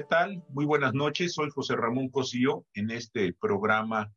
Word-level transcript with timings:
¿Qué 0.00 0.06
tal? 0.06 0.42
Muy 0.48 0.64
buenas 0.64 0.94
noches. 0.94 1.34
Soy 1.34 1.50
José 1.50 1.76
Ramón 1.76 2.08
Cosío 2.08 2.64
en 2.72 2.90
este 2.90 3.34
programa 3.34 4.10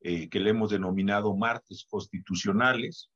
eh, 0.00 0.28
que 0.28 0.40
le 0.40 0.50
hemos 0.50 0.72
denominado 0.72 1.36
Martes 1.36 1.86
Constitucionales 1.88 3.10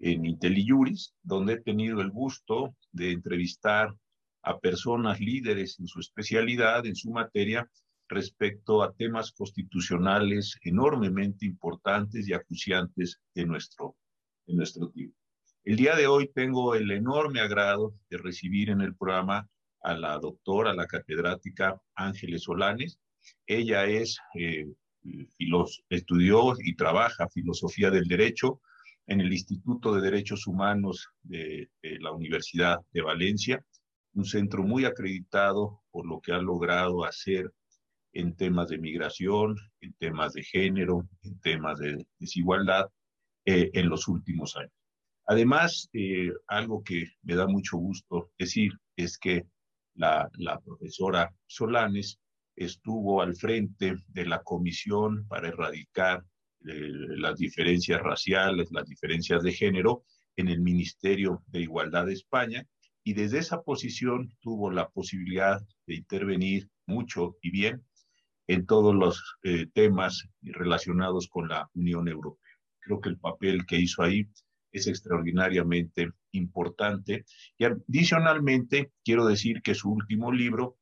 en 0.00 0.26
IntelliJuris, 0.26 1.14
donde 1.22 1.52
he 1.52 1.60
tenido 1.60 2.00
el 2.00 2.10
gusto 2.10 2.74
de 2.90 3.12
entrevistar 3.12 3.94
a 4.42 4.58
personas 4.58 5.20
líderes 5.20 5.78
en 5.78 5.86
su 5.86 6.00
especialidad, 6.00 6.86
en 6.86 6.96
su 6.96 7.12
materia, 7.12 7.70
respecto 8.08 8.82
a 8.82 8.92
temas 8.92 9.30
constitucionales 9.30 10.58
enormemente 10.64 11.46
importantes 11.46 12.26
y 12.26 12.32
acuciantes 12.32 13.20
de 13.32 13.46
nuestro, 13.46 13.94
de 14.44 14.56
nuestro 14.56 14.90
tiempo. 14.90 15.16
El 15.62 15.76
día 15.76 15.94
de 15.94 16.08
hoy 16.08 16.32
tengo 16.34 16.74
el 16.74 16.90
enorme 16.90 17.38
agrado 17.38 17.94
de 18.08 18.18
recibir 18.18 18.70
en 18.70 18.80
el 18.80 18.96
programa 18.96 19.48
a 19.82 19.94
la 19.94 20.18
doctora, 20.18 20.74
la 20.74 20.86
catedrática 20.86 21.80
Ángeles 21.94 22.42
Solanes. 22.42 22.98
Ella 23.46 23.84
es, 23.86 24.18
eh, 24.34 24.66
estudió 25.88 26.54
y 26.62 26.74
trabaja 26.74 27.28
filosofía 27.28 27.90
del 27.90 28.06
derecho 28.06 28.60
en 29.06 29.20
el 29.20 29.32
Instituto 29.32 29.94
de 29.94 30.02
Derechos 30.02 30.46
Humanos 30.46 31.08
de, 31.22 31.70
de 31.82 31.98
la 32.00 32.12
Universidad 32.12 32.78
de 32.92 33.02
Valencia, 33.02 33.64
un 34.14 34.24
centro 34.24 34.62
muy 34.62 34.84
acreditado 34.84 35.82
por 35.90 36.06
lo 36.06 36.20
que 36.20 36.32
ha 36.32 36.38
logrado 36.38 37.04
hacer 37.04 37.52
en 38.12 38.34
temas 38.34 38.68
de 38.68 38.78
migración, 38.78 39.56
en 39.80 39.92
temas 39.94 40.32
de 40.32 40.42
género, 40.42 41.08
en 41.22 41.38
temas 41.40 41.78
de 41.78 42.06
desigualdad 42.18 42.86
eh, 43.44 43.70
en 43.72 43.88
los 43.88 44.08
últimos 44.08 44.56
años. 44.56 44.72
Además, 45.26 45.88
eh, 45.92 46.32
algo 46.48 46.82
que 46.82 47.04
me 47.22 47.36
da 47.36 47.46
mucho 47.46 47.76
gusto 47.76 48.30
decir 48.38 48.72
es 48.96 49.16
que 49.16 49.44
la, 50.00 50.60
profesora 50.64 51.32
Solanes 51.46 52.18
estuvo 52.56 53.22
al 53.22 53.36
frente 53.36 53.96
de 54.08 54.26
la 54.26 54.42
comisión 54.42 55.26
para 55.28 55.48
erradicar 55.48 56.24
eh, 56.66 56.90
las 57.16 57.36
diferencias 57.38 58.00
raciales, 58.00 58.68
las 58.70 58.86
diferencias 58.86 59.42
de 59.42 59.52
género 59.52 60.04
en 60.36 60.48
el 60.48 60.60
Ministerio 60.60 61.42
de 61.46 61.60
Igualdad 61.60 62.06
de 62.06 62.14
España 62.14 62.66
y 63.04 63.14
desde 63.14 63.38
esa 63.38 63.62
posición 63.62 64.32
tuvo 64.40 64.70
la 64.70 64.88
posibilidad 64.88 65.60
de 65.86 65.94
intervenir 65.94 66.68
mucho 66.86 67.36
y 67.42 67.50
bien 67.50 67.84
en 68.46 68.66
todos 68.66 68.94
los 68.94 69.22
eh, 69.42 69.66
temas 69.72 70.28
relacionados 70.42 71.28
con 71.28 71.48
la 71.48 71.70
Unión 71.74 72.08
Europea. 72.08 72.52
Creo 72.80 73.00
que 73.00 73.10
el 73.10 73.18
papel 73.18 73.64
que 73.66 73.76
hizo 73.76 74.02
ahí 74.02 74.28
es 74.72 74.86
extraordinariamente 74.86 76.10
importante. 76.32 77.24
Y 77.58 77.64
adicionalmente, 77.64 78.92
quiero 79.04 79.26
decir 79.26 79.62
que 79.62 79.74
su 79.74 79.90
último 79.90 80.32
libro 80.32 80.76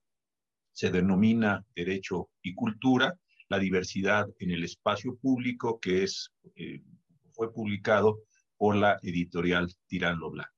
se 0.72 0.90
denomina 0.90 1.64
Derecho 1.74 2.30
y 2.42 2.54
Cultura, 2.54 3.18
la 3.48 3.58
diversidad 3.58 4.28
en 4.38 4.50
el 4.50 4.64
espacio 4.64 5.16
público, 5.16 5.80
que 5.80 6.04
es, 6.04 6.30
eh, 6.54 6.82
fue 7.32 7.52
publicado 7.52 8.20
por 8.56 8.76
la 8.76 8.98
editorial 9.02 9.72
Tirando 9.86 10.30
Blanco. 10.30 10.52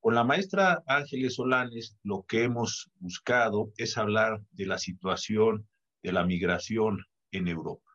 Con 0.00 0.14
la 0.14 0.24
maestra 0.24 0.82
Ángeles 0.86 1.34
Solanes, 1.34 1.96
lo 2.02 2.22
que 2.22 2.44
hemos 2.44 2.90
buscado 2.98 3.72
es 3.76 3.98
hablar 3.98 4.40
de 4.52 4.66
la 4.66 4.78
situación 4.78 5.68
de 6.02 6.12
la 6.12 6.24
migración 6.24 7.04
en 7.32 7.48
Europa. 7.48 7.90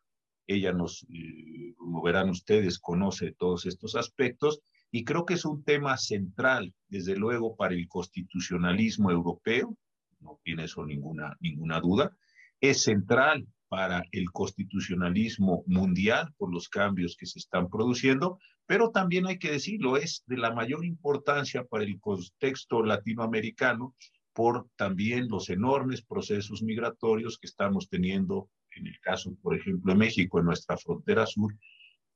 Ella 0.46 0.74
nos, 0.74 1.04
eh, 1.10 1.74
como 1.78 2.02
verán 2.04 2.30
ustedes, 2.30 2.78
conoce 2.80 3.32
todos 3.32 3.66
estos 3.66 3.96
aspectos 3.96 4.60
y 4.96 5.04
creo 5.06 5.26
que 5.26 5.34
es 5.34 5.44
un 5.44 5.64
tema 5.64 5.98
central, 5.98 6.72
desde 6.88 7.16
luego, 7.16 7.56
para 7.56 7.74
el 7.74 7.88
constitucionalismo 7.88 9.10
europeo, 9.10 9.76
no 10.20 10.40
tiene 10.44 10.66
eso 10.66 10.86
ninguna, 10.86 11.36
ninguna 11.40 11.80
duda, 11.80 12.16
es 12.62 12.84
central 12.84 13.48
para 13.70 14.04
el 14.12 14.30
constitucionalismo 14.32 15.64
mundial 15.66 16.32
por 16.38 16.54
los 16.54 16.70
cambios 16.70 17.18
que 17.18 17.26
se 17.26 17.40
están 17.40 17.70
produciendo, 17.70 18.38
pero 18.68 18.92
también 18.92 19.26
hay 19.26 19.40
que 19.40 19.50
decirlo, 19.50 19.98
es 19.98 20.24
de 20.28 20.38
la 20.38 20.54
mayor 20.54 20.86
importancia 20.86 21.64
para 21.64 21.86
el 21.86 22.00
contexto 22.00 22.84
latinoamericano 22.84 23.96
por 24.32 24.68
también 24.76 25.28
los 25.28 25.50
enormes 25.50 26.04
procesos 26.04 26.62
migratorios 26.62 27.40
que 27.40 27.48
estamos 27.48 27.90
teniendo 27.90 28.48
en 28.76 28.86
el 28.86 29.00
caso, 29.00 29.36
por 29.42 29.56
ejemplo, 29.56 29.94
de 29.94 30.00
México, 30.00 30.40
en 30.40 30.46
nuestra 30.46 30.78
frontera 30.78 31.26
sur, 31.26 31.52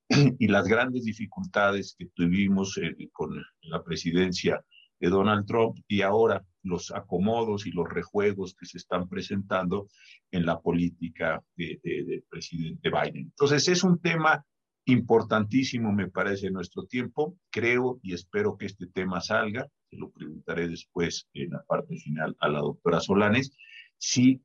y 0.39 0.47
las 0.47 0.67
grandes 0.67 1.03
dificultades 1.03 1.95
que 1.97 2.07
tuvimos 2.13 2.77
eh, 2.77 2.95
con 3.11 3.43
la 3.61 3.83
presidencia 3.83 4.63
de 4.99 5.09
Donald 5.09 5.45
Trump 5.45 5.77
y 5.87 6.01
ahora 6.01 6.43
los 6.63 6.91
acomodos 6.91 7.67
y 7.67 7.71
los 7.71 7.87
rejuegos 7.87 8.55
que 8.55 8.65
se 8.65 8.77
están 8.77 9.07
presentando 9.07 9.87
en 10.31 10.45
la 10.45 10.59
política 10.59 11.43
del 11.55 12.23
presidente 12.29 12.89
Biden. 12.89 13.27
Entonces, 13.27 13.67
es 13.67 13.83
un 13.83 13.99
tema 13.99 14.43
importantísimo, 14.85 15.91
me 15.91 16.09
parece, 16.09 16.47
en 16.47 16.53
nuestro 16.53 16.85
tiempo. 16.85 17.37
Creo 17.51 17.99
y 18.01 18.13
espero 18.13 18.57
que 18.57 18.65
este 18.65 18.87
tema 18.87 19.21
salga 19.21 19.67
se 19.89 19.97
lo 19.97 20.11
preguntaré 20.11 20.67
después 20.67 21.27
en 21.33 21.51
la 21.51 21.63
parte 21.63 21.97
final 21.97 22.35
a 22.39 22.49
la 22.49 22.59
doctora 22.59 22.99
Solanes, 22.99 23.55
si 23.97 24.41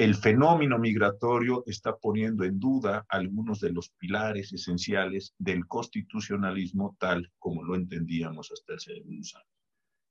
el 0.00 0.14
fenómeno 0.14 0.78
migratorio 0.78 1.62
está 1.66 1.94
poniendo 1.94 2.44
en 2.44 2.58
duda 2.58 3.04
algunos 3.06 3.60
de 3.60 3.70
los 3.70 3.90
pilares 3.98 4.50
esenciales 4.50 5.34
del 5.36 5.66
constitucionalismo 5.66 6.96
tal 6.98 7.30
como 7.38 7.62
lo 7.62 7.74
entendíamos 7.74 8.50
hasta 8.50 8.76
hace 8.76 8.94
algunos 8.94 9.34
años, 9.34 9.60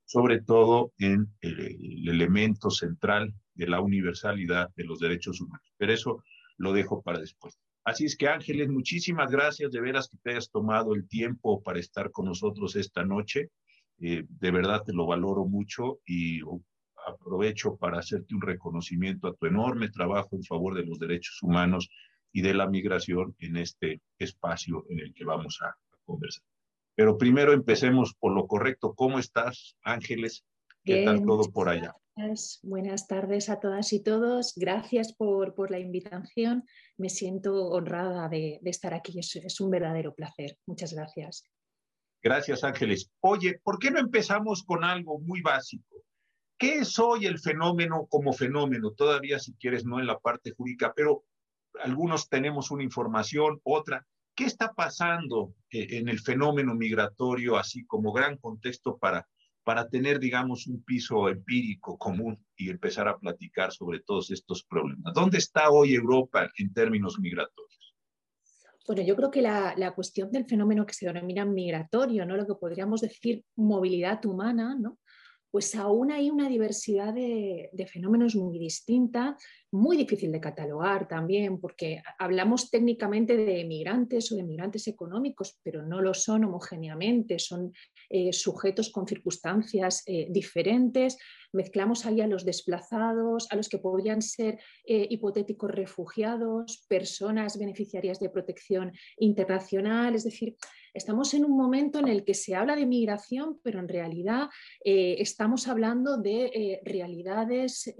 sobre 0.06 0.42
todo 0.42 0.94
en 1.00 1.34
el, 1.42 1.60
el 1.60 2.08
elemento 2.08 2.70
central 2.70 3.34
de 3.56 3.66
la 3.66 3.82
universalidad 3.82 4.70
de 4.76 4.84
los 4.84 5.00
derechos 5.00 5.42
humanos. 5.42 5.74
Pero 5.76 5.92
eso 5.92 6.24
lo 6.58 6.72
dejo 6.72 7.02
para 7.02 7.18
después. 7.18 7.58
Así 7.84 8.06
es 8.06 8.16
que 8.16 8.28
Ángeles, 8.28 8.70
muchísimas 8.70 9.32
gracias 9.32 9.72
de 9.72 9.82
veras 9.82 10.08
que 10.08 10.18
te 10.18 10.30
hayas 10.30 10.52
tomado 10.52 10.94
el 10.94 11.08
tiempo 11.08 11.64
para 11.64 11.80
estar 11.80 12.12
con 12.12 12.26
nosotros 12.26 12.76
esta 12.76 13.04
noche. 13.04 13.50
Eh, 13.98 14.24
de 14.28 14.52
verdad 14.52 14.84
te 14.86 14.94
lo 14.94 15.08
valoro 15.08 15.46
mucho 15.46 16.00
y 16.06 16.42
aprovecho 17.10 17.76
para 17.76 18.00
hacerte 18.00 18.36
un 18.36 18.42
reconocimiento 18.42 19.28
a 19.28 19.36
tu 19.36 19.46
enorme 19.46 19.90
trabajo 19.90 20.30
en 20.36 20.44
favor 20.44 20.76
de 20.76 20.86
los 20.86 21.00
derechos 21.00 21.42
humanos 21.42 21.90
y 22.32 22.42
de 22.42 22.54
la 22.54 22.68
migración 22.68 23.36
en 23.40 23.58
este 23.58 24.02
espacio 24.18 24.86
en 24.90 25.00
el 25.00 25.14
que 25.14 25.26
vamos 25.26 25.60
a, 25.62 25.76
conversar. 26.06 26.44
Pero 26.96 27.18
primero 27.18 27.54
empecemos 27.54 28.16
por 28.16 28.34
lo 28.34 28.48
correcto. 28.48 28.96
¿Cómo 28.96 29.20
estás, 29.20 29.76
Ángeles? 29.84 30.44
¿Qué 30.84 31.06
tal 31.06 31.24
todo 31.24 31.52
por 31.52 31.70
allá? 31.70 31.96
Buenas 32.64 33.08
tardes 33.08 33.50
a 33.50 33.60
todas 33.60 33.94
y 33.94 34.02
todos. 34.02 34.54
Gracias 34.56 35.14
por, 35.14 35.54
por 35.54 35.70
la 35.70 35.80
invitación. 35.80 36.66
Me 36.98 37.10
siento 37.10 37.70
honrada 37.70 38.28
de, 38.28 38.60
de 38.62 38.70
estar 38.70 38.94
aquí. 38.94 39.20
Es, 39.20 39.36
es 39.36 39.62
un 39.62 39.70
verdadero 39.70 40.16
placer. 40.16 40.58
Muchas 40.66 40.94
gracias. 40.94 41.46
Gracias, 42.22 42.64
Ángeles. 42.64 43.10
Oye, 43.22 43.60
¿por 43.64 43.80
qué 43.80 43.92
no 43.92 44.00
empezamos 44.00 44.64
con 44.64 44.84
algo 44.84 45.20
muy 45.20 45.42
básico? 45.42 45.99
¿Qué 46.60 46.80
es 46.80 47.00
hoy 47.00 47.26
el 47.26 47.40
fenómeno 47.40 48.06
como 48.10 48.34
fenómeno? 48.34 48.92
Todavía, 48.92 49.40
si 49.40 49.54
quieres, 49.54 49.86
no 49.86 49.98
en 49.98 50.08
la 50.08 50.20
parte 50.20 50.52
jurídica, 50.52 50.92
pero 50.94 51.24
algunos 51.82 52.28
tenemos 52.28 52.70
una 52.70 52.84
información, 52.84 53.62
otra. 53.64 54.06
¿Qué 54.36 54.44
está 54.44 54.74
pasando 54.74 55.54
eh, 55.72 55.88
en 55.92 56.10
el 56.10 56.20
fenómeno 56.20 56.76
migratorio, 56.76 57.56
así 57.56 57.86
como 57.86 58.12
gran 58.12 58.36
contexto 58.36 58.98
para, 58.98 59.26
para 59.64 59.88
tener, 59.88 60.20
digamos, 60.20 60.68
un 60.68 60.84
piso 60.84 61.30
empírico 61.30 61.98
común 61.98 62.46
y 62.58 62.70
empezar 62.70 63.08
a 63.08 63.18
platicar 63.18 63.72
sobre 63.72 64.02
todos 64.02 64.30
estos 64.30 64.66
problemas? 64.66 65.14
¿Dónde 65.14 65.38
está 65.38 65.70
hoy 65.70 65.94
Europa 65.94 66.52
en 66.58 66.74
términos 66.74 67.20
migratorios? 67.20 67.96
Bueno, 68.86 69.04
yo 69.04 69.16
creo 69.16 69.32
que 69.32 69.42
la, 69.42 69.94
cuestión 69.96 70.32
del 70.32 70.46
fenómeno 70.46 70.86
que 70.86 70.96
se 70.96 71.06
denomina 71.06 71.46
migratorio, 71.46 72.26
¿no? 72.26 72.36
lo 72.36 72.48
que 72.48 72.56
podríamos 72.56 73.02
decir 73.02 73.46
movilidad 73.56 74.26
humana, 74.26 74.76
¿no? 74.78 74.98
Pues 75.52 75.74
aún 75.76 76.12
hay 76.12 76.30
una 76.30 76.48
diversidad 76.48 77.14
de, 77.14 77.70
fenómenos 77.92 78.36
muy 78.36 78.60
distinta, 78.60 79.36
muy 79.72 79.98
difícil 79.98 80.32
de 80.32 80.40
catalogar 80.40 81.08
también, 81.08 81.60
porque 81.60 82.02
hablamos 82.20 82.70
técnicamente 82.70 83.36
de 83.36 83.66
migrantes 83.66 84.32
o 84.32 84.36
de 84.36 84.44
migrantes 84.44 84.88
económicos, 84.88 85.60
pero 85.64 85.86
no 85.86 86.02
lo 86.02 86.14
son 86.14 86.44
homogéneamente, 86.44 87.40
son 87.40 87.74
eh, 88.10 88.32
sujetos 88.32 88.92
con 88.92 89.08
circunstancias 89.08 90.04
eh, 90.06 90.28
diferentes. 90.30 91.18
Mezclamos 91.52 92.06
ahí 92.06 92.22
a 92.22 92.28
los 92.28 92.46
desplazados, 92.46 93.48
a 93.52 93.56
los 93.56 93.70
que 93.70 93.80
podrían 93.80 94.22
ser 94.22 94.60
eh, 94.86 95.08
hipotéticos 95.10 95.72
refugiados, 95.72 96.86
personas 96.88 97.58
beneficiarias 97.58 98.20
de 98.20 98.30
protección 98.30 98.92
internacional, 99.18 100.16
es 100.16 100.24
decir, 100.24 100.56
Estamos 100.94 101.34
en 101.34 101.46
un 101.46 101.56
momento 101.56 102.00
en 102.00 102.08
el 102.08 102.26
que 102.26 102.34
se 102.34 102.56
habla 102.56 102.76
de 102.76 102.86
migración, 102.86 103.60
pero 103.64 103.80
en 103.80 103.88
realidad 103.88 104.50
eh, 104.84 105.18
estamos 105.20 105.68
hablando 105.68 106.18
de 106.18 106.46
eh, 106.46 106.82
realidades 106.84 107.94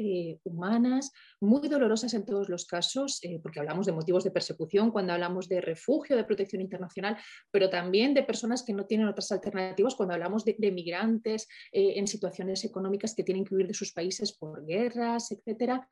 humanas 0.44 1.12
muy 1.40 1.68
dolorosas 1.68 2.14
en 2.14 2.26
todos 2.26 2.50
los 2.50 2.66
casos, 2.66 3.22
porque 3.44 3.60
hablamos 3.60 3.86
de 3.86 3.92
motivos 3.92 4.24
de 4.24 4.32
persecución 4.32 4.92
cuando 4.92 5.14
hablamos 5.14 5.48
de 5.48 5.62
refugio, 5.62 6.18
de 6.18 6.24
protección 6.24 6.62
internacional, 6.62 7.18
pero 7.52 7.70
también 7.70 8.14
de 8.14 8.24
personas 8.24 8.64
que 8.64 8.74
no 8.74 8.86
tienen 8.86 9.08
otras 9.08 9.32
alternativas 9.32 9.96
cuando 9.96 10.16
hablamos 10.16 10.44
de 10.44 10.72
migrantes 10.72 11.48
en 11.72 12.08
situaciones 12.08 12.66
económicas 12.66 13.16
que 13.16 13.24
tienen 13.24 13.39
que 13.44 13.56
huir 13.56 13.68
de 13.68 13.74
sus 13.74 13.92
países 13.92 14.32
por 14.34 14.66
guerras, 14.66 15.32
etcétera. 15.32 15.88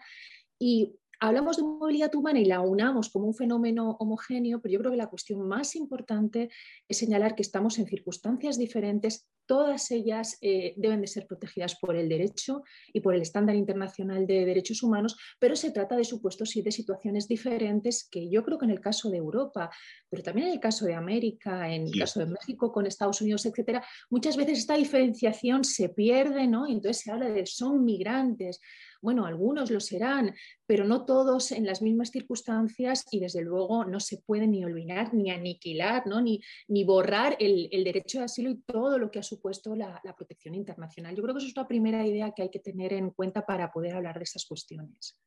Y 0.60 0.96
hablamos 1.20 1.58
de 1.58 1.64
movilidad 1.64 2.14
humana 2.16 2.40
y 2.40 2.46
la 2.46 2.62
unamos 2.62 3.10
como 3.10 3.28
un 3.28 3.34
fenómeno 3.34 3.98
homogéneo, 4.00 4.62
pero 4.62 4.74
yo 4.74 4.80
creo 4.80 4.92
que 4.92 4.98
la 4.98 5.10
cuestión 5.10 5.48
más 5.48 5.76
importante 5.76 6.50
es 6.88 6.98
señalar 6.98 7.36
que 7.36 7.42
estamos 7.42 7.80
en 7.80 7.88
circunstancias 7.88 8.58
diferentes, 8.58 9.28
todas 9.48 9.90
ellas 9.92 10.38
eh, 10.42 10.74
deben 10.78 11.02
de 11.02 11.08
ser 11.08 11.26
protegidas 11.26 11.76
por 11.80 11.96
el 11.96 12.10
derecho 12.10 12.64
y 12.94 13.00
por 13.00 13.16
el 13.16 13.22
estándar 13.22 13.56
internacional 13.56 14.28
de 14.28 14.46
derechos 14.46 14.84
humanos, 14.84 15.18
pero 15.40 15.56
se 15.56 15.72
trata 15.72 15.96
de 15.96 16.04
supuestos 16.04 16.56
y 16.56 16.62
de 16.62 16.72
situaciones 16.72 17.28
diferentes 17.28 18.08
que 18.12 18.30
yo 18.30 18.44
creo 18.44 18.58
que 18.58 18.66
en 18.66 18.72
el 18.72 18.82
caso 18.82 19.10
de 19.10 19.18
Europa, 19.18 19.70
pero 20.10 20.22
también 20.22 20.48
en 20.48 20.54
el 20.54 20.60
caso 20.60 20.86
de 20.86 20.94
América, 20.94 21.74
en 21.74 21.84
el 21.88 21.98
caso 21.98 22.20
de 22.20 22.28
México 22.28 22.72
con 22.72 22.86
Estados 22.86 23.22
Unidos, 23.22 23.46
etcétera, 23.46 23.84
muchas 24.10 24.38
veces 24.38 24.60
esta 24.60 24.76
diferenciación 24.76 25.64
se 25.64 25.90
pierde, 25.90 26.48
¿no? 26.48 26.68
Y 26.68 26.74
entonces 26.74 27.04
se 27.04 27.12
habla 27.12 27.30
de 27.30 27.46
son 27.46 27.86
migrantes, 27.86 28.60
bueno, 29.02 29.26
algunos 29.26 29.72
lo 29.72 29.80
serán, 29.80 30.34
pero 30.66 30.86
no 30.86 31.06
todos 31.06 31.52
en 31.52 31.66
las 31.66 31.82
mismas 31.82 32.10
circunstancias 32.10 33.06
y 33.12 33.20
desde 33.20 33.42
luego 33.42 33.86
no 33.86 34.00
se 34.00 34.18
puede 34.18 34.48
ni 34.48 34.66
olvidar, 34.66 35.14
ni 35.14 35.32
aniquilar, 35.32 36.04
ni, 36.08 36.42
ni 36.68 36.84
borrar 36.84 37.38
el, 37.40 37.70
derecho 37.84 38.20
de 38.20 38.26
asilo 38.26 38.50
y 38.50 38.62
todo 38.62 38.98
lo 38.98 39.12
que 39.12 39.20
ha 39.20 39.24
supuesto 39.24 39.37
la, 39.76 40.16
protección 40.16 40.56
internacional. 40.56 41.16
Yo 41.16 41.24
creo 41.24 41.36
que 41.36 41.40
eso 41.40 41.48
es 41.48 41.56
la 41.56 41.68
primera 41.68 42.06
idea 42.06 42.34
que 42.36 42.44
hay 42.44 42.50
que 42.50 42.60
tener 42.60 42.94
en 42.94 43.12
cuenta 43.12 43.46
para 43.46 43.72
poder 43.72 43.96
hablar 43.96 44.18
de 44.18 44.24
estas 44.24 44.46
cuestiones. 44.46 45.18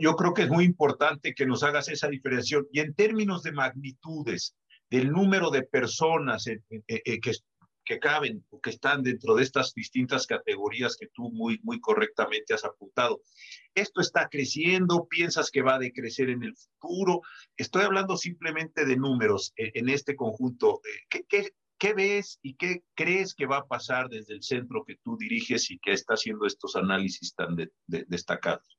Yo, 0.00 0.14
creo 0.14 0.32
que 0.32 0.42
es 0.42 0.48
muy 0.48 0.64
importante 0.64 1.34
que 1.34 1.46
nos 1.46 1.62
hagas 1.62 1.88
esa 1.88 2.08
diferenciación. 2.08 2.68
Y 2.72 2.80
en 2.80 2.94
términos 2.94 3.42
de 3.42 3.52
magnitudes, 3.52 4.54
del 4.88 5.10
número 5.10 5.50
de 5.50 5.62
personas 5.62 6.44
que, 6.44 7.32
que 7.84 7.98
caben 7.98 8.44
o 8.50 8.60
que 8.60 8.70
están 8.70 9.02
dentro 9.02 9.34
de 9.34 9.42
estas 9.42 9.74
distintas 9.74 10.26
categorías 10.26 10.96
que 10.96 11.08
tú 11.08 11.30
muy, 11.30 11.58
muy 11.62 11.80
correctamente 11.80 12.54
has 12.54 12.64
apuntado. 12.64 13.22
Esto 13.74 14.00
está 14.00 14.28
creciendo, 14.28 15.06
piensas 15.08 15.50
que 15.50 15.62
va 15.62 15.74
a 15.74 15.78
decrecer 15.80 16.30
en 16.30 16.42
el 16.42 16.54
futuro. 16.56 17.22
Estoy 17.56 17.82
hablando 17.82 18.16
simplemente 18.16 18.84
de 18.84 18.96
números 18.96 19.52
en, 19.56 19.88
este 19.88 20.14
conjunto. 20.14 20.80
¿Qué, 21.08 21.24
qué, 21.28 21.52
qué 21.82 21.94
ves 21.94 22.38
y 22.42 22.54
qué 22.54 22.84
crees 22.94 23.34
que 23.34 23.46
va 23.46 23.56
a 23.56 23.66
pasar 23.66 24.08
desde 24.08 24.34
el 24.34 24.42
centro 24.44 24.84
que 24.86 24.98
tú 25.02 25.16
diriges 25.16 25.68
y 25.72 25.80
que 25.80 25.92
está 25.92 26.14
haciendo 26.14 26.46
estos 26.46 26.76
análisis 26.76 27.34
tan 27.34 27.56
destacados? 27.88 28.78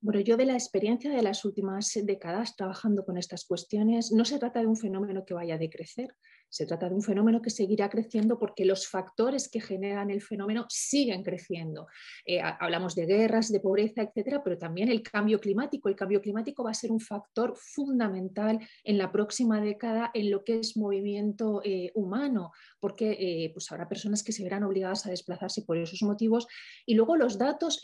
Bueno, 0.00 0.20
yo 0.20 0.36
de 0.36 0.46
la 0.46 0.52
experiencia 0.52 1.10
de 1.10 1.22
las 1.22 1.44
últimas 1.44 1.90
décadas 2.04 2.54
trabajando 2.54 3.04
con 3.04 3.18
estas 3.18 3.44
cuestiones, 3.44 4.12
no 4.12 4.24
se 4.24 4.38
trata 4.38 4.60
de 4.60 4.68
un 4.68 4.76
fenómeno 4.76 5.24
que 5.26 5.34
vaya 5.34 5.56
a 5.56 5.58
decrecer, 5.58 6.14
se 6.48 6.66
trata 6.66 6.88
de 6.88 6.94
un 6.94 7.02
fenómeno 7.02 7.42
que 7.42 7.50
seguirá 7.50 7.88
creciendo 7.88 8.38
porque 8.38 8.64
los 8.64 8.86
factores 8.86 9.48
que 9.48 9.60
generan 9.60 10.10
el 10.10 10.22
fenómeno 10.22 10.66
siguen 10.68 11.22
creciendo. 11.22 11.86
Eh, 12.24 12.40
hablamos 12.40 12.94
de 12.94 13.06
guerras, 13.06 13.50
de 13.50 13.60
pobreza, 13.60 14.02
etcétera, 14.02 14.42
pero 14.44 14.56
también 14.56 14.88
el 14.88 15.02
cambio 15.02 15.40
climático. 15.40 15.88
El 15.88 15.96
cambio 15.96 16.20
climático 16.20 16.62
va 16.62 16.70
a 16.70 16.74
ser 16.74 16.92
un 16.92 17.00
factor 17.00 17.54
fundamental 17.56 18.60
en 18.84 18.98
la 18.98 19.10
próxima 19.10 19.60
década 19.60 20.10
en 20.14 20.30
lo 20.30 20.44
que 20.44 20.60
es 20.60 20.76
movimiento 20.76 21.60
eh, 21.64 21.90
humano, 21.94 22.52
porque 22.78 23.16
eh, 23.18 23.50
pues 23.52 23.70
habrá 23.72 23.88
personas 23.88 24.22
que 24.22 24.32
se 24.32 24.44
verán 24.44 24.64
obligadas 24.64 25.06
a 25.06 25.10
desplazarse 25.10 25.62
por 25.62 25.76
esos 25.76 26.02
motivos. 26.02 26.46
Y 26.86 26.94
luego 26.94 27.16
los 27.16 27.36
datos 27.36 27.80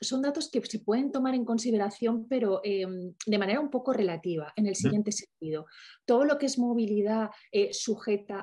son 0.00 0.22
datos 0.22 0.50
que 0.50 0.64
se 0.64 0.80
pueden 0.80 1.12
tomar 1.12 1.34
en 1.34 1.44
consideración, 1.44 2.26
pero 2.28 2.60
de 2.62 3.38
manera 3.38 3.60
un 3.60 3.70
poco 3.70 3.92
relativa, 3.92 4.52
en 4.56 4.66
el 4.66 4.76
siguiente 4.76 5.12
sentido. 5.12 5.66
Todo 6.06 6.24
lo 6.24 6.38
que 6.38 6.46
es 6.46 6.58
movilidad 6.58 7.30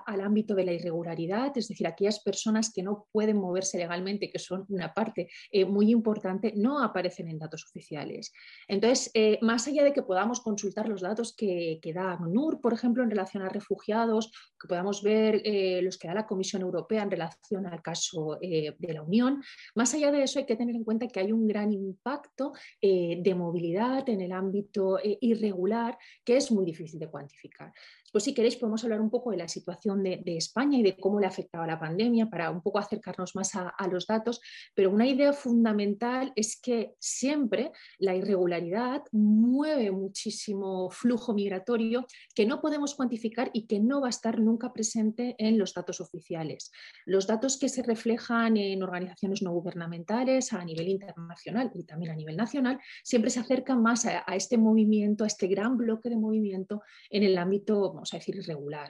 al 0.06 0.22
ámbito 0.22 0.56
de 0.56 0.66
la 0.66 0.74
irregularidad, 0.74 1.52
es 1.56 1.68
decir, 1.68 1.88
aquellas 1.88 2.20
personas 2.20 2.72
que 2.74 2.84
no 2.84 3.08
pueden 3.12 3.38
moverse 3.38 3.78
legalmente, 3.78 4.30
que 4.30 4.40
son 4.40 4.66
una 4.70 4.94
parte 4.94 5.30
eh, 5.52 5.66
muy 5.66 5.92
importante, 5.92 6.54
no 6.56 6.84
aparecen 6.84 7.28
en 7.28 7.40
datos 7.40 7.66
oficiales. 7.66 8.32
Entonces, 8.68 9.12
eh, 9.14 9.40
más 9.42 9.68
allá 9.68 9.84
de 9.84 9.94
que 9.94 10.04
podamos 10.04 10.42
consultar 10.42 10.88
los 10.88 11.02
datos 11.02 11.36
que, 11.36 11.80
da 11.94 12.14
ACNUR, 12.14 12.62
por 12.62 12.74
ejemplo, 12.74 13.04
en 13.04 13.10
relación 13.10 13.44
a 13.44 13.50
refugiados, 13.50 14.32
que 14.60 14.68
podamos 14.68 15.04
ver 15.04 15.42
eh, 15.44 15.82
los 15.82 15.98
que 15.98 16.08
da 16.08 16.14
la 16.14 16.28
Comisión 16.28 16.62
Europea 16.62 17.04
en 17.04 17.12
relación 17.12 17.66
al 17.66 17.82
caso 17.82 18.38
de 18.42 18.94
la 18.94 19.02
Unión, 19.02 19.42
más 19.76 19.94
allá 19.94 20.12
de 20.12 20.24
eso 20.24 20.40
hay 20.40 20.46
que 20.46 20.56
tener 20.56 20.76
en 20.76 20.84
cuenta 20.84 21.08
que 21.08 21.20
hay 21.20 21.32
un 21.32 21.48
gran 21.48 21.72
impacto 21.72 22.54
de 22.82 23.36
movilidad 23.36 24.08
en 24.10 24.22
el 24.22 24.32
ámbito 24.32 25.00
irregular 25.04 25.98
que 26.24 26.38
es 26.38 26.52
muy 26.52 26.66
difícil 26.66 27.00
de 27.00 27.10
cuantificar. 27.10 27.72
Pues 28.12 28.26
si 28.26 28.34
queréis 28.34 28.58
podemos 28.58 28.84
hablar 28.84 29.00
un 29.00 29.10
poco 29.10 29.32
de 29.32 29.38
la 29.38 29.48
situación 29.48 30.04
de, 30.04 30.22
España 30.26 30.78
y 30.78 30.84
de 30.84 30.98
cómo 30.98 31.20
le 31.20 31.28
afectaba 31.28 31.66
la 31.66 31.80
pandemia 31.80 32.30
para 32.30 32.52
un 32.52 32.62
poco 32.62 32.80
acercarnos 32.80 33.36
más 33.36 33.56
a, 33.56 33.74
los 33.90 34.06
datos, 34.06 34.42
pero 34.74 34.90
una 34.90 35.08
idea 35.08 35.34
fundamental 35.34 36.32
es 36.36 36.60
que 36.60 36.94
siempre 37.00 37.72
la 38.00 38.16
irregularidad 38.16 39.04
mueve 39.12 39.92
muchísimo 39.92 40.90
flujo 40.90 41.34
migratorio 41.34 42.06
que 42.36 42.46
no 42.46 42.62
podemos 42.62 42.96
cuantificar 42.96 43.50
y 43.54 43.66
que 43.66 43.80
no 43.80 44.02
va 44.02 44.08
a 44.08 44.10
estar 44.10 44.40
nunca 44.40 44.74
presente 44.74 45.36
en 45.38 45.58
los 45.58 45.74
datos 45.74 46.02
oficiales. 46.02 46.72
Los 47.06 47.28
datos 47.28 47.58
que 47.58 47.70
se 47.70 47.84
reflejan 47.84 48.58
en 48.58 48.84
organizaciones 48.84 49.42
no 49.42 49.52
gubernamentales 49.52 50.54
a 50.54 50.64
nivel 50.64 50.90
internacional 50.90 51.72
y 51.74 51.84
también 51.84 52.12
a 52.12 52.16
nivel 52.16 52.36
nacional 52.36 52.80
siempre 53.04 53.30
se 53.30 53.40
acercan 53.40 53.82
más 53.82 54.06
a 54.06 54.36
este 54.36 54.58
movimiento, 54.58 55.24
a 55.24 55.28
este 55.28 55.48
gran 55.48 55.78
bloque 55.78 56.10
de 56.10 56.18
movimiento 56.18 56.82
en 57.10 57.24
el 57.24 57.38
ámbito 57.38 58.01
vamos 58.02 58.16
a 58.16 58.18
decir, 58.18 58.36
irregular. 58.36 58.90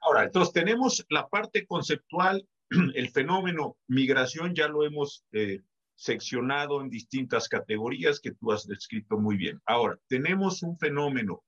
Ahora, 0.00 0.24
entonces 0.24 0.52
tenemos 0.52 1.06
la 1.10 1.28
parte 1.28 1.64
conceptual, 1.64 2.44
el 2.94 3.08
fenómeno 3.10 3.76
migración 3.86 4.52
ya 4.52 4.66
lo 4.66 4.84
hemos 4.84 5.24
eh, 5.30 5.60
seccionado 5.94 6.80
en 6.80 6.90
distintas 6.90 7.48
categorías 7.48 8.18
que 8.18 8.32
tú 8.32 8.50
has 8.50 8.66
descrito 8.66 9.16
muy 9.16 9.36
bien. 9.36 9.60
Ahora, 9.64 9.96
tenemos 10.08 10.64
un 10.64 10.76
fenómeno 10.76 11.44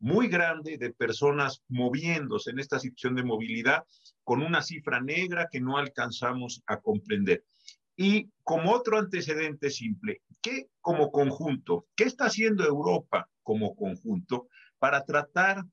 muy 0.00 0.26
grande 0.26 0.78
de 0.78 0.92
personas 0.92 1.62
moviéndose 1.68 2.50
en 2.50 2.58
esta 2.58 2.80
situación 2.80 3.14
de 3.14 3.22
movilidad 3.22 3.84
con 4.24 4.42
una 4.42 4.62
cifra 4.62 5.00
negra 5.00 5.48
que 5.50 5.60
no 5.60 5.76
alcanzamos 5.76 6.60
a 6.66 6.80
comprender. 6.80 7.44
Y 7.94 8.30
como 8.42 8.72
otro 8.72 8.98
antecedente 8.98 9.70
simple, 9.70 10.22
¿qué 10.42 10.70
como 10.80 11.12
conjunto, 11.12 11.86
qué 11.94 12.04
está 12.04 12.26
haciendo 12.26 12.64
Europa 12.64 13.28
como 13.44 13.76
conjunto 13.76 14.48
para 14.78 15.04
tratar 15.04 15.64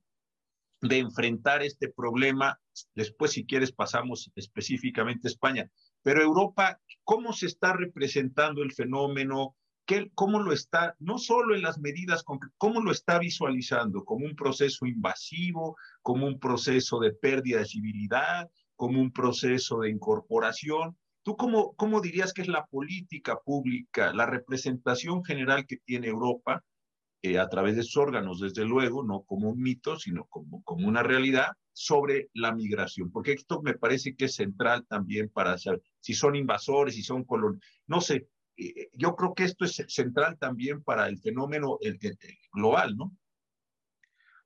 de 0.81 0.99
enfrentar 0.99 1.63
este 1.63 1.89
problema. 1.89 2.59
Después, 2.93 3.31
si 3.31 3.45
quieres, 3.45 3.71
pasamos 3.71 4.31
específicamente 4.35 5.27
a 5.27 5.31
España. 5.31 5.69
Pero 6.01 6.21
Europa, 6.21 6.79
¿cómo 7.03 7.33
se 7.33 7.47
está 7.47 7.73
representando 7.73 8.61
el 8.61 8.73
fenómeno? 8.73 9.55
¿Qué, 9.85 10.11
¿Cómo 10.15 10.39
lo 10.39 10.51
está, 10.51 10.95
no 10.99 11.17
solo 11.17 11.55
en 11.55 11.61
las 11.61 11.79
medidas, 11.79 12.23
cómo 12.57 12.81
lo 12.81 12.91
está 12.91 13.19
visualizando? 13.19 14.03
¿Como 14.03 14.25
un 14.25 14.35
proceso 14.35 14.85
invasivo, 14.85 15.77
como 16.01 16.27
un 16.27 16.39
proceso 16.39 16.99
de 16.99 17.13
pérdida 17.13 17.59
de 17.59 17.65
civilidad, 17.65 18.49
como 18.75 18.99
un 18.99 19.11
proceso 19.11 19.79
de 19.79 19.91
incorporación? 19.91 20.97
¿Tú 21.23 21.35
cómo, 21.37 21.75
cómo 21.75 22.01
dirías 22.01 22.33
que 22.33 22.41
es 22.41 22.47
la 22.47 22.65
política 22.65 23.39
pública, 23.43 24.13
la 24.13 24.25
representación 24.25 25.23
general 25.23 25.65
que 25.65 25.77
tiene 25.77 26.07
Europa 26.07 26.63
eh, 27.25 27.39
a 27.39 27.49
través 27.49 27.75
de 27.75 27.83
sus 27.83 27.97
órganos, 27.97 28.39
desde 28.39 28.65
luego, 28.65 29.03
no 29.03 29.23
como 29.23 29.49
un 29.49 29.59
mito, 29.59 29.97
sino 29.97 30.25
como, 30.25 30.61
como 30.63 30.87
una 30.87 31.01
realidad 31.01 31.47
sobre 31.73 32.29
la 32.33 32.53
migración, 32.53 33.11
porque 33.11 33.33
esto 33.33 33.61
me 33.61 33.73
parece 33.73 34.15
que 34.15 34.25
es 34.25 34.35
central 34.35 34.85
también 34.87 35.29
para 35.29 35.57
saber 35.57 35.81
si 35.99 36.13
son 36.13 36.35
invasores, 36.35 36.95
si 36.95 37.03
son 37.03 37.23
colonias, 37.23 37.63
no 37.87 37.99
sé, 37.99 38.27
eh, 38.57 38.89
yo 38.93 39.15
creo 39.15 39.33
que 39.33 39.43
esto 39.43 39.65
es 39.65 39.83
central 39.87 40.37
también 40.37 40.83
para 40.83 41.07
el 41.07 41.17
fenómeno 41.17 41.79
global, 42.53 42.95
¿no? 42.95 43.11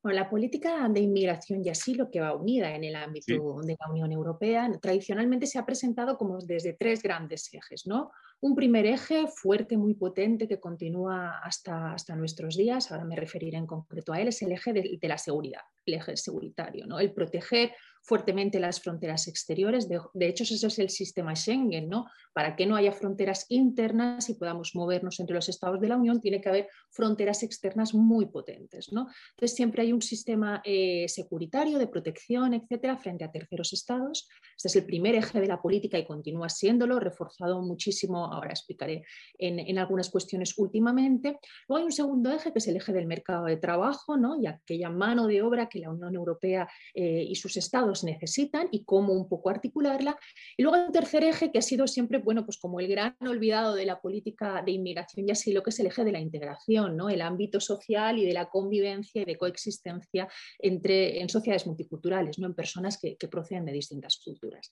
Bueno, 0.01 0.17
la 0.17 0.29
política 0.29 0.87
de 0.87 1.01
inmigración 1.01 1.61
y 1.63 1.69
asilo 1.69 2.09
que 2.09 2.21
va 2.21 2.33
unida 2.33 2.73
en 2.73 2.85
el 2.85 2.95
ámbito 2.95 3.59
de 3.61 3.75
la 3.77 3.89
Unión 3.89 4.13
Europea 4.13 4.71
tradicionalmente 4.81 5.45
se 5.45 5.59
ha 5.59 5.65
presentado 5.65 6.17
como 6.17 6.39
desde 6.39 6.71
tres 6.71 7.03
grandes 7.03 7.53
ejes, 7.53 7.85
¿no? 7.85 8.11
Un 8.39 8.55
primer 8.55 8.85
eje 8.85 9.27
fuerte, 9.27 9.75
muy 9.75 9.95
potente, 9.95 10.47
que 10.47 10.61
continúa 10.61 11.39
hasta, 11.43 11.91
hasta 11.91 12.15
nuestros 12.15 12.55
días, 12.55 12.89
ahora 12.89 13.03
me 13.03 13.17
referiré 13.17 13.57
en 13.57 13.67
concreto 13.67 14.13
a 14.13 14.21
él, 14.21 14.29
es 14.29 14.41
el 14.41 14.53
eje 14.53 14.71
de, 14.71 14.97
de 15.01 15.07
la 15.09 15.17
seguridad, 15.17 15.61
el 15.85 15.95
eje 15.95 16.15
seguritario, 16.15 16.87
¿no? 16.87 16.99
el 16.99 17.11
proteger 17.11 17.73
fuertemente 18.09 18.59
las 18.59 18.81
fronteras 18.81 19.27
exteriores. 19.27 19.87
De, 19.87 20.27
hecho, 20.27 20.43
eso 20.43 20.65
es 20.65 20.79
el 20.79 20.89
sistema 20.89 21.35
Schengen, 21.35 21.87
¿no? 21.87 22.07
Para 22.33 22.55
que 22.55 22.65
no 22.65 22.75
haya 22.75 22.91
fronteras 22.91 23.45
internas 23.49 24.29
y 24.29 24.33
podamos 24.33 24.73
movernos 24.73 25.19
entre 25.19 25.35
los 25.35 25.47
estados 25.47 25.79
de 25.79 25.89
la 25.89 25.95
Unión, 25.95 26.19
tiene 26.19 26.41
que 26.41 26.49
haber 26.49 26.69
fronteras 26.89 27.43
externas 27.43 27.93
muy 27.93 28.25
potentes, 28.25 28.91
¿no? 28.91 29.09
Entonces, 29.35 29.55
siempre 29.55 29.83
hay 29.83 29.93
un 29.93 30.01
sistema 30.01 30.59
eh, 30.65 31.05
securitario 31.07 31.77
de 31.77 31.85
protección, 31.85 32.55
etcétera, 32.55 32.97
frente 32.97 33.25
a 33.25 33.31
terceros 33.31 33.73
estados. 33.73 34.27
Este 34.57 34.69
es 34.69 34.75
el 34.77 34.85
primer 34.85 35.13
eje 35.13 35.39
de 35.39 35.47
la 35.47 35.61
política 35.61 35.99
y 35.99 36.07
continúa 36.07 36.49
siéndolo, 36.49 36.99
reforzado 36.99 37.61
muchísimo 37.61 38.25
Ahora 38.33 38.49
explicaré 38.49 39.03
en, 39.37 39.77
algunas 39.77 40.09
cuestiones 40.09 40.57
últimamente. 40.57 41.39
Luego 41.67 41.77
hay 41.77 41.85
un 41.85 41.91
segundo 41.91 42.31
eje 42.31 42.51
que 42.51 42.57
es 42.57 42.67
el 42.67 42.77
eje 42.77 42.91
del 42.91 43.05
mercado 43.05 43.45
de 43.45 43.57
trabajo 43.57 44.17
¿no? 44.17 44.41
y 44.41 44.47
aquella 44.47 44.89
mano 44.89 45.27
de 45.27 45.43
obra 45.43 45.69
que 45.69 45.79
la 45.79 45.91
Unión 45.91 46.15
Europea 46.15 46.67
eh, 46.95 47.23
y 47.27 47.35
sus 47.35 47.55
estados 47.55 47.98
necesitan 48.03 48.67
y 48.71 48.83
cómo 48.83 49.13
un 49.13 49.27
poco 49.27 49.49
articularla. 49.49 50.17
Y 50.57 50.63
luego 50.63 50.77
hay 50.77 50.85
un 50.87 50.91
tercer 50.91 51.23
eje 51.23 51.51
que 51.51 51.59
ha 51.59 51.61
sido 51.61 51.87
siempre, 51.87 52.19
bueno, 52.19 52.45
pues 52.45 52.57
como 52.57 52.79
el 52.79 52.87
gran 52.87 53.15
olvidado 53.21 53.75
de 53.75 53.85
la 53.85 54.01
política 54.01 54.61
de 54.65 54.71
inmigración 54.71 55.27
y 55.27 55.31
así 55.31 55.53
lo 55.53 55.63
que 55.63 55.69
es 55.69 55.79
el 55.79 55.87
eje 55.87 56.03
de 56.03 56.11
la 56.11 56.19
integración, 56.19 56.97
¿no? 56.97 57.09
el 57.09 57.21
ámbito 57.21 57.59
social 57.59 58.17
y 58.19 58.25
de 58.25 58.33
la 58.33 58.49
convivencia 58.49 59.21
y 59.21 59.25
de 59.25 59.37
coexistencia 59.37 60.27
entre, 60.59 61.21
en 61.21 61.29
sociedades 61.29 61.67
multiculturales, 61.67 62.39
¿no? 62.39 62.47
en 62.47 62.55
personas 62.55 62.99
que, 62.99 63.15
que 63.17 63.27
proceden 63.27 63.65
de 63.65 63.73
distintas 63.73 64.19
culturas. 64.23 64.71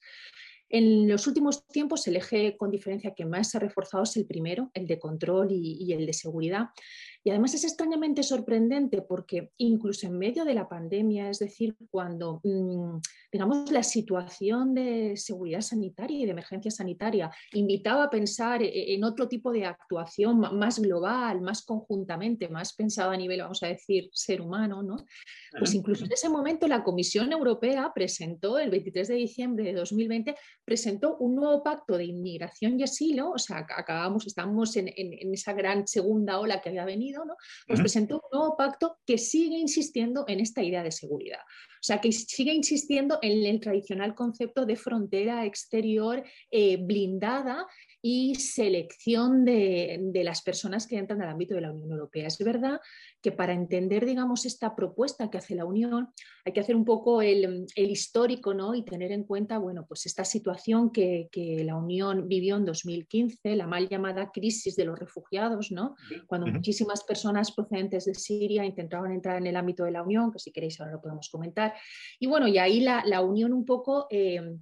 En 0.70 1.08
los 1.08 1.28
últimos 1.28 1.66
tiempos, 1.68 2.06
el 2.08 2.18
eje 2.18 2.58
con 2.58 2.72
diferencia 2.72 3.14
que 3.16 3.26
más 3.26 3.52
se 3.52 3.58
ha 3.58 3.62
reforzado 3.62 4.04
es 4.04 4.18
el 4.18 4.26
primero, 4.26 4.70
el 4.74 4.86
de 4.86 5.00
control 5.00 5.48
y, 5.52 5.94
el 5.94 6.06
de 6.06 6.14
seguridad. 6.14 6.68
Y 7.28 7.30
además 7.30 7.54
es 7.56 7.66
extrañamente 7.66 8.24
sorprendente 8.24 9.02
porque 9.02 9.52
incluso 9.58 10.08
en 10.08 10.18
medio 10.18 10.46
de 10.46 10.54
la 10.54 10.70
pandemia, 10.70 11.30
es 11.30 11.40
decir, 11.40 11.76
cuando 11.92 12.40
mm, 12.42 13.02
digamos 13.30 13.70
la 13.70 13.84
situación 13.84 14.74
de 14.74 15.18
seguridad 15.18 15.60
sanitaria 15.60 16.20
y 16.20 16.24
de 16.26 16.32
emergencia 16.32 16.72
sanitaria 16.72 17.30
invitaba 17.52 18.06
a 18.06 18.10
pensar 18.10 18.64
e, 18.64 18.94
en 18.94 19.04
otro 19.04 19.28
tipo 19.28 19.52
de 19.52 19.66
actuación 19.66 20.40
más 20.40 20.80
global, 20.80 21.42
más 21.42 21.66
conjuntamente, 21.66 22.48
más 22.48 22.74
pensada 22.74 23.12
a 23.12 23.18
nivel, 23.18 23.42
vamos 23.42 23.62
a 23.62 23.68
decir, 23.68 24.10
ser 24.14 24.40
humano, 24.40 24.82
¿no? 24.82 24.96
Pues 25.60 25.74
incluso 25.74 26.06
en 26.06 26.14
ese 26.14 26.30
momento 26.30 26.66
la 26.66 26.82
Comisión 26.82 27.34
Europea 27.34 27.92
presentó 27.94 28.58
el 28.58 28.70
23 28.70 29.06
de 29.06 29.16
diciembre 29.16 29.66
de 29.66 29.74
2020 29.74 30.34
presentó 30.64 31.18
un 31.18 31.36
nuevo 31.36 31.62
pacto 31.62 31.98
de 31.98 32.06
inmigración 32.06 32.80
y 32.80 32.84
asilo, 32.84 33.32
o 33.32 33.38
sea, 33.38 33.68
acabamos, 33.76 34.26
estamos 34.28 34.78
en 34.78 35.34
esa 35.34 35.52
gran 35.52 35.88
segunda 35.88 36.40
ola 36.40 36.62
que 36.62 36.70
había 36.70 36.86
venido 36.86 37.17
pues 37.68 37.80
presentó 37.80 38.16
un 38.16 38.40
nuevo 38.40 38.58
pacto 38.58 39.00
que 39.06 39.18
sigue 39.18 39.58
insistiendo 39.58 40.26
en 40.28 40.40
esta 40.40 40.64
idea 40.64 40.84
de 40.84 40.92
seguridad. 40.92 41.40
O 41.40 41.84
sea, 41.84 42.02
que 42.02 42.12
sigue 42.12 42.54
insistiendo 42.54 43.20
en 43.22 43.46
el 43.46 43.60
tradicional 43.60 44.16
concepto 44.16 44.66
de 44.66 44.76
frontera 44.76 45.46
exterior 45.46 46.24
eh, 46.52 46.78
blindada 46.78 47.68
y 48.02 48.36
selección 48.36 49.44
de, 49.44 50.12
las 50.24 50.42
personas 50.42 50.88
que 50.88 50.98
entran 50.98 51.22
al 51.22 51.30
ámbito 51.30 51.56
de 51.56 51.62
la 51.62 51.72
Unión 51.72 51.92
Europea. 51.92 52.28
Es 52.28 52.38
verdad 52.38 52.80
que 53.22 53.32
para 53.32 53.54
entender, 53.54 54.06
digamos, 54.06 54.46
esta 54.46 54.76
propuesta 54.76 55.30
que 55.30 55.40
hace 55.40 55.56
la 55.56 55.66
Unión, 55.66 56.10
hay 56.46 56.54
que 56.54 56.60
hacer 56.60 56.76
un 56.76 56.86
poco 56.86 57.22
el, 57.22 57.68
histórico 57.76 58.54
¿no? 58.54 58.76
y 58.76 58.84
tener 58.84 59.12
en 59.12 59.24
cuenta, 59.24 59.58
bueno, 59.58 59.86
pues 59.88 60.06
esta 60.06 60.24
situación 60.26 60.92
que, 60.92 61.30
la 61.66 61.76
Unión 61.76 62.28
vivió 62.28 62.56
en 62.58 62.66
2015, 62.66 63.56
la 63.56 63.68
mal 63.68 63.90
llamada 63.90 64.32
crisis 64.32 64.76
de 64.76 64.86
los 64.86 64.98
refugiados, 64.98 65.72
¿no? 65.72 65.96
cuando 66.28 66.48
muchísimas 66.48 67.04
personas 67.04 67.52
procedentes 67.52 68.06
de 68.06 68.14
Siria 68.14 68.66
intentaban 68.66 69.12
entrar 69.12 69.38
en 69.38 69.48
el 69.48 69.56
ámbito 69.56 69.84
de 69.84 69.92
la 69.92 70.04
Unión, 70.04 70.32
que 70.32 70.40
si 70.40 70.52
queréis 70.52 70.80
ahora 70.80 70.94
lo 70.94 71.02
podemos 71.02 71.30
comentar. 71.30 71.74
Y 72.20 72.28
bueno, 72.28 72.48
y 72.48 72.58
ahí 72.58 72.80
la, 72.80 73.22
Unión 73.22 73.54
un 73.54 73.66
poco... 73.66 74.08
Eh, 74.12 74.58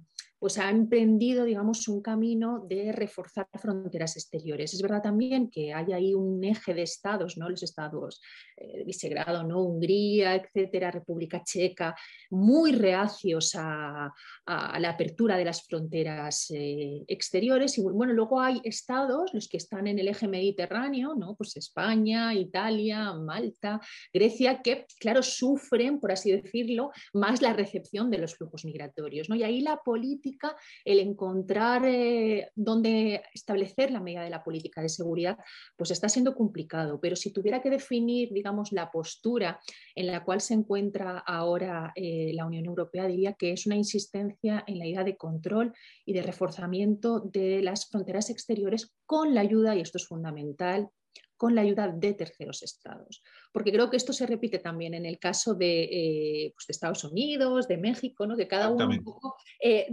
pues 0.46 0.58
ha 0.58 0.70
emprendido, 0.70 1.44
digamos, 1.44 1.88
un 1.88 2.00
camino 2.00 2.64
de 2.68 2.92
reforzar 2.92 3.48
fronteras 3.60 4.16
exteriores. 4.16 4.72
Es 4.72 4.80
verdad 4.80 5.02
también 5.02 5.50
que 5.50 5.74
hay 5.74 5.92
ahí 5.92 6.14
un 6.14 6.44
eje 6.44 6.72
de 6.72 6.82
estados, 6.82 7.36
¿no? 7.36 7.48
Los 7.48 7.64
estados 7.64 8.20
eh, 8.56 8.78
de 8.78 8.84
Visegrado, 8.84 9.42
¿no? 9.42 9.64
Hungría, 9.64 10.36
etcétera, 10.36 10.92
República 10.92 11.42
Checa, 11.42 11.96
muy 12.30 12.70
reacios 12.70 13.56
a, 13.56 14.12
la 14.46 14.90
apertura 14.90 15.36
de 15.36 15.44
las 15.44 15.66
fronteras 15.66 16.46
eh, 16.50 17.02
exteriores. 17.08 17.76
Y 17.78 17.82
bueno, 17.82 18.12
luego 18.12 18.40
hay 18.40 18.60
estados, 18.62 19.34
los 19.34 19.48
que 19.48 19.56
están 19.56 19.88
en 19.88 19.98
el 19.98 20.06
eje 20.06 20.28
mediterráneo, 20.28 21.16
¿no? 21.16 21.34
Pues 21.34 21.56
España, 21.56 22.32
Italia, 22.34 23.14
Malta, 23.14 23.80
Grecia, 24.12 24.62
que, 24.62 24.86
claro, 25.00 25.24
sufren, 25.24 25.98
por 25.98 26.12
así 26.12 26.30
decirlo, 26.30 26.92
más 27.14 27.42
la 27.42 27.52
recepción 27.52 28.12
de 28.12 28.18
los 28.18 28.36
flujos 28.36 28.64
migratorios, 28.64 29.28
¿no? 29.28 29.34
Y 29.34 29.42
ahí 29.42 29.60
la 29.60 29.78
política 29.78 30.35
el 30.84 30.98
encontrar 31.00 31.84
eh, 31.86 32.50
dónde 32.54 33.22
establecer 33.32 33.90
la 33.90 34.00
medida 34.00 34.22
de 34.22 34.30
la 34.30 34.42
política 34.42 34.82
de 34.82 34.88
seguridad, 34.88 35.38
pues 35.76 35.90
está 35.90 36.08
siendo 36.08 36.34
complicado. 36.34 37.00
Pero 37.00 37.16
si 37.16 37.32
tuviera 37.32 37.60
que 37.62 37.70
definir, 37.70 38.32
digamos, 38.32 38.72
la 38.72 38.90
postura 38.90 39.60
en 39.94 40.06
la 40.06 40.24
cual 40.24 40.40
se 40.40 40.54
encuentra 40.54 41.18
ahora 41.18 41.92
eh, 41.94 42.32
la 42.34 42.46
Unión 42.46 42.66
Europea, 42.66 43.06
diría 43.06 43.34
que 43.34 43.52
es 43.52 43.66
una 43.66 43.76
insistencia 43.76 44.64
en 44.66 44.78
la 44.78 44.86
idea 44.86 45.04
de 45.04 45.16
control 45.16 45.72
y 46.04 46.12
de 46.12 46.22
reforzamiento 46.22 47.20
de 47.20 47.62
las 47.62 47.88
fronteras 47.88 48.30
exteriores 48.30 48.94
con 49.04 49.34
la 49.34 49.40
ayuda, 49.40 49.76
y 49.76 49.80
esto 49.80 49.98
es 49.98 50.06
fundamental, 50.06 50.90
con 51.36 51.54
la 51.54 51.62
ayuda 51.62 51.88
de 51.88 52.14
terceros 52.14 52.62
estados. 52.62 53.22
Porque 53.52 53.72
creo 53.72 53.90
que 53.90 53.96
esto 53.96 54.12
se 54.12 54.26
repite 54.26 54.58
también 54.58 54.94
en 54.94 55.06
el 55.06 55.18
caso 55.18 55.54
de, 55.54 55.84
eh, 55.84 56.52
pues, 56.54 56.66
Estados 56.68 57.04
Unidos, 57.04 57.68
de 57.68 57.78
México, 57.78 58.26
¿no? 58.26 58.36
que 58.36 58.48
cada 58.48 58.70
uno 58.70 58.88
un 58.88 59.04
poco, 59.04 59.36
eh, 59.62 59.88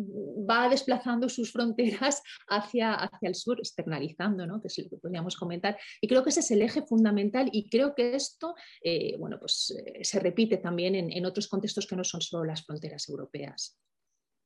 va 0.50 0.69
desplazando 0.69 1.29
sus 1.29 1.51
fronteras 1.51 2.21
hacia, 2.47 2.93
hacia 2.93 3.29
el 3.29 3.35
sur, 3.35 3.59
externalizando, 3.59 4.45
¿no? 4.45 4.62
que 4.62 4.67
es 4.67 4.77
lo 4.77 4.89
que 4.89 4.97
podríamos 4.97 5.35
comentar. 5.35 5.77
Y 6.01 6.07
creo 6.07 6.23
que 6.23 6.29
ese 6.29 6.41
es 6.41 6.51
el 6.51 6.62
eje 6.62 6.81
fundamental 6.83 7.50
y 7.51 7.69
creo 7.69 7.95
que 7.95 8.15
esto 8.15 8.55
eh, 8.81 9.15
bueno, 9.17 9.39
pues, 9.39 9.73
se 10.01 10.19
repite 10.19 10.57
también 10.57 10.95
en, 10.95 11.25
otros 11.25 11.47
contextos 11.47 11.88
que 11.88 11.95
no 11.95 12.03
son 12.03 12.21
solo 12.21 12.43
las 12.43 12.65
fronteras 12.65 13.07
europeas. 13.09 13.77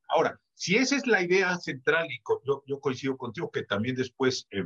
Ahora, 0.08 0.40
si 0.54 0.76
esa 0.76 0.96
es 0.96 1.06
la 1.06 1.22
idea 1.22 1.56
central, 1.58 2.06
y 2.10 2.20
yo, 2.46 2.62
yo 2.66 2.80
coincido 2.80 3.16
contigo 3.16 3.50
que 3.50 3.64
también 3.64 3.94
después 3.94 4.46
eh, 4.50 4.62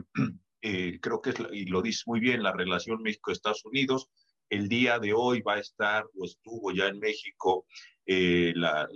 creo 1.00 1.21
que 1.21 1.31
es, 1.31 1.37
y 1.52 1.66
lo 1.66 1.83
dice 1.83 2.04
muy 2.07 2.21
bien, 2.21 2.42
la 2.42 2.52
relación 2.52 3.02
México-Estados 3.02 3.64
Unidos. 3.64 4.09
El 4.49 4.69
día 4.69 4.99
de 4.99 5.12
hoy 5.12 5.40
va 5.40 5.54
a 5.54 5.61
estar 5.61 6.04
o 6.14 6.25
estuvo 6.25 6.73
ya 6.73 6.87
en 6.87 6.99
México 6.99 7.66
eh, 8.04 8.52
la, 8.57 8.88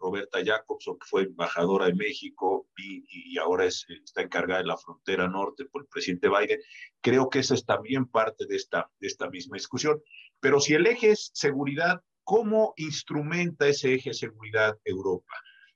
Roberta 0.00 0.40
Jacobson, 0.44 0.98
que 0.98 1.06
fue 1.06 1.22
embajadora 1.22 1.86
de 1.86 1.94
México 1.94 2.68
y, 2.76 3.38
ahora 3.38 3.66
está 3.66 4.22
encargada 4.22 4.60
de 4.60 4.66
la 4.66 4.76
frontera 4.76 5.28
norte 5.28 5.64
por 5.66 5.82
el 5.82 5.88
presidente 5.88 6.28
Biden. 6.28 6.60
Creo 7.00 7.28
que 7.30 7.38
esa 7.38 7.54
es 7.54 7.64
también 7.64 8.06
parte 8.06 8.46
de 8.46 8.56
esta, 8.56 8.90
de 8.98 9.06
esta 9.06 9.30
misma 9.30 9.56
discusión. 9.56 10.02
Pero 10.40 10.60
si 10.60 10.74
el 10.74 10.86
eje 10.86 11.12
es 11.12 11.30
seguridad, 11.34 12.02
¿cómo 12.24 12.74
instrumenta 12.76 13.68
ese 13.68 13.94
eje 13.94 14.12
seguridad 14.12 14.76
Europa? 14.84 15.32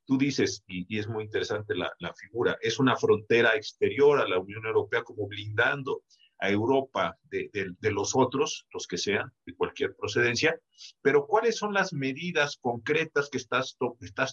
Tú 0.07 0.17
dices, 0.17 0.65
y, 0.67 0.99
es 0.99 1.09
muy 1.09 1.25
interesante 1.25 1.75
la, 1.75 2.15
figura, 2.15 2.57
es 2.63 2.79
una 2.79 2.97
frontera 2.97 3.55
exterior 3.55 4.21
a 4.21 4.29
la 4.29 4.39
Unión 4.39 4.65
Europea 4.65 5.03
como 5.03 5.27
blindando 5.27 6.03
a 6.39 6.51
Europa 6.51 7.19
de, 7.25 7.51
los 7.81 8.15
otros, 8.15 8.67
los 8.73 8.87
que 8.87 8.99
sean, 8.99 9.33
de 9.45 9.55
cualquier 9.55 9.97
procedencia, 9.97 10.59
pero 11.03 11.27
¿cuáles 11.27 11.57
son 11.57 11.75
las 11.75 11.93
medidas 11.93 12.57
concretas 12.61 13.29
que 13.31 13.39
estás, 13.39 13.77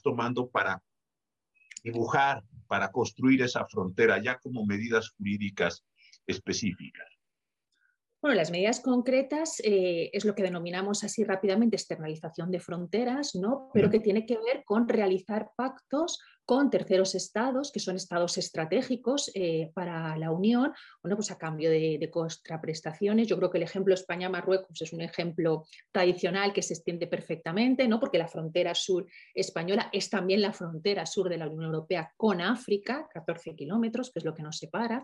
tomando 0.02 0.50
para 0.50 0.84
dibujar, 1.84 2.44
para 2.68 2.92
construir 2.92 3.42
esa 3.42 3.66
frontera, 3.66 4.22
ya 4.22 4.38
como 4.40 4.66
medidas 4.66 5.10
jurídicas 5.18 5.84
específicas? 6.28 7.13
Bueno, 8.24 8.38
las 8.38 8.52
medidas 8.52 8.80
concretas 8.80 9.60
eh, 9.66 10.10
es 10.14 10.24
lo 10.24 10.34
que 10.34 10.44
denominamos 10.44 11.04
así 11.04 11.26
rápidamente 11.26 11.76
externalización 11.76 12.52
de 12.52 12.62
fronteras, 12.62 13.36
¿no? 13.36 13.70
pero 13.74 13.90
que 13.90 14.00
tiene 14.00 14.26
que 14.26 14.38
ver 14.38 14.64
con 14.64 14.88
realizar 14.88 15.50
pactos 15.58 16.22
con 16.46 16.70
terceros 16.70 17.16
estados, 17.16 17.72
que 17.72 17.80
son 17.80 17.96
estados 17.96 18.38
estratégicos 18.38 19.32
eh, 19.34 19.72
para 19.74 20.18
la 20.18 20.32
Unión, 20.32 20.74
bueno, 21.02 21.16
pues 21.16 21.32
a 21.32 21.38
cambio 21.38 21.70
de, 21.70 21.98
de, 22.00 22.10
contraprestaciones. 22.10 23.28
Yo 23.28 23.38
creo 23.38 23.50
que 23.50 23.58
el 23.58 23.64
ejemplo 23.64 23.94
España-Marruecos 23.94 24.82
es 24.82 24.94
un 24.94 25.02
ejemplo 25.02 25.66
tradicional 25.92 26.54
que 26.54 26.62
se 26.62 26.74
extiende 26.74 27.08
perfectamente, 27.08 27.88
¿no? 27.88 28.00
porque 28.00 28.18
la 28.18 28.28
frontera 28.28 28.76
sur 28.76 29.06
española 29.34 29.90
es 29.92 30.10
también 30.10 30.42
la 30.42 30.54
frontera 30.54 31.06
sur 31.06 31.30
de 31.30 31.38
la 31.38 31.48
Unión 31.48 31.66
Europea 31.66 32.12
con 32.18 32.42
África, 32.42 33.08
14 33.14 33.56
kilómetros, 33.56 34.12
que 34.12 34.20
es 34.20 34.26
lo 34.26 34.34
que 34.34 34.44
nos 34.44 34.58
separa. 34.58 35.04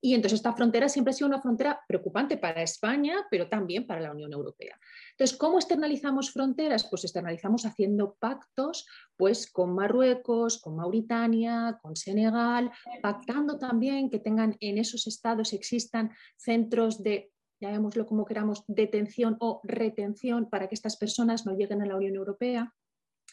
Y 0.00 0.14
entonces 0.14 0.38
esta 0.38 0.52
frontera 0.52 0.88
siempre 0.88 1.10
ha 1.10 1.14
sido 1.14 1.28
una 1.28 1.40
frontera 1.40 1.80
preocupante 1.86 2.36
para 2.36 2.62
España, 2.62 3.26
pero 3.30 3.48
también 3.48 3.86
para 3.86 4.00
la 4.00 4.12
Unión 4.12 4.32
Europea. 4.32 4.78
Entonces, 5.20 5.36
¿cómo 5.36 5.58
externalizamos 5.58 6.30
fronteras? 6.32 6.88
Pues 6.88 7.04
externalizamos 7.04 7.66
haciendo 7.66 8.16
pactos 8.18 8.86
pues, 9.18 9.52
con 9.52 9.74
Marruecos, 9.74 10.58
con 10.62 10.76
Mauritania, 10.76 11.78
con 11.82 11.94
Senegal, 11.94 12.70
pactando 13.02 13.58
también 13.58 14.08
que 14.08 14.18
tengan 14.18 14.56
en 14.60 14.78
esos 14.78 15.06
estados 15.06 15.52
existan 15.52 16.10
centros 16.38 17.02
de 17.02 17.32
llamémoslo 17.60 18.06
como 18.06 18.24
queramos, 18.24 18.64
detención 18.66 19.36
o 19.40 19.60
retención 19.62 20.48
para 20.48 20.70
que 20.70 20.74
estas 20.74 20.96
personas 20.96 21.44
no 21.44 21.54
lleguen 21.54 21.82
a 21.82 21.86
la 21.86 21.96
Unión 21.96 22.14
Europea. 22.14 22.72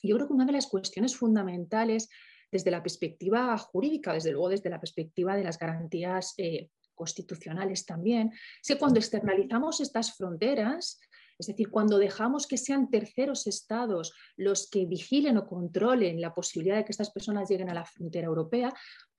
Yo 0.03 0.17
creo 0.17 0.27
que 0.27 0.33
una 0.33 0.45
de 0.45 0.51
las 0.51 0.67
cuestiones 0.67 1.15
fundamentales 1.15 2.09
desde 2.51 2.69
la 2.69 2.83
perspectiva 2.83 3.57
jurídica, 3.57 4.11
desde 4.11 4.33
luego 4.33 4.49
desde 4.49 4.69
la 4.69 4.81
perspectiva 4.81 5.37
de 5.37 5.45
las 5.45 5.57
garantías 5.57 6.33
eh, 6.37 6.69
constitucionales 6.93 7.85
también, 7.85 8.33
es 8.61 8.67
que 8.67 8.77
cuando 8.77 8.99
externalizamos 8.99 9.79
estas 9.79 10.17
fronteras, 10.17 10.99
es 11.39 11.47
decir, 11.47 11.69
cuando 11.69 11.97
dejamos 11.97 12.47
que 12.47 12.57
sean 12.57 12.89
terceros 12.89 13.47
estados 13.47 14.13
los 14.35 14.69
que 14.69 14.85
vigilen 14.85 15.37
o 15.37 15.47
controlen 15.47 16.19
la 16.19 16.33
posibilidad 16.33 16.77
de 16.77 16.85
que 16.85 16.91
estas 16.91 17.11
personas 17.11 17.49
lleguen 17.49 17.69
a 17.69 17.73
la 17.73 17.85
frontera 17.85 18.27
europea, 18.27 18.73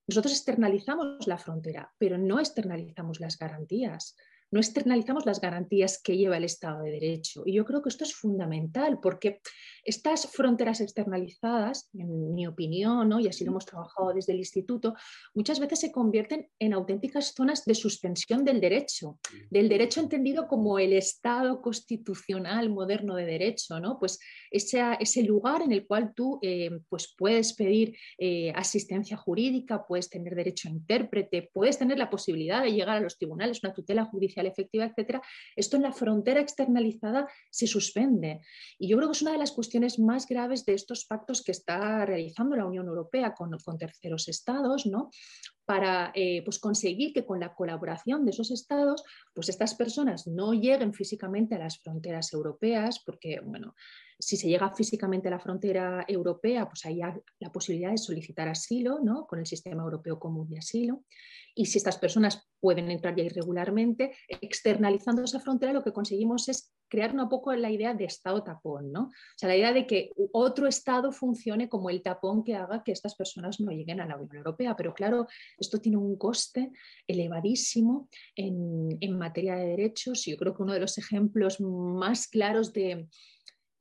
nosotros 0.08 0.32
externalizamos 0.32 1.26
la 1.26 1.38
frontera, 1.38 1.92
pero 1.98 2.18
no 2.18 2.40
externalizamos 2.40 3.20
las 3.20 3.38
garantías 3.38 4.16
no 4.50 4.60
externalizamos 4.60 5.26
las 5.26 5.40
garantías 5.40 6.00
que 6.02 6.16
lleva 6.16 6.36
el 6.36 6.44
Estado 6.44 6.82
de 6.82 6.92
Derecho. 6.92 7.42
Y 7.46 7.54
yo 7.54 7.64
creo 7.64 7.82
que 7.82 7.88
esto 7.88 8.04
es 8.04 8.14
fundamental 8.14 8.98
porque 9.00 9.40
estas 9.84 10.26
fronteras 10.26 10.80
externalizadas, 10.80 11.88
en 11.94 12.34
mi 12.34 12.46
opinión, 12.46 13.08
¿no? 13.08 13.20
y 13.20 13.28
así 13.28 13.44
lo 13.44 13.52
hemos 13.52 13.66
trabajado 13.66 14.12
desde 14.12 14.32
el 14.32 14.38
instituto, 14.38 14.94
muchas 15.34 15.60
veces 15.60 15.80
se 15.80 15.92
convierten 15.92 16.48
en 16.58 16.72
auténticas 16.72 17.32
zonas 17.34 17.64
de 17.64 17.74
suspensión 17.74 18.44
del 18.44 18.60
derecho, 18.60 19.18
del 19.50 19.68
derecho 19.68 20.00
entendido 20.00 20.46
como 20.46 20.78
el 20.78 20.92
Estado 20.92 21.60
constitucional 21.60 22.70
moderno 22.70 23.14
de 23.16 23.26
derecho, 23.26 23.80
¿no? 23.80 23.98
Pues 23.98 24.18
ese, 24.50 24.82
ese 25.00 25.22
lugar 25.22 25.62
en 25.62 25.72
el 25.72 25.86
cual 25.86 26.12
tú 26.14 26.38
eh, 26.42 26.70
pues 26.88 27.14
puedes 27.16 27.52
pedir 27.54 27.96
eh, 28.18 28.52
asistencia 28.54 29.16
jurídica, 29.16 29.86
puedes 29.86 30.08
tener 30.08 30.34
derecho 30.34 30.68
a 30.68 30.72
intérprete, 30.72 31.50
puedes 31.52 31.78
tener 31.78 31.98
la 31.98 32.10
posibilidad 32.10 32.62
de 32.62 32.72
llegar 32.72 32.96
a 32.96 33.00
los 33.00 33.16
tribunales, 33.16 33.62
una 33.62 33.72
tutela 33.72 34.04
judicial 34.04 34.37
efectiva, 34.46 34.84
etcétera. 34.84 35.22
Esto 35.56 35.76
en 35.76 35.82
la 35.82 35.92
frontera 35.92 36.40
externalizada 36.40 37.28
se 37.50 37.66
suspende. 37.66 38.40
Y 38.78 38.88
yo 38.88 38.96
creo 38.96 39.08
que 39.08 39.16
es 39.16 39.22
una 39.22 39.32
de 39.32 39.38
las 39.38 39.52
cuestiones 39.52 39.98
más 39.98 40.26
graves 40.26 40.64
de 40.64 40.74
estos 40.74 41.04
pactos 41.04 41.42
que 41.42 41.52
está 41.52 42.04
realizando 42.06 42.56
la 42.56 42.66
Unión 42.66 42.86
Europea 42.86 43.34
con, 43.34 43.56
con 43.64 43.78
terceros 43.78 44.28
estados, 44.28 44.86
¿no? 44.86 45.10
Para 45.68 46.12
eh, 46.14 46.40
pues 46.46 46.58
conseguir 46.58 47.12
que 47.12 47.26
con 47.26 47.40
la 47.40 47.54
colaboración 47.54 48.24
de 48.24 48.30
esos 48.30 48.50
estados, 48.50 49.04
pues 49.34 49.50
estas 49.50 49.74
personas 49.74 50.26
no 50.26 50.54
lleguen 50.54 50.94
físicamente 50.94 51.56
a 51.56 51.58
las 51.58 51.78
fronteras 51.78 52.32
europeas, 52.32 53.00
porque 53.04 53.40
bueno, 53.44 53.74
si 54.18 54.38
se 54.38 54.48
llega 54.48 54.74
físicamente 54.74 55.28
a 55.28 55.32
la 55.32 55.38
frontera 55.38 56.06
europea, 56.08 56.66
pues 56.66 56.86
hay 56.86 57.00
la 57.38 57.52
posibilidad 57.52 57.90
de 57.90 57.98
solicitar 57.98 58.48
asilo 58.48 59.00
¿no? 59.02 59.26
con 59.26 59.40
el 59.40 59.46
sistema 59.46 59.82
europeo 59.82 60.18
común 60.18 60.48
de 60.48 60.56
asilo. 60.56 61.04
Y 61.54 61.66
si 61.66 61.76
estas 61.76 61.98
personas 61.98 62.48
pueden 62.60 62.90
entrar 62.90 63.14
ya 63.14 63.24
irregularmente, 63.24 64.16
externalizando 64.26 65.22
esa 65.22 65.38
frontera, 65.38 65.74
lo 65.74 65.84
que 65.84 65.92
conseguimos 65.92 66.48
es 66.48 66.72
crear 66.88 67.14
un 67.14 67.28
poco 67.28 67.52
la 67.54 67.70
idea 67.70 67.94
de 67.94 68.04
Estado 68.04 68.42
tapón, 68.42 68.92
¿no? 68.92 69.02
O 69.04 69.36
sea, 69.36 69.48
la 69.48 69.56
idea 69.56 69.72
de 69.72 69.86
que 69.86 70.12
otro 70.32 70.66
Estado 70.66 71.12
funcione 71.12 71.68
como 71.68 71.90
el 71.90 72.02
tapón 72.02 72.44
que 72.44 72.54
haga 72.54 72.82
que 72.82 72.92
estas 72.92 73.14
personas 73.14 73.60
no 73.60 73.70
lleguen 73.70 74.00
a 74.00 74.06
la 74.06 74.16
Unión 74.16 74.36
Europea. 74.36 74.74
Pero 74.76 74.94
claro, 74.94 75.26
esto 75.58 75.80
tiene 75.80 75.98
un 75.98 76.16
coste 76.16 76.72
elevadísimo 77.06 78.08
en, 78.34 78.96
en 79.00 79.18
materia 79.18 79.56
de 79.56 79.66
derechos. 79.66 80.26
Y 80.26 80.32
yo 80.32 80.36
creo 80.36 80.54
que 80.54 80.62
uno 80.62 80.72
de 80.72 80.80
los 80.80 80.98
ejemplos 80.98 81.60
más 81.60 82.26
claros 82.28 82.72
de, 82.72 83.08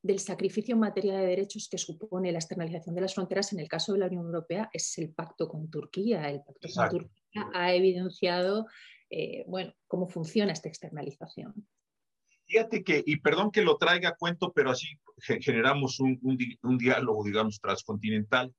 del 0.01 0.19
sacrificio 0.19 0.73
en 0.73 0.79
materia 0.79 1.17
de 1.17 1.27
derechos 1.27 1.67
que 1.69 1.77
supone 1.77 2.31
la 2.31 2.39
externalización 2.39 2.95
de 2.95 3.01
las 3.01 3.15
fronteras 3.15 3.53
en 3.53 3.59
el 3.59 3.67
caso 3.67 3.93
de 3.93 3.99
la 3.99 4.07
Unión 4.07 4.25
Europea 4.25 4.69
es 4.73 4.97
el 4.97 5.11
pacto 5.11 5.47
con 5.47 5.69
Turquía. 5.69 6.29
El 6.29 6.41
pacto 6.41 6.67
con 6.73 6.89
Turquía 6.89 7.49
ha 7.53 7.73
evidenciado 7.73 8.67
eh, 9.09 9.45
bueno, 9.47 9.73
cómo 9.87 10.07
funciona 10.07 10.51
esta 10.51 10.67
externalización. 10.67 11.53
Fíjate 12.47 12.83
que, 12.83 13.03
y 13.05 13.17
perdón 13.17 13.51
que 13.51 13.61
lo 13.61 13.77
traiga 13.77 14.09
a 14.09 14.15
cuento, 14.15 14.53
pero 14.53 14.71
así 14.71 14.87
generamos 15.41 15.99
un, 15.99 16.17
un, 16.61 16.77
diálogo, 16.77 17.23
digamos, 17.23 17.59
transcontinental, 17.59 18.53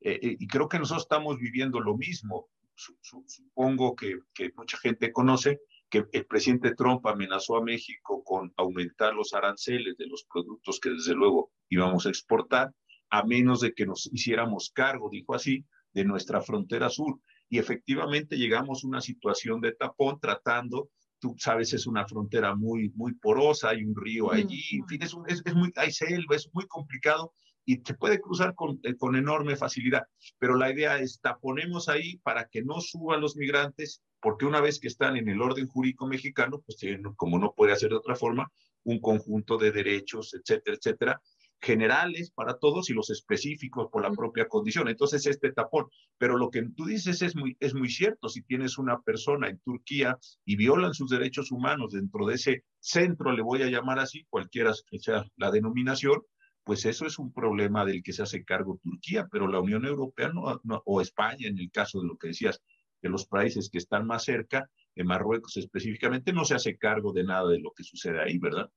eh, 0.00 0.18
eh, 0.22 0.36
y 0.38 0.46
creo 0.46 0.68
que 0.68 0.78
nosotros 0.78 1.04
estamos 1.04 1.38
viviendo 1.38 1.80
lo 1.80 1.96
mismo. 1.96 2.48
Supongo 2.74 3.94
que, 3.94 4.18
que 4.34 4.50
mucha 4.56 4.78
gente 4.78 5.12
conoce 5.12 5.60
que 5.90 6.04
el 6.12 6.26
presidente 6.26 6.74
Trump 6.74 7.06
amenazó 7.06 7.56
a 7.56 7.62
México 7.62 8.24
con 8.24 8.52
aumentar 8.56 9.14
los 9.14 9.32
aranceles 9.32 9.96
de 9.96 10.06
los 10.06 10.24
productos 10.24 10.80
que 10.80 10.90
desde 10.90 11.14
luego 11.14 11.52
íbamos 11.68 12.06
a 12.06 12.08
exportar, 12.08 12.72
a 13.10 13.22
menos 13.22 13.60
de 13.60 13.72
que 13.74 13.86
nos 13.86 14.10
hiciéramos 14.12 14.72
cargo, 14.74 15.08
dijo 15.10 15.34
así, 15.34 15.64
de 15.92 16.04
nuestra 16.04 16.40
frontera 16.40 16.90
sur. 16.90 17.20
Y 17.48 17.58
efectivamente 17.58 18.36
llegamos 18.36 18.82
a 18.82 18.88
una 18.88 19.00
situación 19.00 19.60
de 19.60 19.72
tapón 19.72 20.18
tratando, 20.18 20.88
tú 21.24 21.34
sabes, 21.38 21.72
es 21.72 21.86
una 21.86 22.06
frontera 22.06 22.54
muy, 22.54 22.90
muy 22.90 23.14
porosa, 23.14 23.70
hay 23.70 23.82
un 23.82 23.96
río 23.96 24.30
allí, 24.30 24.62
en 24.72 24.86
fin, 24.86 25.02
es, 25.02 25.16
es, 25.42 25.54
muy, 25.54 25.72
hay 25.76 25.90
selva, 25.90 26.36
es 26.36 26.50
muy 26.52 26.66
complicado 26.66 27.32
y 27.64 27.80
se 27.82 27.94
puede 27.94 28.20
cruzar 28.20 28.54
con, 28.54 28.78
eh, 28.82 28.94
con, 28.94 29.16
enorme 29.16 29.56
facilidad. 29.56 30.02
Pero 30.38 30.54
la 30.54 30.70
idea 30.70 30.98
es 30.98 31.20
taponemos 31.22 31.88
ahí 31.88 32.18
para 32.18 32.46
que 32.46 32.62
no 32.62 32.78
suban 32.82 33.22
los 33.22 33.36
migrantes, 33.36 34.02
porque 34.20 34.44
una 34.44 34.60
vez 34.60 34.78
que 34.78 34.88
están 34.88 35.16
en 35.16 35.30
el 35.30 35.40
orden 35.40 35.66
jurídico 35.66 36.06
mexicano, 36.06 36.60
pues 36.60 36.76
tienen, 36.76 37.02
como 37.16 37.38
no 37.38 37.54
puede 37.56 37.72
hacer 37.72 37.88
de 37.88 37.96
otra 37.96 38.16
forma, 38.16 38.52
un 38.82 39.00
conjunto 39.00 39.56
de 39.56 39.72
derechos, 39.72 40.34
etcétera, 40.34 40.76
etcétera, 40.76 41.22
generales 41.64 42.30
para 42.30 42.58
todos 42.58 42.90
y 42.90 42.92
los 42.92 43.10
específicos 43.10 43.88
por 43.90 44.02
la 44.02 44.12
propia 44.12 44.46
condición. 44.46 44.88
Entonces, 44.88 45.26
este 45.26 45.50
tapón. 45.52 45.86
Pero 46.18 46.36
lo 46.36 46.50
que 46.50 46.62
tú 46.76 46.84
dices 46.84 47.22
es 47.22 47.34
muy, 47.34 47.56
es 47.58 47.74
muy 47.74 47.88
cierto. 47.88 48.28
Si 48.28 48.42
tienes 48.42 48.78
una 48.78 49.00
persona 49.00 49.48
en 49.48 49.58
Turquía 49.60 50.18
y 50.44 50.56
violan 50.56 50.94
sus 50.94 51.10
derechos 51.10 51.50
humanos 51.50 51.92
dentro 51.92 52.26
de 52.26 52.34
ese 52.34 52.64
centro, 52.78 53.32
le 53.32 53.42
voy 53.42 53.62
a 53.62 53.70
llamar 53.70 53.98
así, 53.98 54.26
cualquiera 54.28 54.72
que 54.88 54.98
sea 54.98 55.24
la 55.36 55.50
denominación, 55.50 56.22
pues 56.64 56.84
eso 56.84 57.06
es 57.06 57.18
un 57.18 57.32
problema 57.32 57.84
del 57.84 58.02
que 58.02 58.12
se 58.12 58.22
hace 58.22 58.44
cargo 58.44 58.80
Turquía, 58.82 59.26
pero 59.30 59.48
la 59.48 59.60
Unión 59.60 59.84
Europea 59.84 60.30
no, 60.32 60.60
o 60.84 61.00
España, 61.00 61.48
en 61.48 61.58
el 61.58 61.70
caso 61.70 62.00
de 62.00 62.08
lo 62.08 62.16
que 62.16 62.28
decías, 62.28 62.62
de 63.02 63.08
los 63.10 63.26
países 63.26 63.68
que 63.70 63.78
están 63.78 64.06
más 64.06 64.24
cerca, 64.24 64.70
en 64.94 65.06
Marruecos 65.06 65.56
específicamente, 65.56 66.32
no 66.32 66.44
se 66.44 66.54
hace 66.54 66.78
cargo 66.78 67.12
de 67.12 67.24
nada 67.24 67.50
de 67.50 67.58
lo 67.58 67.72
que 67.72 67.84
sucede 67.84 68.22
ahí, 68.22 68.38
¿verdad? 68.38 68.70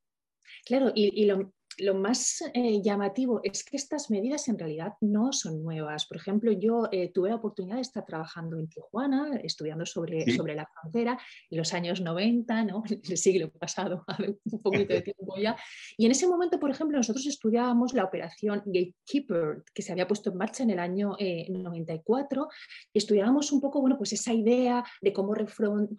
Claro, 0.66 0.92
y, 0.96 1.22
y 1.22 1.26
lo, 1.28 1.54
lo 1.80 1.94
más 1.94 2.42
eh, 2.54 2.82
llamativo 2.82 3.40
es 3.44 3.64
que 3.64 3.78
estas 3.78 4.10
medidas 4.10 4.48
en 4.48 4.58
realidad 4.58 4.94
no 5.02 5.32
son 5.32 5.62
nuevas. 5.62 6.06
Por 6.08 6.18
ejemplo, 6.18 6.52
yo 6.52 6.88
eh, 6.92 7.12
tuve 7.14 7.30
la 7.30 7.36
oportunidad 7.36 7.76
de 7.76 7.82
estar 7.82 8.06
trabajando 8.06 8.58
en 8.58 8.68
Tijuana, 8.68 9.40
estudiando 9.44 9.86
sobre, 9.86 10.32
sobre 10.36 10.56
la 10.56 10.66
frontera 10.66 11.20
en 11.50 11.58
los 11.58 11.74
años 11.74 12.02
90, 12.02 12.64
¿no? 12.64 12.84
el 13.10 13.18
siglo 13.18 13.52
pasado, 13.52 14.06
un 14.52 14.62
poquito 14.62 14.94
de 14.94 15.02
tiempo 15.02 15.36
ya. 15.38 15.56
Y 15.98 16.06
en 16.06 16.12
ese 16.12 16.28
momento, 16.28 16.60
por 16.60 16.72
ejemplo, 16.72 16.98
nosotros 16.98 17.26
estudiábamos 17.28 17.94
la 17.94 18.06
operación 18.06 18.64
Gatekeeper, 18.66 19.64
que 19.74 19.82
se 19.82 19.92
había 19.92 20.08
puesto 20.08 20.32
en 20.32 20.38
marcha 20.38 20.64
en 20.64 20.72
el 20.72 20.80
año 20.80 21.16
94, 21.50 22.44
eh, 22.44 22.48
y 22.94 22.98
estudiábamos 22.98 23.52
un 23.52 23.62
poco 23.62 23.82
bueno, 23.82 23.98
pues 23.98 24.14
esa 24.14 24.34
idea 24.34 24.84
de 25.02 25.14
cómo, 25.14 25.34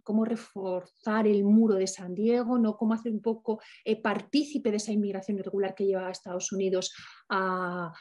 cómo 0.03 0.25
reforzar 0.25 1.27
el 1.27 1.45
muro 1.45 1.77
de 1.77 1.87
San 1.87 2.15
Diego, 2.15 2.59
¿no? 2.59 2.77
cómo 2.77 2.95
hacer 2.95 3.13
un 3.13 3.23
poco 3.23 3.61
partícipe 4.03 4.71
de 4.71 4.79
esa 4.79 4.93
inmigración 4.93 5.39
irregular 5.39 5.58
que 5.75 5.87
lleva 5.87 6.07
a 6.07 6.11
Estados 6.11 6.53
Unidos 6.53 6.93
a, 7.29 7.93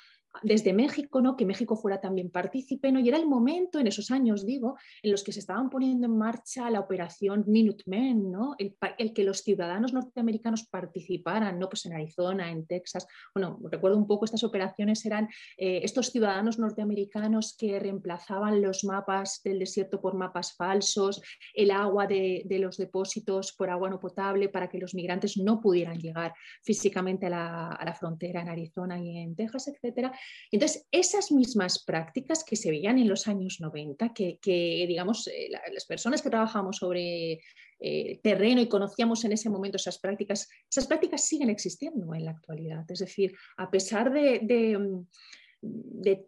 desde 0.43 0.73
México, 0.73 1.21
¿no? 1.21 1.35
que 1.35 1.45
México 1.45 1.75
fuera 1.75 1.99
también 1.99 2.29
partícipe, 2.29 2.91
¿no? 2.91 2.99
y 2.99 3.07
era 3.07 3.17
el 3.17 3.27
momento, 3.27 3.79
en 3.79 3.87
esos 3.87 4.11
años 4.11 4.45
digo, 4.45 4.77
en 5.01 5.11
los 5.11 5.23
que 5.23 5.31
se 5.31 5.39
estaban 5.39 5.69
poniendo 5.69 6.07
en 6.07 6.17
marcha 6.17 6.69
la 6.69 6.79
operación 6.79 7.43
Minutemen, 7.47 8.31
¿no? 8.31 8.55
el, 8.57 9.13
que 9.13 9.23
los 9.23 9.41
ciudadanos 9.41 9.93
norteamericanos 9.93 10.67
participaran, 10.67 11.59
¿no? 11.59 11.69
pues 11.69 11.85
en 11.85 11.93
Arizona, 11.93 12.51
en 12.51 12.65
Texas, 12.65 13.07
bueno, 13.33 13.59
recuerdo 13.71 13.97
un 13.97 14.07
poco, 14.07 14.25
estas 14.25 14.43
operaciones 14.43 15.05
eran 15.05 15.29
eh, 15.57 15.81
estos 15.83 16.11
ciudadanos 16.11 16.59
norteamericanos 16.59 17.55
que 17.57 17.79
reemplazaban 17.79 18.61
los 18.61 18.83
mapas 18.83 19.41
del 19.43 19.59
desierto 19.59 20.01
por 20.01 20.15
mapas 20.15 20.55
falsos, 20.55 21.21
el 21.53 21.71
agua 21.71 22.07
de, 22.07 22.45
los 22.57 22.77
depósitos 22.77 23.53
por 23.53 23.69
agua 23.69 23.89
no 23.89 23.99
potable 23.99 24.49
para 24.49 24.67
que 24.67 24.79
los 24.79 24.95
migrantes 24.95 25.37
no 25.37 25.61
pudieran 25.61 25.99
llegar 25.99 26.33
físicamente 26.63 27.27
a 27.27 27.29
la, 27.29 27.67
a 27.69 27.85
la 27.85 27.93
frontera 27.93 28.41
en 28.41 28.49
Arizona 28.49 28.99
y 28.99 29.17
en 29.17 29.35
Texas, 29.35 29.67
etcétera 29.67 30.11
entonces, 30.51 30.87
esas 30.91 31.31
mismas 31.31 31.83
prácticas 31.83 32.43
que 32.43 32.55
se 32.55 32.69
veían 32.69 32.97
en 32.97 33.09
los 33.09 33.27
años 33.27 33.57
90, 33.59 34.13
que, 34.13 34.85
digamos, 34.87 35.27
eh, 35.27 35.49
las 35.49 35.85
personas 35.85 36.21
que 36.21 36.29
trabajamos 36.29 36.77
sobre 36.77 37.39
eh, 37.79 38.19
terreno 38.23 38.61
y 38.61 38.67
conocíamos 38.67 39.23
en 39.25 39.33
ese 39.33 39.49
momento 39.49 39.77
esas 39.77 39.99
prácticas, 39.99 40.49
esas 40.69 40.87
prácticas 40.87 41.27
siguen 41.27 41.49
existiendo 41.49 42.13
en 42.15 42.25
la 42.25 42.31
actualidad. 42.31 42.85
Es 42.89 42.99
decir, 42.99 43.35
a 43.57 43.69
pesar 43.69 44.11
de, 44.11 44.39
de 44.41 45.03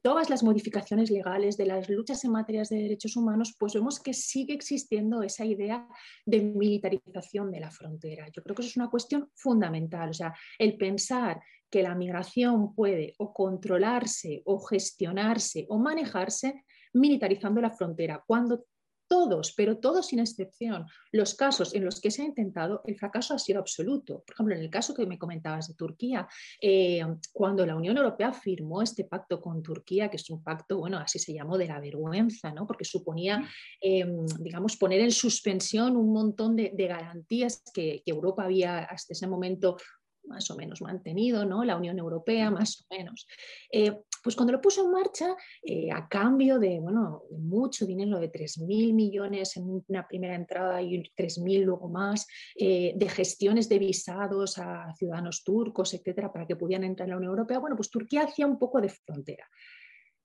todas 0.02 0.30
las 0.30 0.44
modificaciones 0.44 1.12
legales, 1.12 1.58
de 1.58 1.66
las 1.66 1.90
luchas 1.90 2.24
en 2.24 2.32
materia 2.32 2.64
de 2.70 2.76
derechos 2.76 3.16
humanos, 3.16 3.56
pues 3.58 3.74
vemos 3.74 4.00
que 4.00 4.14
sigue 4.14 4.54
existiendo 4.54 5.24
esa 5.24 5.46
idea 5.46 5.88
de 6.26 6.42
militarización 6.42 7.52
de 7.52 7.60
la 7.60 7.72
frontera. 7.72 8.28
Yo 8.34 8.42
creo 8.44 8.56
que 8.56 8.62
eso 8.64 8.70
es 8.70 8.78
una 8.78 8.90
cuestión 8.90 9.30
fundamental. 9.36 10.10
O 10.10 10.14
sea, 10.14 10.34
el 10.58 10.78
pensar 10.78 11.42
que 11.70 11.84
la 11.84 11.96
migración 11.96 12.74
puede 12.74 13.14
o 13.20 13.34
controlarse 13.34 14.42
o 14.46 14.60
gestionarse 14.60 15.66
o 15.70 15.78
manejarse 15.78 16.64
militarizando 16.94 17.62
la 17.62 17.70
frontera, 17.70 18.24
cuando 18.26 18.66
todos, 19.10 19.54
pero 19.58 19.78
todos 19.80 20.08
sin 20.08 20.20
excepción, 20.20 20.86
los 21.12 21.34
casos 21.34 21.74
en 21.74 21.84
los 21.84 22.00
que 22.00 22.12
se 22.12 22.22
ha 22.22 22.26
intentado, 22.26 22.82
el 22.86 22.96
fracaso 22.96 23.34
ha 23.34 23.40
sido 23.40 23.60
absoluto. 23.60 24.24
Por 24.26 24.36
ejemplo, 24.36 24.56
en 24.56 24.62
el 24.62 24.70
caso 24.70 24.94
que 24.94 25.06
me 25.06 25.18
comentabas 25.18 25.68
de 25.68 25.74
Turquía, 25.74 26.28
eh, 26.62 27.04
cuando 27.34 27.66
la 27.66 27.76
Unión 27.76 27.98
Europea 27.98 28.32
firmó 28.32 28.82
este 28.82 29.04
pacto 29.04 29.42
con 29.42 29.62
Turquía, 29.62 30.10
que 30.10 30.18
es 30.18 30.30
un 30.30 30.44
pacto, 30.44 30.78
bueno, 30.78 31.00
así 31.00 31.20
se 31.20 31.34
llamó 31.34 31.58
de 31.58 31.68
la 31.68 31.80
vergüenza, 31.80 32.52
¿no? 32.54 32.68
porque 32.68 32.86
suponía, 32.86 33.44
eh, 33.82 34.06
digamos, 34.40 34.78
poner 34.78 35.02
en 35.02 35.12
suspensión 35.12 35.98
un 35.98 36.14
montón 36.14 36.56
de, 36.56 36.70
garantías 36.88 37.64
que, 37.74 38.04
Europa 38.06 38.44
había 38.44 38.80
hasta 38.80 39.14
ese 39.14 39.28
momento 39.28 39.78
más 40.24 40.50
o 40.52 40.56
menos 40.56 40.82
mantenido, 40.82 41.46
¿no? 41.46 41.64
La 41.64 41.76
Unión 41.76 41.98
Europea, 41.98 42.52
más 42.52 42.82
o 42.82 42.96
menos. 42.96 43.28
Eh, 43.72 44.00
Pues 44.24 44.36
cuando 44.36 44.54
lo 44.54 44.62
puso 44.62 44.84
en 44.86 44.92
marcha, 44.92 45.36
eh, 45.62 45.92
a 45.92 46.08
cambio 46.08 46.60
de, 46.60 46.80
bueno, 46.80 47.24
mucho 47.32 47.86
dinero, 47.86 48.20
de 48.20 48.32
3.000 48.32 48.94
millones 48.94 49.58
en 49.58 49.84
una 49.88 50.08
primera 50.08 50.36
entrada 50.36 50.82
y 50.82 51.02
3.000 51.16 51.64
luego 51.64 51.90
más, 51.90 52.28
eh, 52.56 52.94
de 52.96 53.10
gestiones 53.10 53.70
de 53.70 53.80
visados 53.80 54.58
a 54.58 54.94
ciudadanos 54.96 55.44
turcos, 55.44 55.94
etcétera, 55.94 56.32
para 56.32 56.46
que 56.46 56.56
pudieran 56.56 56.86
entrar 56.86 57.08
en 57.08 57.12
la 57.12 57.18
Unión 57.18 57.32
Europea, 57.32 57.60
bueno, 57.60 57.76
pues 57.76 57.90
Turquía 57.90 58.24
hacía 58.24 58.48
un 58.48 58.58
poco 58.58 58.82
de 58.82 58.90
frontera. 58.90 59.48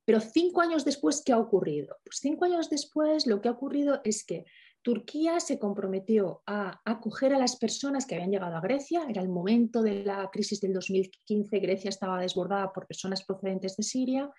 Pero 0.04 0.20
cinco 0.20 0.60
años 0.60 0.84
después, 0.84 1.22
¿qué 1.24 1.32
ha 1.32 1.38
ocurrido? 1.38 1.96
Pues 2.04 2.18
cinco 2.20 2.44
años 2.44 2.68
después 2.68 3.26
lo 3.26 3.40
que 3.40 3.48
ha 3.48 3.52
ocurrido 3.52 4.00
es 4.04 4.24
que 4.24 4.44
Turquía 4.84 5.40
se 5.40 5.58
comprometió 5.58 6.42
a 6.44 6.82
acoger 6.84 7.32
a 7.32 7.38
las 7.38 7.56
personas 7.56 8.04
que 8.04 8.16
habían 8.16 8.30
llegado 8.30 8.54
a 8.54 8.60
Grecia. 8.60 9.06
Era 9.08 9.22
el 9.22 9.30
momento 9.30 9.80
de 9.82 10.04
la 10.04 10.28
crisis 10.30 10.60
del 10.60 10.74
2015. 10.74 11.58
Grecia 11.58 11.88
estaba 11.88 12.20
desbordada 12.20 12.70
por 12.70 12.86
personas 12.86 13.24
procedentes 13.24 13.78
de 13.78 13.82
Siria. 13.82 14.30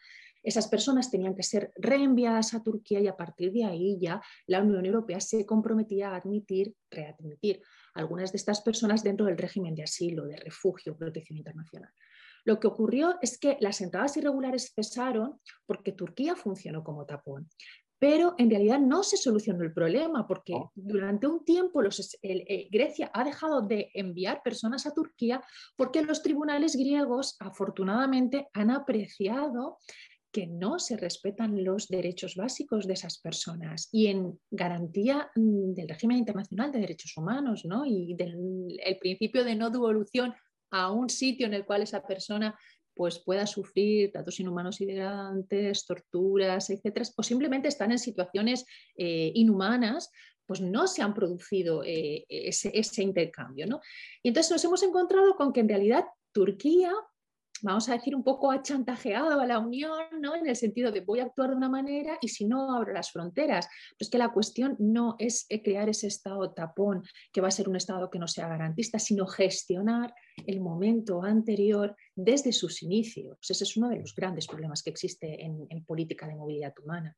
Esas 0.44 0.68
personas 0.68 1.10
tenían 1.10 1.36
que 1.36 1.42
ser 1.42 1.72
reenviadas 1.78 2.54
a 2.54 2.62
Turquía 2.62 3.00
y 3.00 3.08
a 3.08 3.18
partir 3.18 3.52
de 3.54 3.66
ahí 3.66 3.98
ya 4.00 4.22
la 4.46 4.62
Unión 4.62 4.86
Europea 4.86 5.20
se 5.20 5.48
comprometía 5.48 6.12
a 6.12 6.18
admitir, 6.18 6.76
readmitir 6.92 7.64
algunas 7.96 8.32
de 8.32 8.38
estas 8.38 8.62
personas 8.62 9.02
dentro 9.02 9.26
del 9.26 9.40
régimen 9.40 9.74
de 9.74 9.82
asilo, 9.82 10.28
de 10.28 10.38
refugio, 10.38 10.96
protección 10.96 11.40
internacional. 11.40 11.90
Lo 12.44 12.60
que 12.60 12.68
ocurrió 12.68 13.16
es 13.24 13.40
que 13.40 13.58
las 13.62 13.82
entradas 13.82 14.16
irregulares 14.18 14.74
cesaron 14.76 15.42
porque 15.66 15.92
Turquía 15.92 16.36
funcionó 16.36 16.84
como 16.84 17.08
tapón 17.08 17.50
pero 18.00 18.36
en 18.38 18.50
realidad 18.50 18.80
no 18.80 19.04
se 19.04 19.18
solucionó 19.18 19.64
el 19.64 19.74
problema 19.74 20.28
porque 20.28 20.54
oh. 20.54 20.72
durante 20.76 21.28
un 21.28 21.44
tiempo 21.46 21.82
eh, 21.84 22.68
Grecia 22.72 23.12
ha 23.14 23.24
dejado 23.24 23.62
de 23.62 23.90
enviar 23.94 24.42
personas 24.44 24.86
a 24.86 24.94
Turquía 24.94 25.42
porque 25.76 26.02
los 26.02 26.22
tribunales 26.22 26.76
griegos 26.76 27.36
afortunadamente 27.40 28.48
han 28.54 28.72
apreciado 28.72 29.78
que 30.32 30.48
no 30.48 30.80
se 30.80 30.98
respetan 30.98 31.64
los 31.64 31.88
derechos 31.88 32.36
básicos 32.36 32.88
de 32.88 32.94
esas 32.94 33.20
personas 33.20 33.88
y 33.94 34.08
en 34.08 34.38
garantía 34.52 35.32
mm, 35.34 35.74
del 35.74 35.88
régimen 35.88 36.18
internacional 36.18 36.74
de 36.74 36.80
derechos 36.80 37.16
humanos 37.16 37.64
¿no? 37.64 37.86
y 37.86 38.16
del 38.16 38.36
el 38.84 38.98
principio 38.98 39.46
de 39.46 39.56
no 39.56 39.70
devolución 39.70 40.34
a 40.72 40.92
un 40.92 41.10
sitio 41.10 41.48
en 41.48 41.54
el 41.54 41.66
cual 41.66 41.84
esa 41.84 42.06
persona 42.06 42.60
pues 42.96 43.20
pueda 43.20 43.46
sufrir 43.46 44.12
tratos 44.12 44.40
inhumanos 44.40 44.80
y 44.82 44.86
degradantes, 44.86 45.86
torturas, 45.86 46.70
etcétera, 46.70 47.06
o 47.18 47.24
simplemente 47.24 47.68
están 47.68 47.92
en 47.92 48.00
situaciones 48.00 48.66
eh, 48.98 49.32
inhumanas, 49.36 50.10
pues 50.46 50.62
no 50.62 50.88
se 50.88 51.02
han 51.02 51.14
producido 51.14 51.84
eh, 51.84 52.26
ese, 52.30 53.04
intercambio. 53.04 53.68
¿no? 53.68 53.82
Y 54.24 54.30
entonces 54.30 54.52
nos 54.52 54.64
hemos 54.64 54.84
encontrado 54.84 55.36
con 55.36 55.52
que 55.52 55.60
en 55.60 55.70
realidad 55.70 56.06
Turquía 56.32 56.94
vamos 57.62 57.90
a 57.90 57.94
decir, 57.94 58.16
un 58.16 58.24
poco 58.24 58.52
achantajeado 58.52 59.40
a 59.40 59.46
la 59.46 59.60
Unión, 59.60 60.06
¿no? 60.20 60.36
en 60.36 60.48
el 60.48 60.56
sentido 60.56 60.92
de 60.92 61.02
voy 61.02 61.20
a 61.20 61.26
actuar 61.26 61.50
de 61.52 61.56
una 61.56 61.70
manera 61.70 62.18
y 62.22 62.28
si 62.28 62.46
no 62.46 62.76
abro 62.76 62.94
las 62.94 63.12
fronteras. 63.12 63.68
Pero 63.68 63.98
es 64.00 64.10
que 64.10 64.18
la 64.18 64.32
cuestión 64.32 64.76
no 64.80 65.16
es 65.20 65.46
eh, 65.50 65.64
crear 65.64 65.90
ese 65.90 66.08
Estado 66.08 66.52
tapón, 66.52 67.04
que 67.32 67.42
va 67.42 67.48
a 67.48 67.52
ser 67.52 67.70
un 67.70 67.76
Estado 67.76 68.10
que 68.10 68.20
no 68.20 68.28
sea 68.28 68.48
garantista, 68.48 69.00
sino 69.00 69.26
gestionar 69.26 70.14
el 70.46 70.62
momento 70.62 71.24
anterior 71.24 71.96
desde 72.16 72.52
sus 72.52 72.84
inicios. 72.84 73.38
Ese 73.50 73.64
es 73.64 73.78
uno 73.78 73.90
de 73.90 73.98
los 74.00 74.14
grandes 74.14 74.48
problemas 74.48 74.84
que 74.84 74.90
existe 74.90 75.44
en 75.44 75.86
política 75.86 76.28
de 76.28 76.36
movilidad 76.36 76.74
humana. 76.84 77.16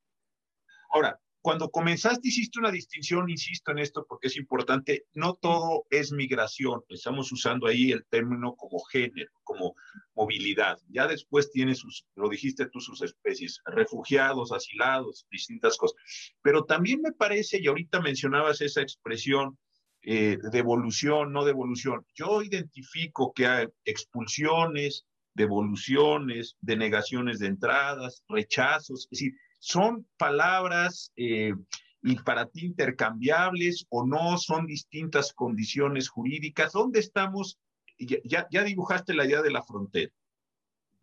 Ahora, 0.90 1.20
cuando 1.48 1.72
comenzaste 1.72 2.28
hiciste 2.28 2.60
una 2.60 2.72
distinción, 2.72 3.30
insisto 3.30 3.72
en 3.72 3.78
esto 3.80 4.06
porque 4.06 4.28
es 4.28 4.36
importante, 4.36 5.06
no 5.14 5.36
todo 5.36 5.86
es 5.90 6.12
migración, 6.12 6.84
estamos 6.90 7.32
usando 7.32 7.68
ahí 7.68 7.94
el 7.94 8.06
término 8.10 8.54
como 8.58 8.84
género, 8.84 9.32
como 9.46 9.74
movilidad. 10.14 10.78
Ya 10.90 11.08
después 11.08 11.50
tiene 11.50 11.74
sus, 11.74 12.06
lo 12.16 12.28
dijiste 12.28 12.66
tú, 12.66 12.82
sus 12.82 13.02
especies, 13.02 13.62
refugiados, 13.64 14.52
asilados, 14.52 15.26
distintas 15.32 15.78
cosas. 15.78 15.96
Pero 16.42 16.66
también 16.66 17.02
me 17.02 17.14
parece, 17.14 17.62
y 17.62 17.68
ahorita 17.68 18.02
mencionabas 18.02 18.60
esa 18.60 18.82
expresión 18.82 19.58
eh, 20.02 20.38
de 20.52 20.60
evolución, 20.60 21.32
no 21.32 21.46
devolución, 21.46 22.06
yo 22.14 22.42
identifico 22.42 23.32
que 23.32 23.48
hay 23.48 23.68
expulsiones, 23.86 25.06
devoluciones, 25.34 26.58
denegaciones 26.60 27.40
de 27.40 27.48
entradas, 27.48 28.22
rechazos, 28.28 29.06
es 29.06 29.10
decir, 29.12 29.34
¿Son 29.60 30.08
palabras 30.18 31.12
eh, 31.16 31.54
y 32.02 32.16
para 32.18 32.46
ti 32.46 32.66
intercambiables 32.66 33.86
o 33.90 34.06
no? 34.06 34.38
¿Son 34.38 34.66
distintas 34.66 35.34
condiciones 35.34 36.10
jurídicas? 36.10 36.74
¿Dónde 36.74 37.00
estamos? 37.00 37.60
Ya, 37.98 38.48
ya 38.52 38.64
dibujaste 38.64 39.14
la 39.14 39.26
idea 39.26 39.42
de 39.42 39.52
la 39.52 39.64
frontera. 39.64 40.12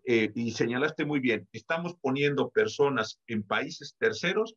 Eh, 0.07 0.31
y 0.35 0.53
señalaste 0.53 1.05
muy 1.07 1.19
bien, 1.19 1.49
estamos 1.53 1.97
poniendo 2.01 2.51
personas 2.51 3.21
en 3.27 3.43
países 3.43 3.97
terceros 3.99 4.55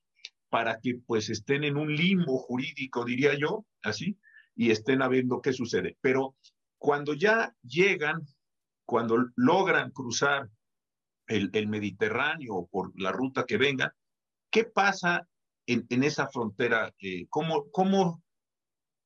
para 0.49 0.79
que 0.79 0.99
pues 1.05 1.29
estén 1.29 1.63
en 1.63 1.77
un 1.77 1.95
limbo 1.95 2.37
jurídico, 2.37 3.05
diría 3.05 3.33
yo, 3.33 3.65
así, 3.81 4.17
y 4.55 4.71
estén 4.71 4.99
viendo 5.09 5.41
qué 5.41 5.53
sucede. 5.53 5.97
Pero 6.01 6.35
cuando 6.77 7.13
ya 7.13 7.55
llegan, 7.63 8.21
cuando 8.85 9.29
logran 9.35 9.91
cruzar 9.91 10.49
el, 11.27 11.67
Mediterráneo 11.67 12.67
por 12.71 12.91
la 12.99 13.11
ruta 13.11 13.45
que 13.45 13.57
venga, 13.57 13.93
¿qué 14.49 14.63
pasa 14.63 15.27
en, 15.65 16.03
esa 16.03 16.27
frontera? 16.27 16.93
Eh, 16.99 17.27
¿Cómo, 17.29 17.69
cómo 17.71 18.23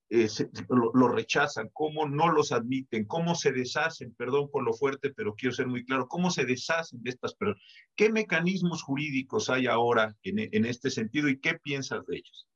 eh, 0.10 0.28
lo, 0.70 1.08
rechazan? 1.08 1.70
¿Cómo 1.74 2.08
no 2.08 2.32
los 2.32 2.52
admiten? 2.52 3.06
¿Cómo 3.06 3.36
se 3.36 3.52
deshacen? 3.52 4.14
Perdón 4.16 4.50
por 4.52 4.64
lo 4.64 4.74
fuerte, 4.74 5.12
pero 5.12 5.36
quiero 5.36 5.56
ser 5.56 5.68
muy 5.68 5.84
claro. 5.84 6.08
¿Cómo 6.08 6.30
se 6.30 6.46
deshacen 6.46 7.02
de 7.02 7.10
estas 7.10 7.34
personas? 7.36 7.64
¿Qué 7.96 8.12
mecanismos 8.12 8.84
jurídicos 8.84 9.50
hay 9.50 9.68
ahora 9.68 10.16
en 10.24 10.66
este 10.66 10.90
sentido 10.90 11.30
y 11.30 11.40
qué 11.40 11.56
piensas 11.56 12.06
de 12.06 12.18
ellos? 12.18 12.48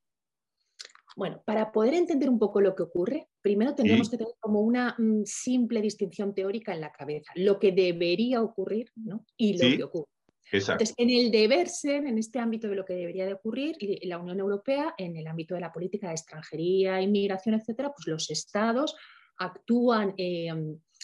Bueno, 1.16 1.42
para 1.46 1.72
poder 1.72 1.94
entender 1.94 2.30
un 2.30 2.40
poco 2.40 2.60
lo 2.60 2.76
que 2.76 2.84
ocurre, 2.84 3.30
primero 3.46 3.76
tendríamos 3.76 4.10
que 4.10 4.18
tener 4.18 4.34
como 4.40 4.62
una 4.62 4.96
mm, 4.98 5.22
simple 5.24 5.80
distinción 5.80 6.34
teórica 6.34 6.74
en 6.74 6.82
la 6.82 6.92
cabeza, 6.92 7.32
lo 7.36 7.60
que 7.60 7.72
debería 7.72 8.42
ocurrir 8.42 8.92
¿no? 8.96 9.24
y 9.38 9.54
lo 9.54 9.78
que 9.78 9.84
ocurre. 9.84 10.10
Entonces, 10.52 10.96
en 10.98 11.12
el 11.12 11.30
deber 11.30 11.70
ser, 11.70 12.08
en 12.08 12.18
este 12.18 12.40
ámbito 12.40 12.68
de 12.68 12.76
lo 12.76 12.86
que 12.86 12.96
debería 12.96 13.28
de 13.28 13.34
ocurrir, 13.34 13.78
la 14.02 14.18
Unión 14.18 14.40
Europea, 14.40 14.96
en 14.98 15.16
el 15.16 15.28
ámbito 15.28 15.54
de 15.54 15.62
la 15.62 15.72
política 15.72 16.08
de 16.08 16.14
extranjería, 16.14 17.00
inmigración, 17.02 17.54
etcétera, 17.54 17.92
pues 17.96 18.08
los 18.08 18.32
estados 18.32 18.96
actúan 19.38 20.16
eh, 20.18 20.52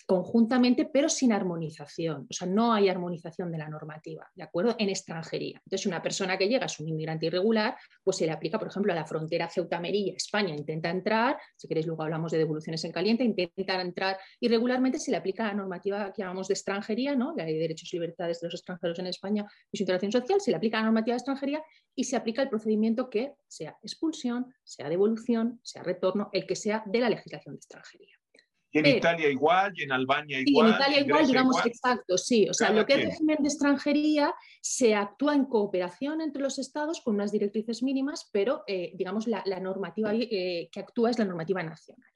conjuntamente, 0.05 0.89
pero 0.91 1.09
sin 1.09 1.31
armonización. 1.31 2.27
O 2.29 2.33
sea, 2.33 2.47
no 2.47 2.73
hay 2.73 2.89
armonización 2.89 3.51
de 3.51 3.57
la 3.57 3.69
normativa, 3.69 4.29
¿de 4.35 4.43
acuerdo? 4.43 4.75
En 4.77 4.89
extranjería. 4.89 5.61
Entonces, 5.65 5.85
una 5.85 6.01
persona 6.01 6.37
que 6.37 6.47
llega 6.47 6.65
es 6.65 6.79
un 6.79 6.87
inmigrante 6.87 7.27
irregular, 7.27 7.75
pues 8.03 8.17
se 8.17 8.25
le 8.25 8.31
aplica, 8.31 8.59
por 8.59 8.67
ejemplo, 8.67 8.91
a 8.91 8.95
la 8.95 9.05
frontera 9.05 9.49
Ceuta-Merilla, 9.49 10.13
España 10.15 10.55
intenta 10.55 10.89
entrar, 10.89 11.37
si 11.55 11.67
queréis 11.67 11.87
luego 11.87 12.03
hablamos 12.03 12.31
de 12.31 12.37
devoluciones 12.37 12.83
en 12.83 12.91
caliente, 12.91 13.23
intenta 13.23 13.79
entrar 13.81 14.17
irregularmente, 14.39 14.99
se 14.99 15.11
le 15.11 15.17
aplica 15.17 15.43
la 15.43 15.53
normativa 15.53 16.11
que 16.13 16.21
llamamos 16.21 16.47
de 16.47 16.53
extranjería, 16.53 17.15
¿no? 17.15 17.33
La 17.35 17.45
ley 17.45 17.55
de 17.55 17.61
derechos 17.61 17.93
y 17.93 17.97
libertades 17.97 18.41
de 18.41 18.47
los 18.47 18.55
extranjeros 18.55 18.99
en 18.99 19.07
España 19.07 19.45
y 19.71 19.77
su 19.77 19.83
integración 19.83 20.11
social, 20.11 20.41
se 20.41 20.51
le 20.51 20.57
aplica 20.57 20.77
la 20.77 20.83
normativa 20.83 21.13
de 21.13 21.17
extranjería 21.17 21.63
y 21.95 22.05
se 22.05 22.15
aplica 22.15 22.41
el 22.41 22.49
procedimiento 22.49 23.09
que 23.09 23.33
sea 23.47 23.77
expulsión, 23.81 24.53
sea 24.63 24.89
devolución, 24.89 25.59
sea 25.63 25.83
retorno, 25.83 26.29
el 26.33 26.45
que 26.45 26.55
sea 26.55 26.83
de 26.85 26.99
la 26.99 27.09
legislación 27.09 27.55
de 27.55 27.59
extranjería. 27.59 28.20
Y 28.73 28.79
en 28.79 28.85
Italia 28.85 29.29
igual, 29.29 29.73
y 29.75 29.83
en 29.83 29.91
Albania 29.91 30.39
igual. 30.39 30.67
Sí, 30.67 30.73
en 30.73 30.79
Italia 30.79 30.99
igual, 31.01 31.27
digamos, 31.27 31.65
exacto, 31.65 32.17
sí. 32.17 32.47
O 32.49 32.53
sea, 32.53 32.71
lo 32.71 32.85
que 32.85 32.93
es 32.93 33.05
régimen 33.05 33.37
de 33.41 33.49
extranjería 33.49 34.33
se 34.61 34.95
actúa 34.95 35.35
en 35.35 35.45
cooperación 35.45 36.21
entre 36.21 36.41
los 36.41 36.57
estados 36.57 37.01
con 37.01 37.15
unas 37.15 37.33
directrices 37.33 37.83
mínimas, 37.83 38.29
pero, 38.31 38.63
eh, 38.67 38.91
digamos, 38.95 39.27
la, 39.27 39.43
normativa 39.59 40.13
eh, 40.13 40.69
que 40.71 40.79
actúa 40.79 41.09
es 41.09 41.19
la 41.19 41.25
normativa 41.25 41.61
nacional. 41.61 42.07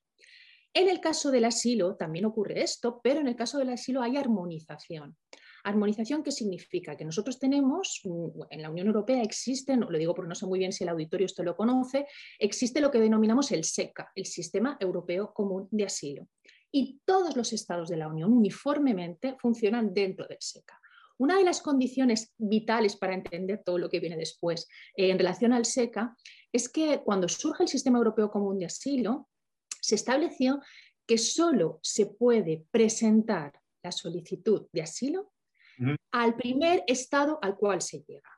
En 0.73 0.89
el 0.89 0.99
caso 0.99 1.31
del 1.31 1.45
asilo 1.45 1.95
también 1.95 2.25
ocurre 2.25 2.61
esto, 2.61 2.99
pero 3.03 3.19
en 3.19 3.27
el 3.27 3.35
caso 3.35 3.57
del 3.57 3.69
asilo 3.69 4.01
hay 4.01 4.17
armonización. 4.17 5.17
Armonización, 5.63 6.21
¿qué 6.21 6.31
significa? 6.31 6.95
Que 6.95 7.05
nosotros 7.05 7.39
tenemos, 7.39 8.01
mm, 8.03 8.41
en 8.49 8.61
la 8.61 8.69
Unión 8.69 8.87
Europea 8.87 9.23
existen, 9.23 9.81
lo 9.81 9.97
digo 9.97 10.13
porque 10.13 10.29
no 10.29 10.35
sé 10.35 10.45
muy 10.45 10.59
bien 10.59 10.71
si 10.71 10.83
el 10.83 10.89
auditorio 10.89 11.25
esto 11.25 11.43
lo 11.43 11.55
conoce, 11.55 12.05
existe 12.39 12.81
lo 12.81 12.91
que 12.91 12.99
denominamos 12.99 13.51
el 13.51 13.63
SECA, 13.63 14.11
el 14.15 14.25
Sistema 14.25 14.77
Europeo 14.79 15.33
Común 15.33 15.67
de 15.71 15.85
Asilo 15.85 16.27
y 16.77 16.99
todos 17.05 17.37
los 17.37 17.53
estados 17.53 17.87
de 17.87 17.95
la 17.95 18.09
Unión 18.09 18.33
uniformemente 18.33 19.37
funcionan 19.39 19.93
dentro 19.93 20.27
del 20.27 20.39
SECA. 20.41 20.77
Una 21.17 21.37
de 21.37 21.45
las 21.45 21.61
condiciones 21.61 22.33
vitales 22.37 22.97
para 22.97 23.13
entender 23.13 23.61
todo 23.63 23.77
lo 23.77 23.89
que 23.89 24.01
viene 24.01 24.17
después 24.17 24.67
eh, 24.97 25.09
en 25.09 25.17
relación 25.17 25.53
al 25.53 25.63
SECA 25.63 26.17
es 26.51 26.67
que 26.67 26.99
cuando 26.99 27.29
surge 27.29 27.63
el 27.63 27.69
Sistema 27.69 27.97
Europeo 27.99 28.29
Común 28.29 28.59
de 28.59 28.65
Asilo, 28.65 29.29
se 29.79 29.95
estableció 29.95 30.59
que 31.07 31.17
solo 31.17 31.79
se 31.81 32.07
puede 32.07 32.65
presentar 32.71 33.53
la 33.81 33.93
solicitud 33.93 34.67
de 34.73 34.81
asilo 34.81 35.31
al 36.11 36.35
primer 36.35 36.83
estado 36.87 37.39
al 37.41 37.55
cual 37.55 37.81
se 37.81 38.03
llega. 38.05 38.31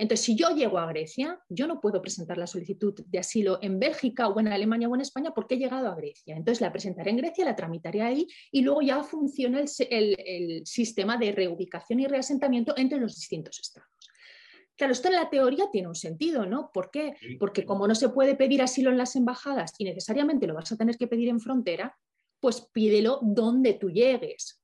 Entonces, 0.00 0.24
si 0.24 0.34
yo 0.34 0.54
llego 0.54 0.78
a 0.78 0.86
Grecia, 0.86 1.38
yo 1.50 1.66
no 1.66 1.78
puedo 1.78 2.00
presentar 2.00 2.38
la 2.38 2.46
solicitud 2.46 2.94
de 3.06 3.18
asilo 3.18 3.58
en 3.60 3.78
Bélgica 3.78 4.28
o 4.28 4.40
en 4.40 4.48
Alemania 4.48 4.88
o 4.88 4.94
en 4.94 5.02
España 5.02 5.32
porque 5.34 5.56
he 5.56 5.58
llegado 5.58 5.88
a 5.88 5.94
Grecia. 5.94 6.36
Entonces, 6.36 6.62
la 6.62 6.72
presentaré 6.72 7.10
en 7.10 7.18
Grecia, 7.18 7.44
la 7.44 7.54
tramitaré 7.54 8.00
ahí 8.00 8.26
y 8.50 8.62
luego 8.62 8.80
ya 8.80 9.02
funciona 9.02 9.60
el, 9.60 10.62
sistema 10.64 11.18
de 11.18 11.32
reubicación 11.32 12.00
y 12.00 12.06
reasentamiento 12.06 12.74
entre 12.78 12.98
los 12.98 13.14
distintos 13.14 13.60
estados. 13.60 13.90
Claro, 14.74 14.94
esto 14.94 15.08
en 15.08 15.16
la 15.16 15.28
teoría 15.28 15.70
tiene 15.70 15.88
un 15.88 15.94
sentido, 15.94 16.46
¿no? 16.46 16.70
¿Por 16.72 16.90
qué? 16.90 17.14
Porque 17.38 17.66
como 17.66 17.86
no 17.86 17.94
se 17.94 18.08
puede 18.08 18.34
pedir 18.34 18.62
asilo 18.62 18.90
en 18.90 18.96
las 18.96 19.16
embajadas 19.16 19.74
y 19.76 19.84
necesariamente 19.84 20.46
lo 20.46 20.54
vas 20.54 20.72
a 20.72 20.76
tener 20.78 20.96
que 20.96 21.08
pedir 21.08 21.28
en 21.28 21.40
frontera, 21.40 21.98
pues 22.40 22.62
pídelo 22.72 23.18
donde 23.20 23.74
tú 23.74 23.90
llegues. 23.90 24.59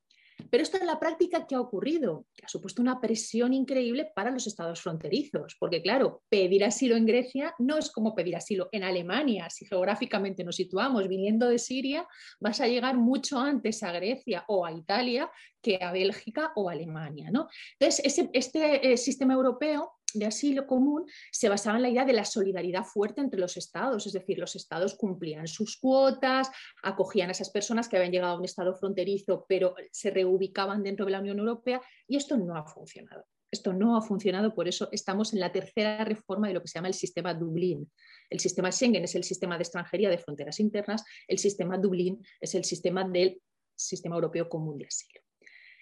Pero 0.51 0.63
esto 0.63 0.79
en 0.79 0.87
la 0.87 0.99
práctica, 0.99 1.47
¿qué 1.47 1.55
ha 1.55 1.61
ocurrido? 1.61 2.27
Que 2.35 2.47
ha 2.47 2.49
supuesto 2.49 2.83
una 2.83 3.01
presión 3.01 3.53
increíble 3.53 4.11
para 4.15 4.31
los 4.31 4.47
estados 4.47 4.81
fronterizos, 4.81 5.57
porque 5.59 5.83
claro, 5.83 6.23
pedir 6.29 6.65
asilo 6.65 6.97
en 6.97 7.07
Grecia 7.07 7.55
no 7.59 7.79
es 7.79 7.91
como 7.91 8.15
pedir 8.15 8.37
asilo 8.37 8.69
en 8.73 8.85
Alemania. 8.85 9.51
Si 9.51 9.67
geográficamente 9.67 10.45
nos 10.45 10.57
situamos 10.57 11.09
viniendo 11.09 11.49
de 11.49 11.59
Siria, 11.59 12.07
vas 12.41 12.61
a 12.61 12.69
llegar 12.69 12.97
mucho 12.97 13.39
antes 13.39 13.83
a 13.83 13.93
Grecia 13.93 14.45
o 14.49 14.65
a 14.65 14.73
Italia 14.73 15.31
que 15.63 15.79
a 15.83 15.93
Bélgica 15.93 16.53
o 16.55 16.69
Alemania. 16.69 17.31
¿no? 17.31 17.49
Entonces, 17.79 18.29
este 18.33 18.93
eh, 18.93 18.97
sistema 18.97 19.35
europeo 19.35 19.96
de 20.15 20.27
asilo 20.27 20.67
común 20.67 21.05
se 21.31 21.49
basaba 21.49 21.77
en 21.77 21.83
la 21.83 21.89
idea 21.89 22.05
de 22.05 22.13
la 22.13 22.25
solidaridad 22.25 22.85
fuerte 22.85 23.21
entre 23.21 23.41
los 23.41 23.57
estados, 23.57 24.07
es 24.07 24.13
decir, 24.13 24.39
los 24.39 24.57
estados 24.57 24.95
cumplían 24.95 25.47
sus 25.47 25.77
cuotas, 25.79 26.51
acogían 26.83 27.29
a 27.29 27.33
esas 27.33 27.51
personas 27.51 27.89
que 27.89 27.97
habían 27.97 28.13
llegado 28.13 28.35
a 28.35 28.39
un 28.39 28.45
estado 28.45 28.75
fronterizo, 28.75 29.45
pero 29.49 29.75
se 29.91 30.11
reubicaban 30.11 30.83
dentro 30.83 31.05
de 31.05 31.13
la 31.13 31.21
Unión 31.21 31.39
Europea 31.39 31.81
y 32.07 32.17
esto 32.17 32.37
no 32.37 32.57
ha 32.57 32.65
funcionado. 32.65 33.25
Esto 33.51 33.73
no 33.73 33.97
ha 33.97 34.03
funcionado, 34.03 34.55
por 34.55 34.67
eso 34.67 34.89
estamos 34.91 35.33
en 35.33 35.41
la 35.41 35.53
tercera 35.53 36.05
reforma 36.05 36.49
de 36.49 36.55
lo 36.55 36.61
que 36.61 36.69
se 36.69 36.79
llama 36.79 36.89
el 36.89 36.95
sistema 36.95 37.33
Dublín. 37.33 37.91
El 38.29 38.41
sistema 38.41 38.73
Schengen 38.73 39.05
es 39.05 39.15
el 39.15 39.25
sistema 39.25 39.57
de 39.57 39.63
extranjería 39.63 40.11
de 40.11 40.19
fronteras 40.19 40.59
internas, 40.59 41.05
el 41.29 41.39
sistema 41.39 41.79
Dublín 41.79 42.21
es 42.41 42.55
el 42.55 42.65
sistema 42.65 43.05
del 43.05 43.41
sistema 43.75 44.17
europeo 44.17 44.49
común 44.49 44.79
de 44.79 44.87
asilo. 44.87 45.21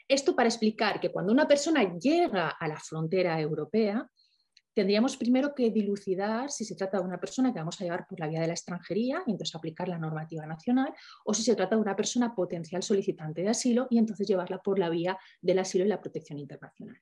Esto 0.06 0.36
para 0.36 0.48
explicar 0.48 1.00
que 1.00 1.10
cuando 1.10 1.32
una 1.32 1.48
persona 1.48 1.98
llega 1.98 2.50
a 2.50 2.68
la 2.68 2.78
frontera 2.78 3.40
europea, 3.40 4.06
tendríamos 4.74 5.16
primero 5.16 5.54
que 5.54 5.70
dilucidar 5.70 6.50
si 6.50 6.64
se 6.64 6.74
trata 6.74 6.98
de 6.98 7.04
una 7.04 7.18
persona 7.18 7.52
que 7.52 7.60
vamos 7.60 7.80
a 7.80 7.84
llevar 7.84 8.06
por 8.06 8.20
la 8.20 8.28
vía 8.28 8.40
de 8.40 8.48
la 8.48 8.52
extranjería 8.52 9.22
y 9.26 9.30
entonces 9.30 9.54
aplicar 9.54 9.88
la 9.88 9.98
normativa 9.98 10.46
nacional, 10.46 10.92
o 11.24 11.32
si 11.32 11.42
se 11.42 11.54
trata 11.54 11.76
de 11.76 11.82
una 11.82 11.96
persona 11.96 12.34
potencial 12.34 12.82
solicitante 12.82 13.42
de 13.42 13.48
asilo 13.48 13.86
y 13.90 13.98
entonces 13.98 14.26
llevarla 14.26 14.58
por 14.58 14.78
la 14.78 14.90
vía 14.90 15.16
del 15.40 15.60
asilo 15.60 15.84
y 15.84 15.88
la 15.88 16.00
protección 16.00 16.38
internacional. 16.38 17.00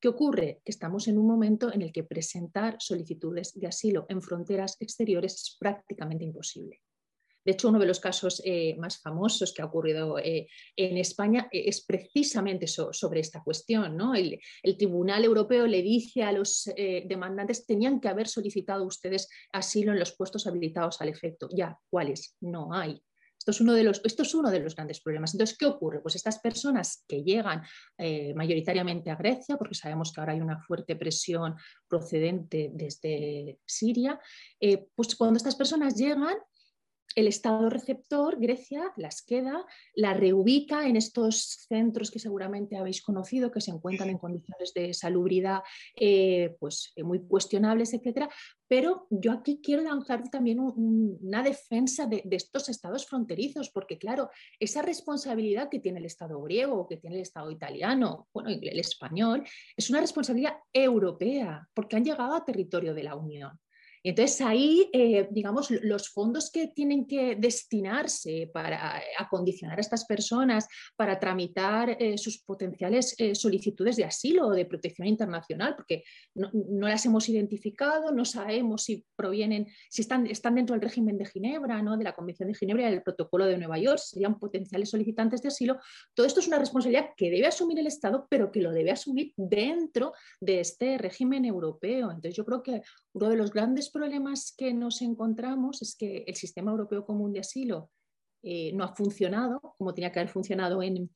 ¿Qué 0.00 0.08
ocurre? 0.08 0.62
Que 0.64 0.72
estamos 0.72 1.08
en 1.08 1.18
un 1.18 1.26
momento 1.26 1.72
en 1.72 1.82
el 1.82 1.92
que 1.92 2.04
presentar 2.04 2.76
solicitudes 2.78 3.52
de 3.54 3.66
asilo 3.66 4.06
en 4.08 4.22
fronteras 4.22 4.76
exteriores 4.80 5.34
es 5.34 5.56
prácticamente 5.60 6.24
imposible. 6.24 6.80
De 7.44 7.52
hecho, 7.52 7.68
uno 7.68 7.78
de 7.78 7.86
los 7.86 8.00
casos 8.00 8.42
eh, 8.44 8.76
más 8.78 9.00
famosos 9.00 9.52
que 9.54 9.62
ha 9.62 9.66
ocurrido 9.66 10.18
eh, 10.18 10.48
en 10.76 10.98
España 10.98 11.48
eh, 11.50 11.64
es 11.66 11.84
precisamente 11.84 12.66
sobre 12.66 13.20
esta 13.20 13.42
cuestión. 13.42 13.96
¿no? 13.96 14.14
El, 14.14 14.38
Tribunal 14.76 15.24
Europeo 15.24 15.66
le 15.66 15.82
dice 15.82 16.22
a 16.22 16.32
los 16.32 16.70
demandantes 16.74 17.66
tenían 17.66 18.00
que 18.00 18.08
haber 18.08 18.28
solicitado 18.28 18.84
ustedes 18.84 19.28
asilo 19.52 19.92
en 19.92 19.98
los 19.98 20.16
puestos 20.16 20.46
habilitados 20.46 21.00
al 21.00 21.08
efecto. 21.08 21.48
Ya, 21.54 21.78
¿cuáles? 21.90 22.36
No 22.40 22.72
hay. 22.72 23.02
Esto 23.38 23.50
es, 23.52 23.60
uno 23.60 23.72
de 23.72 23.84
los, 23.84 24.00
esto 24.04 24.22
es 24.22 24.34
uno 24.34 24.50
de 24.50 24.60
los 24.60 24.74
grandes 24.74 25.00
problemas. 25.00 25.34
Entonces, 25.34 25.56
¿qué 25.58 25.66
ocurre? 25.66 26.00
Pues 26.00 26.14
estas 26.14 26.38
personas 26.38 27.04
que 27.08 27.22
llegan 27.22 27.62
mayoritariamente 28.34 29.10
a 29.10 29.16
Grecia, 29.16 29.56
porque 29.56 29.74
sabemos 29.74 30.12
que 30.12 30.20
ahora 30.20 30.34
hay 30.34 30.40
una 30.40 30.60
fuerte 30.60 30.96
presión 30.96 31.56
procedente 31.88 32.70
desde 32.72 33.58
Siria, 33.66 34.20
pues 34.94 35.16
cuando 35.16 35.38
estas 35.38 35.56
personas 35.56 35.96
llegan, 35.96 36.36
el 37.16 37.26
Estado 37.26 37.68
receptor, 37.68 38.38
Grecia, 38.38 38.92
las 38.96 39.22
queda, 39.22 39.66
la 39.94 40.14
reubica 40.14 40.86
en 40.86 40.96
estos 40.96 41.66
centros 41.68 42.10
que 42.10 42.18
seguramente 42.18 42.76
habéis 42.76 43.02
conocido, 43.02 43.50
que 43.50 43.60
se 43.60 43.72
encuentran 43.72 44.10
en 44.10 44.18
condiciones 44.18 44.72
de 44.74 44.94
salubridad 44.94 45.62
eh, 45.96 46.56
pues, 46.60 46.92
eh, 46.94 47.02
muy 47.02 47.20
cuestionables, 47.26 47.94
etc. 47.94 48.28
Pero 48.68 49.08
yo 49.10 49.32
aquí 49.32 49.60
quiero 49.62 49.82
lanzar 49.82 50.28
también 50.30 50.60
una 50.60 51.42
defensa 51.42 52.06
de, 52.06 52.22
estos 52.30 52.68
estados 52.68 53.06
fronterizos, 53.06 53.70
porque 53.70 53.98
claro, 53.98 54.30
esa 54.60 54.82
responsabilidad 54.82 55.68
que 55.68 55.80
tiene 55.80 55.98
el 55.98 56.06
Estado 56.06 56.40
griego, 56.42 56.86
que 56.86 56.96
tiene 56.96 57.16
el 57.16 57.22
Estado 57.22 57.50
italiano, 57.50 58.28
bueno, 58.32 58.50
el 58.50 58.78
español, 58.78 59.44
es 59.76 59.90
una 59.90 60.00
responsabilidad 60.00 60.54
europea, 60.72 61.68
porque 61.74 61.96
han 61.96 62.04
llegado 62.04 62.34
a 62.34 62.44
territorio 62.44 62.94
de 62.94 63.02
la 63.02 63.16
Unión. 63.16 63.58
Entonces 64.02 64.40
ahí, 64.40 64.88
eh, 64.92 65.28
digamos, 65.30 65.70
los 65.70 66.08
fondos 66.08 66.50
que 66.50 66.68
tienen 66.68 67.06
que 67.06 67.36
destinarse 67.36 68.50
para 68.52 69.00
acondicionar 69.18 69.78
a 69.78 69.80
estas 69.80 70.06
personas, 70.06 70.66
para 70.96 71.18
tramitar 71.18 71.96
eh, 72.00 72.16
sus 72.16 72.42
potenciales 72.42 73.14
eh, 73.18 73.34
solicitudes 73.34 73.96
de 73.96 74.04
asilo 74.04 74.46
o 74.46 74.52
de 74.52 74.64
protección 74.64 75.06
internacional, 75.06 75.76
porque 75.76 76.04
no, 76.34 76.50
las 76.88 77.04
hemos 77.04 77.28
identificado, 77.28 78.10
no 78.12 78.24
sabemos 78.24 78.84
si 78.84 79.04
provienen, 79.16 79.66
si 79.90 80.02
están, 80.02 80.26
están 80.26 80.54
dentro 80.54 80.74
del 80.74 80.82
régimen 80.82 81.18
de 81.18 81.26
Ginebra, 81.26 81.82
¿no? 81.82 81.96
de 81.96 82.04
la 82.04 82.14
Convención 82.14 82.48
de 82.48 82.54
Ginebra 82.54 82.88
y 82.88 82.92
del 82.92 83.02
Protocolo 83.02 83.46
de 83.46 83.58
Nueva 83.58 83.78
York, 83.78 83.98
serían 83.98 84.38
potenciales 84.38 84.90
solicitantes 84.90 85.42
de 85.42 85.48
asilo. 85.48 85.78
Todo 86.14 86.26
esto 86.26 86.40
es 86.40 86.48
una 86.48 86.58
responsabilidad 86.58 87.10
que 87.16 87.30
debe 87.30 87.46
asumir 87.46 87.78
el 87.78 87.86
Estado, 87.86 88.26
pero 88.30 88.50
que 88.50 88.62
lo 88.62 88.72
debe 88.72 88.92
asumir 88.92 89.32
dentro 89.36 90.12
de 90.40 90.60
este 90.60 90.96
régimen 90.96 91.44
europeo. 91.44 92.10
Entonces 92.10 92.34
yo 92.34 92.44
creo 92.46 92.62
que 92.62 92.82
uno 93.12 93.28
de 93.28 93.36
los 93.36 93.52
grandes 93.52 93.89
problemas 93.90 94.54
que 94.56 94.72
nos 94.72 95.02
encontramos 95.02 95.82
es 95.82 95.96
que 95.96 96.24
el 96.26 96.34
sistema 96.34 96.70
europeo 96.70 97.04
común 97.04 97.32
de 97.32 97.40
asilo 97.40 97.90
eh, 98.42 98.72
no 98.72 98.84
ha 98.84 98.94
funcionado 98.94 99.60
como 99.76 99.92
tenía 99.92 100.10
que 100.10 100.18
haber 100.18 100.32
funcionado 100.32 100.82
en, 100.82 101.10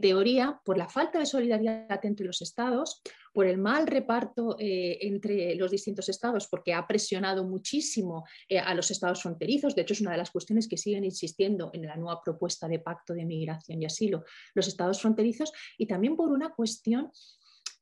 teoría 0.00 0.60
por 0.64 0.78
la 0.78 0.88
falta 0.88 1.18
de 1.18 1.26
solidaridad 1.26 1.98
entre 2.04 2.26
los 2.26 2.42
estados, 2.42 3.02
por 3.32 3.46
el 3.46 3.58
mal 3.58 3.88
reparto 3.88 4.56
eh, 4.58 4.98
entre 5.00 5.56
los 5.56 5.72
distintos 5.72 6.08
estados, 6.08 6.46
porque 6.48 6.72
ha 6.72 6.86
presionado 6.86 7.44
muchísimo 7.44 8.24
eh, 8.48 8.60
a 8.60 8.72
los 8.74 8.90
estados 8.92 9.22
fronterizos. 9.22 9.74
De 9.74 9.82
hecho, 9.82 9.94
es 9.94 10.00
una 10.00 10.12
de 10.12 10.18
las 10.18 10.30
cuestiones 10.30 10.68
que 10.68 10.76
siguen 10.76 11.04
insistiendo 11.04 11.70
en 11.72 11.86
la 11.86 11.96
nueva 11.96 12.20
propuesta 12.22 12.68
de 12.68 12.78
pacto 12.78 13.14
de 13.14 13.24
migración 13.24 13.82
y 13.82 13.86
asilo, 13.86 14.24
los 14.54 14.68
estados 14.68 15.00
fronterizos, 15.00 15.52
y 15.76 15.86
también 15.86 16.14
por 16.14 16.30
una 16.30 16.50
cuestión 16.54 17.10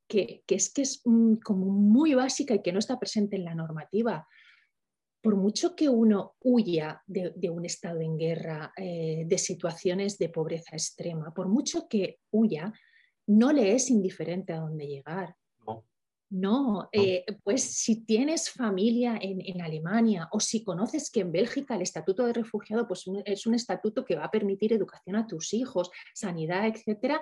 que, 0.09 0.43
es 0.47 0.73
que 0.73 0.81
es 0.81 1.01
como 1.03 1.65
muy 1.67 2.15
básica 2.15 2.55
y 2.55 2.61
que 2.61 2.73
no 2.73 2.79
está 2.79 2.99
presente 2.99 3.35
en 3.35 3.45
la 3.45 3.55
normativa. 3.55 4.27
Por 5.21 5.35
mucho 5.35 5.75
que 5.75 5.87
uno 5.87 6.35
huya 6.41 7.03
de, 7.05 7.49
un 7.49 7.65
estado 7.65 8.01
en 8.01 8.17
guerra, 8.17 8.73
eh, 8.75 9.23
de 9.27 9.37
situaciones 9.37 10.17
de 10.17 10.29
pobreza 10.29 10.75
extrema, 10.75 11.33
por 11.33 11.47
mucho 11.47 11.87
que 11.87 12.19
huya, 12.31 12.73
no 13.27 13.53
le 13.53 13.73
es 13.73 13.91
indiferente 13.91 14.53
a 14.53 14.61
dónde 14.61 14.87
llegar. 14.87 15.35
No, 16.31 16.89
eh, 16.91 17.25
pues 17.43 17.63
si 17.63 18.05
tienes 18.05 18.51
familia 18.51 19.17
en, 19.19 19.41
en, 19.43 19.63
Alemania 19.63 20.29
o 20.31 20.39
si 20.39 20.63
conoces 20.63 21.09
que 21.09 21.21
en 21.21 21.31
Bélgica 21.31 21.73
el 21.73 21.81
estatuto 21.81 22.23
de 22.23 22.33
refugiado 22.33 22.87
pues, 22.87 23.05
es 23.25 23.47
un 23.47 23.55
estatuto 23.55 24.05
que 24.05 24.15
va 24.15 24.25
a 24.25 24.31
permitir 24.31 24.71
educación 24.71 25.15
a 25.15 25.25
tus 25.25 25.55
hijos, 25.55 25.89
sanidad, 26.13 26.67
etcétera, 26.67 27.19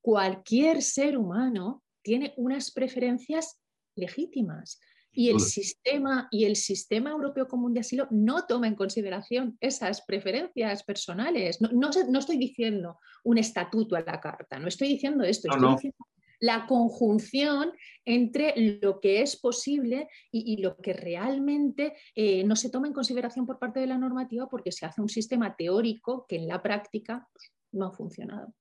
cualquier 0.00 0.82
ser 0.82 1.18
humano 1.18 1.82
tiene 2.02 2.34
unas 2.36 2.70
preferencias 2.70 3.60
legítimas. 3.94 4.80
Y 5.10 5.30
el, 5.30 5.40
sistema, 5.40 6.28
y 6.30 6.44
el 6.44 6.54
sistema 6.54 7.10
europeo 7.10 7.48
común 7.48 7.74
de 7.74 7.80
asilo 7.80 8.06
no 8.10 8.46
toma 8.46 8.68
en 8.68 8.76
consideración 8.76 9.56
esas 9.60 10.02
preferencias 10.02 10.84
personales. 10.84 11.60
No, 11.60 11.70
no, 11.72 12.18
estoy 12.18 12.36
diciendo 12.36 12.98
un 13.24 13.38
estatuto 13.38 13.96
a 13.96 14.02
la 14.02 14.20
carta, 14.20 14.58
no 14.58 14.68
estoy 14.68 14.88
diciendo 14.88 15.24
esto, 15.24 15.48
estoy 15.50 15.70
diciendo 15.72 15.96
la 16.40 16.66
conjunción 16.66 17.72
entre 18.04 18.54
lo 18.80 19.00
que 19.00 19.22
es 19.22 19.36
posible 19.36 20.08
y, 20.30 20.58
lo 20.58 20.76
que 20.76 20.92
realmente 20.92 21.94
eh, 22.14 22.44
no 22.44 22.56
se 22.56 22.70
toma 22.70 22.86
en 22.86 22.92
consideración 22.92 23.46
por 23.46 23.58
parte 23.58 23.80
de 23.80 23.86
la 23.86 23.98
normativa 23.98 24.48
porque 24.48 24.72
se 24.72 24.86
hace 24.86 25.00
un 25.00 25.08
sistema 25.08 25.56
teórico 25.56 26.26
que 26.28 26.36
en 26.36 26.48
la 26.48 26.62
práctica 26.62 27.28
no 27.72 27.86
ha 27.86 27.92
funcionado. 27.92 28.54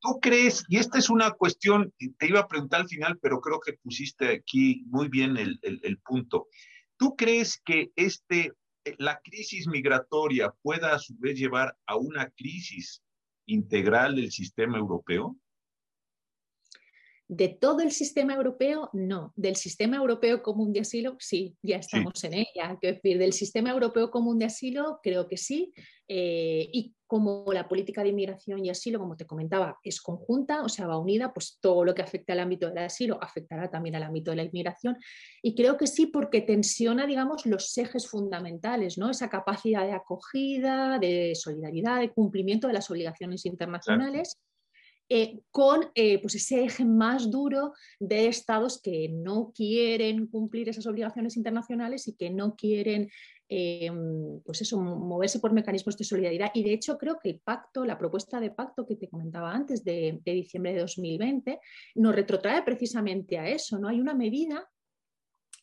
¿Tú 0.00 0.20
crees, 0.20 0.64
y 0.68 0.76
esta 0.76 0.98
es 0.98 1.10
una 1.10 1.32
cuestión, 1.32 1.92
te 2.18 2.28
iba 2.28 2.40
a 2.40 2.48
preguntar 2.48 2.82
al 2.82 2.88
final, 2.88 3.18
pero 3.20 3.40
creo 3.40 3.58
que 3.58 3.72
pusiste 3.72 4.28
aquí 4.28 4.84
muy 4.86 5.08
bien 5.08 5.36
el, 5.36 5.98
punto. 6.04 6.46
¿Tú 6.96 7.16
crees 7.16 7.60
que 7.64 7.90
este, 7.96 8.52
eh, 8.84 8.94
la 8.98 9.20
crisis 9.20 9.66
migratoria 9.66 10.54
pueda 10.62 10.94
a 10.94 10.98
su 11.00 11.16
vez 11.18 11.36
llevar 11.36 11.76
a 11.86 11.96
una 11.96 12.30
crisis 12.30 13.02
integral 13.46 14.14
del 14.14 14.30
sistema 14.30 14.78
europeo? 14.78 15.36
De 17.30 17.48
todo 17.48 17.80
el 17.80 17.92
sistema 17.92 18.34
europeo, 18.34 18.88
no. 18.94 19.34
Del 19.36 19.56
sistema 19.56 19.98
europeo 19.98 20.42
común 20.42 20.72
de 20.72 20.80
asilo, 20.80 21.14
sí, 21.18 21.54
ya 21.62 21.76
estamos 21.76 22.24
en 22.24 22.32
ella. 22.32 22.78
Quiero 22.80 22.96
decir, 22.96 23.18
del 23.18 23.34
sistema 23.34 23.70
europeo 23.70 24.10
común 24.10 24.38
de 24.38 24.46
asilo, 24.46 24.98
creo 25.02 25.28
que 25.28 25.36
sí. 25.36 25.74
Eh, 26.08 26.70
y 26.72 26.94
como 27.06 27.44
la 27.52 27.68
política 27.68 28.02
de 28.02 28.08
inmigración 28.08 28.64
y 28.64 28.70
asilo, 28.70 28.98
como 28.98 29.14
te 29.14 29.26
comentaba, 29.26 29.78
es 29.82 30.00
conjunta, 30.00 30.62
o 30.62 30.70
sea, 30.70 30.86
va 30.86 30.98
unida, 30.98 31.34
pues 31.34 31.58
todo 31.60 31.84
lo 31.84 31.94
que 31.94 32.00
afecta 32.00 32.32
al 32.32 32.40
ámbito 32.40 32.68
del 32.68 32.78
asilo 32.78 33.18
afectará 33.22 33.70
también 33.70 33.96
al 33.96 34.04
ámbito 34.04 34.30
de 34.30 34.38
la 34.38 34.44
inmigración. 34.44 34.96
Y 35.42 35.54
creo 35.54 35.76
que 35.76 35.86
sí, 35.86 36.06
porque 36.06 36.40
tensiona, 36.40 37.06
digamos, 37.06 37.44
los 37.44 37.76
ejes 37.76 38.08
fundamentales, 38.08 38.96
¿no? 38.96 39.10
Esa 39.10 39.28
capacidad 39.28 39.84
de 39.84 39.92
acogida, 39.92 40.98
de 40.98 41.34
solidaridad, 41.34 42.00
de 42.00 42.10
cumplimiento 42.10 42.68
de 42.68 42.72
las 42.72 42.90
obligaciones 42.90 43.44
internacionales. 43.44 44.38
Eh, 45.10 45.40
con 45.50 45.86
eh, 45.94 46.20
pues 46.20 46.34
ese 46.34 46.64
eje 46.64 46.84
más 46.84 47.30
duro 47.30 47.72
de 47.98 48.26
estados 48.26 48.80
que 48.82 49.08
no 49.08 49.52
quieren 49.54 50.26
cumplir 50.26 50.68
esas 50.68 50.86
obligaciones 50.86 51.36
internacionales 51.36 52.06
y 52.08 52.14
que 52.14 52.28
no 52.28 52.56
quieren 52.56 53.08
eh, 53.48 53.90
pues 54.44 54.60
eso, 54.60 54.78
moverse 54.78 55.40
por 55.40 55.52
mecanismos 55.52 55.96
de 55.96 56.04
solidaridad. 56.04 56.50
Y 56.52 56.62
de 56.62 56.74
hecho 56.74 56.98
creo 56.98 57.18
que 57.18 57.30
el 57.30 57.40
pacto, 57.40 57.86
la 57.86 57.96
propuesta 57.96 58.38
de 58.40 58.50
pacto 58.50 58.86
que 58.86 58.96
te 58.96 59.08
comentaba 59.08 59.52
antes 59.54 59.82
de, 59.82 60.20
de 60.22 60.32
diciembre 60.32 60.74
de 60.74 60.80
2020, 60.80 61.58
nos 61.94 62.14
retrotrae 62.14 62.62
precisamente 62.62 63.38
a 63.38 63.48
eso. 63.48 63.78
¿no? 63.78 63.88
Hay 63.88 64.00
una 64.00 64.14
medida 64.14 64.68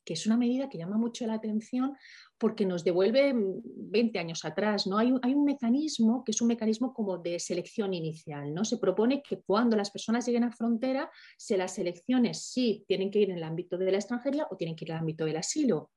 que 0.06 0.14
es 0.14 0.26
una 0.26 0.38
medida 0.38 0.70
que 0.70 0.78
llama 0.78 0.98
mucho 0.98 1.26
la 1.26 1.34
atención 1.34 1.98
porque 2.38 2.66
nos 2.66 2.84
devuelve 2.84 3.34
20 3.36 4.20
años 4.20 4.46
atrás. 4.46 4.88
¿no? 4.88 4.98
Hay, 4.98 5.12
un, 5.12 5.20
hay 5.24 5.34
un 5.34 5.44
mecanismo 5.44 6.24
que 6.24 6.32
es 6.32 6.42
un 6.42 6.48
mecanismo 6.48 6.94
como 6.94 7.18
de 7.18 7.40
selección 7.40 7.94
inicial. 7.94 8.54
¿no? 8.54 8.64
Se 8.64 8.78
propone 8.78 9.22
que 9.22 9.42
cuando 9.42 9.76
las 9.76 9.92
personas 9.92 10.26
lleguen 10.26 10.44
a 10.44 10.52
frontera, 10.52 11.10
se 11.38 11.58
las 11.58 11.74
selecciones 11.74 12.44
si 12.44 12.86
tienen 12.88 13.12
que 13.12 13.20
ir 13.20 13.32
en 13.32 13.38
el 13.38 13.44
ámbito 13.44 13.78
de 13.78 13.92
la 13.92 13.98
extranjería 13.98 14.48
o 14.50 14.56
tienen 14.56 14.76
que 14.76 14.86
ir 14.86 14.92
el 14.92 14.98
ámbito 14.98 15.26
del 15.26 15.38
asilo. 15.38 15.92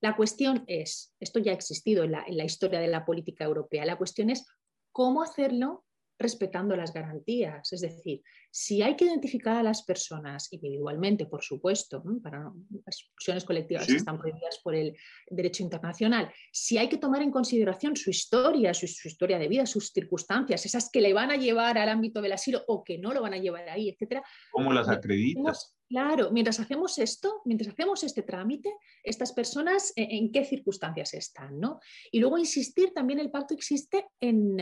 La 0.00 0.16
cuestión 0.16 0.64
es, 0.66 1.14
esto 1.20 1.38
ya 1.38 1.52
ha 1.52 1.54
existido 1.54 2.04
en 2.04 2.12
la 2.12 2.44
historia 2.44 2.78
de 2.78 2.88
la 2.88 3.04
política 3.04 3.44
europea, 3.44 3.86
la 3.86 3.96
cuestión 3.96 4.28
es 4.28 4.44
cómo 4.92 5.22
hacerlo 5.22 5.84
respetando 6.18 6.76
las 6.76 6.92
garantías. 6.92 7.72
Es 7.72 7.80
decir, 7.80 8.22
si 8.50 8.82
hay 8.82 8.94
que 8.94 9.04
identificar 9.04 9.56
a 9.56 9.62
las 9.62 9.82
personas 9.82 10.52
individualmente, 10.52 11.26
por 11.26 11.42
supuesto, 11.42 12.02
para 12.22 12.52
las 12.86 13.00
expulsiones 13.00 13.44
colectivas 13.44 13.88
están 13.88 14.18
prohibidas 14.18 14.60
por 14.62 14.74
el 14.74 14.96
derecho 15.28 15.64
internacional, 15.64 16.32
si 16.52 16.78
hay 16.78 16.88
que 16.88 16.98
tomar 16.98 17.22
en 17.22 17.32
consideración 17.32 17.96
su 17.96 18.10
historia, 18.10 18.72
su, 18.72 18.86
historia 18.86 19.38
de 19.38 19.48
vida, 19.48 19.66
sus 19.66 19.90
circunstancias, 19.90 20.64
esas 20.64 20.88
que 20.90 21.00
le 21.00 21.12
van 21.12 21.32
a 21.32 21.36
llevar 21.36 21.78
al 21.78 21.88
ámbito 21.88 22.22
del 22.22 22.32
asilo 22.32 22.62
o 22.68 22.84
que 22.84 22.98
no 22.98 23.12
lo 23.12 23.22
van 23.22 23.34
a 23.34 23.38
llevar 23.38 23.68
ahí, 23.68 23.88
etcétera. 23.88 24.22
¿Cómo 24.52 24.72
las 24.72 24.88
acreditas? 24.88 25.76
Claro, 25.88 26.30
mientras 26.30 26.60
hacemos 26.60 26.98
esto, 26.98 27.42
mientras 27.44 27.72
hacemos 27.72 28.04
este 28.04 28.22
trámite, 28.22 28.72
estas 29.02 29.32
personas 29.32 29.92
en, 29.96 30.32
qué 30.32 30.44
circunstancias 30.44 31.12
están, 31.14 31.60
¿no? 31.60 31.78
Y 32.10 32.20
luego 32.20 32.38
insistir, 32.38 32.92
también 32.94 33.18
el 33.18 33.30
pacto 33.30 33.54
existe 33.54 34.06
en 34.20 34.56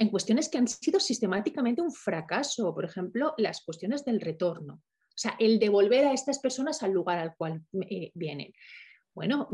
en 0.00 0.08
cuestiones 0.08 0.48
que 0.48 0.56
han 0.56 0.66
sido 0.66 0.98
sistemáticamente 0.98 1.82
un 1.82 1.92
fracaso, 1.92 2.74
por 2.74 2.86
ejemplo, 2.86 3.34
las 3.36 3.60
cuestiones 3.60 4.02
del 4.02 4.20
retorno, 4.20 4.74
o 4.74 5.18
sea, 5.22 5.36
el 5.38 5.58
devolver 5.58 6.06
a 6.06 6.14
estas 6.14 6.38
personas 6.38 6.82
al 6.82 6.92
lugar 6.92 7.18
al 7.18 7.36
cual 7.36 7.62
eh, 7.90 8.10
vienen. 8.14 8.50
Bueno, 9.14 9.50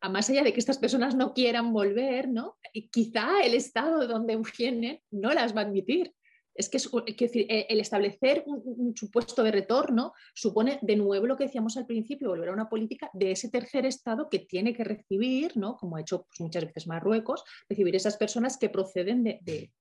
a 0.00 0.08
más 0.08 0.28
allá 0.28 0.42
de 0.42 0.52
que 0.52 0.58
estas 0.58 0.78
personas 0.78 1.14
no 1.14 1.32
quieran 1.32 1.72
volver, 1.72 2.28
¿no? 2.28 2.58
quizá 2.90 3.40
el 3.44 3.54
estado 3.54 4.08
donde 4.08 4.36
vienen 4.58 5.00
no 5.12 5.32
las 5.32 5.56
va 5.56 5.60
a 5.60 5.64
admitir. 5.64 6.12
Es 6.54 6.68
que, 6.68 6.78
decir, 6.78 7.46
e, 7.48 7.66
el 7.68 7.80
establecer 7.80 8.44
un, 8.46 8.94
supuesto 8.96 9.42
de 9.42 9.50
retorno 9.50 10.12
supone 10.34 10.78
de 10.82 10.96
nuevo 10.96 11.26
lo 11.26 11.36
que 11.36 11.44
decíamos 11.44 11.76
al 11.76 11.86
principio, 11.86 12.28
volver 12.28 12.48
a 12.48 12.52
una 12.52 12.68
política 12.68 13.10
de 13.12 13.32
ese 13.32 13.50
tercer 13.50 13.86
Estado 13.86 14.28
que 14.30 14.38
tiene 14.38 14.72
que 14.72 14.84
recibir, 14.84 15.56
¿no? 15.56 15.76
como 15.76 15.96
ha 15.96 16.00
hecho 16.00 16.26
pues, 16.26 16.40
muchas 16.40 16.64
veces 16.64 16.86
Marruecos, 16.86 17.44
recibir 17.68 17.96
esas 17.96 18.16
personas 18.16 18.56
que 18.56 18.68
proceden 18.68 19.24
de, 19.24 19.72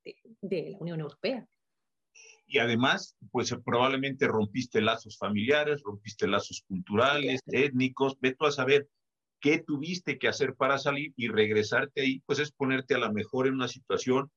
la 0.41 0.77
Unión 0.79 0.99
Europea. 0.99 1.47
Y 2.47 2.57
además, 2.59 3.17
pues 3.31 3.55
probablemente 3.63 4.27
rompiste 4.27 4.81
lazos 4.81 5.17
familiares, 5.17 5.81
rompiste 5.83 6.27
lazos 6.27 6.63
culturales, 6.67 7.39
étnicos, 7.47 8.17
ve 8.19 8.35
tú 8.35 8.45
a 8.45 8.51
saber 8.51 8.89
qué 9.39 9.59
tuviste 9.59 10.17
que 10.17 10.27
hacer 10.27 10.55
para 10.55 10.77
salir 10.77 11.13
y 11.17 11.27
regresarte 11.27 12.01
ahí, 12.01 12.21
pues 12.25 12.39
es 12.39 12.51
ponerte 12.51 12.95
a 12.95 12.99
lo 12.99 13.11
mejor 13.11 13.47
en 13.47 13.55
una 13.55 13.67
situación 13.67 14.31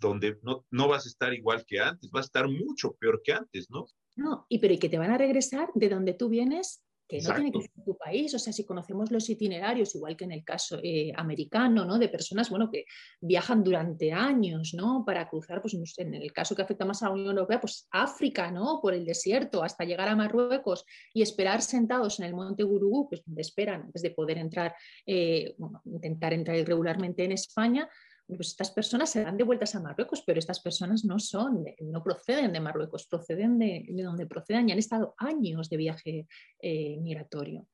donde 0.00 0.38
no, 0.42 0.64
no 0.70 0.88
vas 0.88 1.06
a 1.06 1.08
estar 1.08 1.32
igual 1.32 1.64
que 1.66 1.78
antes, 1.80 2.10
vas 2.10 2.24
a 2.24 2.26
estar 2.26 2.48
mucho 2.48 2.94
peor 2.94 3.20
que 3.22 3.32
antes, 3.32 3.70
¿no? 3.70 3.86
No, 4.16 4.46
y 4.48 4.58
pero 4.58 4.74
y 4.74 4.78
que 4.78 4.88
te 4.88 4.98
van 4.98 5.10
a 5.10 5.18
regresar 5.18 5.68
de 5.74 5.88
donde 5.88 6.14
tú 6.14 6.28
vienes, 6.28 6.82
que 7.10 7.20
no 7.22 7.34
tiene 7.34 7.50
que 7.50 7.62
ser 7.62 7.84
tu 7.84 7.96
país. 7.96 8.32
O 8.34 8.38
sea, 8.38 8.52
si 8.52 8.64
conocemos 8.64 9.10
los 9.10 9.28
itinerarios, 9.28 9.94
igual 9.96 10.16
que 10.16 10.24
en 10.24 10.32
el 10.32 10.44
caso 10.44 10.78
eh, 10.82 11.12
americano, 11.16 11.84
¿no? 11.84 11.98
De 11.98 12.08
personas, 12.08 12.48
bueno, 12.50 12.70
que 12.70 12.84
viajan 13.20 13.64
durante 13.64 14.12
años, 14.12 14.74
¿no? 14.74 15.02
Para 15.04 15.28
cruzar, 15.28 15.60
pues 15.60 15.74
en 15.98 16.14
el 16.14 16.32
caso 16.32 16.54
que 16.54 16.62
afecta 16.62 16.84
más 16.84 17.02
a 17.02 17.06
la 17.06 17.12
Unión 17.12 17.30
Europea, 17.30 17.60
pues 17.60 17.88
África, 17.90 18.50
¿no? 18.52 18.78
Por 18.80 18.94
el 18.94 19.04
desierto, 19.04 19.64
hasta 19.64 19.84
llegar 19.84 20.08
a 20.08 20.14
Marruecos 20.14 20.84
y 21.12 21.22
esperar 21.22 21.62
sentados 21.62 22.20
en 22.20 22.26
el 22.26 22.34
monte 22.34 22.62
Gurugú, 22.62 23.08
pues 23.08 23.24
donde 23.24 23.42
esperan 23.42 23.82
antes 23.82 24.02
de 24.02 24.10
poder 24.12 24.38
entrar, 24.38 24.74
eh, 25.04 25.54
bueno, 25.58 25.82
intentar 25.86 26.32
entrar 26.32 26.56
irregularmente 26.56 27.24
en 27.24 27.32
España, 27.32 27.88
pues 28.36 28.48
estas 28.48 28.70
personas 28.70 29.10
se 29.10 29.22
dan 29.22 29.36
de 29.36 29.44
vueltas 29.44 29.74
a 29.74 29.80
Marruecos, 29.80 30.22
pero 30.26 30.38
estas 30.38 30.60
personas 30.60 31.04
no 31.04 31.18
son, 31.18 31.64
no 31.80 32.02
proceden 32.02 32.52
de 32.52 32.60
Marruecos, 32.60 33.06
proceden 33.06 33.58
de, 33.58 33.86
donde 33.88 34.26
proceden 34.26 34.68
y 34.68 34.72
han 34.72 34.78
estado 34.78 35.14
años 35.18 35.68
de 35.70 35.76
viaje 35.76 36.26
eh, 36.60 36.96
migratorio. 37.00 37.66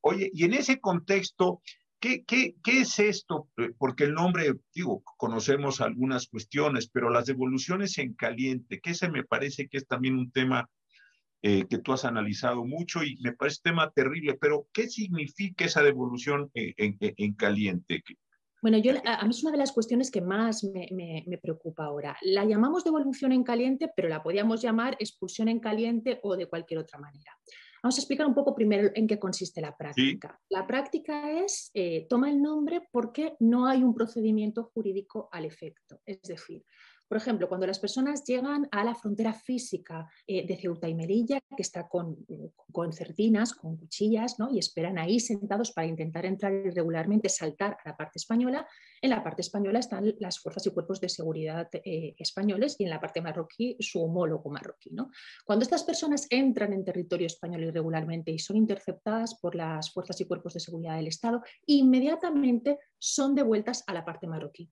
Oye, 0.00 0.30
y 0.32 0.44
en 0.44 0.54
ese 0.54 0.80
contexto, 0.80 1.62
¿qué, 2.00 2.24
qué, 2.24 2.56
qué 2.62 2.80
es 2.80 2.98
esto? 2.98 3.48
Eh, 3.56 3.72
porque 3.76 4.04
el 4.04 4.14
nombre, 4.14 4.54
digo, 4.74 5.02
conocemos 5.16 5.80
algunas 5.80 6.28
cuestiones, 6.28 6.88
pero 6.88 7.10
las 7.10 7.26
devoluciones 7.26 7.98
en 7.98 8.14
caliente, 8.14 8.80
que 8.80 8.90
ese 8.90 9.08
me 9.08 9.24
parece 9.24 9.68
que 9.68 9.78
es 9.78 9.86
también 9.86 10.16
un 10.16 10.30
tema 10.30 10.68
eh, 11.42 11.66
que 11.68 11.78
tú 11.78 11.92
has 11.92 12.04
analizado 12.04 12.64
mucho 12.64 13.04
y 13.04 13.16
me 13.20 13.32
parece 13.32 13.60
tema 13.62 13.90
terrible, 13.90 14.34
pero 14.40 14.68
¿qué 14.72 14.88
significa 14.88 15.64
esa 15.64 15.82
devolución 15.82 16.50
en, 16.54 16.96
en 16.98 17.34
caliente? 17.34 18.02
Bueno, 18.66 18.78
yo, 18.78 18.94
a, 19.04 19.22
mí 19.22 19.30
es 19.30 19.44
una 19.44 19.52
de 19.52 19.58
las 19.58 19.70
cuestiones 19.70 20.10
que 20.10 20.20
más 20.20 20.64
me, 20.64 21.38
preocupa 21.40 21.84
ahora. 21.84 22.16
La 22.22 22.44
llamamos 22.44 22.82
devolución 22.82 23.30
en 23.30 23.44
caliente, 23.44 23.92
pero 23.94 24.08
la 24.08 24.24
podríamos 24.24 24.60
llamar 24.60 24.96
expulsión 24.98 25.46
en 25.46 25.60
caliente 25.60 26.18
o 26.24 26.36
de 26.36 26.48
cualquier 26.48 26.80
otra 26.80 26.98
manera. 26.98 27.30
Vamos 27.80 27.96
a 27.96 28.00
explicar 28.00 28.26
un 28.26 28.34
poco 28.34 28.56
primero 28.56 28.90
en 28.92 29.06
qué 29.06 29.20
consiste 29.20 29.60
la 29.60 29.76
práctica. 29.76 30.40
La 30.48 30.66
práctica 30.66 31.30
es, 31.30 31.70
eh, 31.74 32.08
toma 32.10 32.28
el 32.28 32.42
nombre 32.42 32.80
porque 32.90 33.36
no 33.38 33.68
hay 33.68 33.84
un 33.84 33.94
procedimiento 33.94 34.64
jurídico 34.74 35.28
al 35.30 35.44
efecto. 35.44 36.00
Es 36.04 36.22
decir, 36.22 36.64
por 37.08 37.18
ejemplo, 37.18 37.48
cuando 37.48 37.66
las 37.66 37.78
personas 37.78 38.24
llegan 38.24 38.68
a 38.70 38.84
la 38.84 38.94
frontera 38.94 39.32
física 39.32 40.08
eh, 40.26 40.46
de 40.46 40.56
Ceuta 40.56 40.88
y 40.88 40.94
Melilla, 40.94 41.38
que 41.56 41.62
está 41.62 41.88
con, 41.88 42.16
con 42.72 42.90
con 43.60 43.76
cuchillas, 43.76 44.38
¿no? 44.38 44.50
y 44.50 44.58
esperan 44.58 44.98
ahí 44.98 45.20
sentados 45.20 45.72
para 45.72 45.86
intentar 45.86 46.26
entrar 46.26 46.52
irregularmente, 46.52 47.28
saltar 47.28 47.76
a 47.84 47.90
la 47.90 47.96
parte 47.96 48.18
española, 48.18 48.66
en 49.00 49.10
la 49.10 49.22
parte 49.22 49.42
española 49.42 49.78
están 49.78 50.14
las 50.18 50.38
fuerzas 50.38 50.66
y 50.66 50.70
cuerpos 50.70 51.00
de 51.00 51.08
seguridad 51.08 51.68
eh, 51.72 52.14
españoles 52.18 52.76
y 52.78 52.84
en 52.84 52.90
la 52.90 53.00
parte 53.00 53.20
marroquí 53.20 53.76
su 53.80 54.02
homólogo 54.02 54.50
marroquí. 54.50 54.90
¿no? 54.90 55.10
Cuando 55.44 55.62
estas 55.62 55.84
personas 55.84 56.26
entran 56.30 56.72
en 56.72 56.84
territorio 56.84 57.26
español 57.26 57.64
irregularmente 57.64 58.30
y 58.30 58.38
son 58.38 58.56
interceptadas 58.56 59.38
por 59.40 59.54
las 59.54 59.92
fuerzas 59.92 60.20
y 60.20 60.26
cuerpos 60.26 60.54
de 60.54 60.60
seguridad 60.60 60.96
del 60.96 61.08
Estado, 61.08 61.42
inmediatamente 61.66 62.78
son 62.98 63.34
devueltas 63.34 63.84
a 63.86 63.94
la 63.94 64.04
parte 64.04 64.26
marroquí 64.26 64.70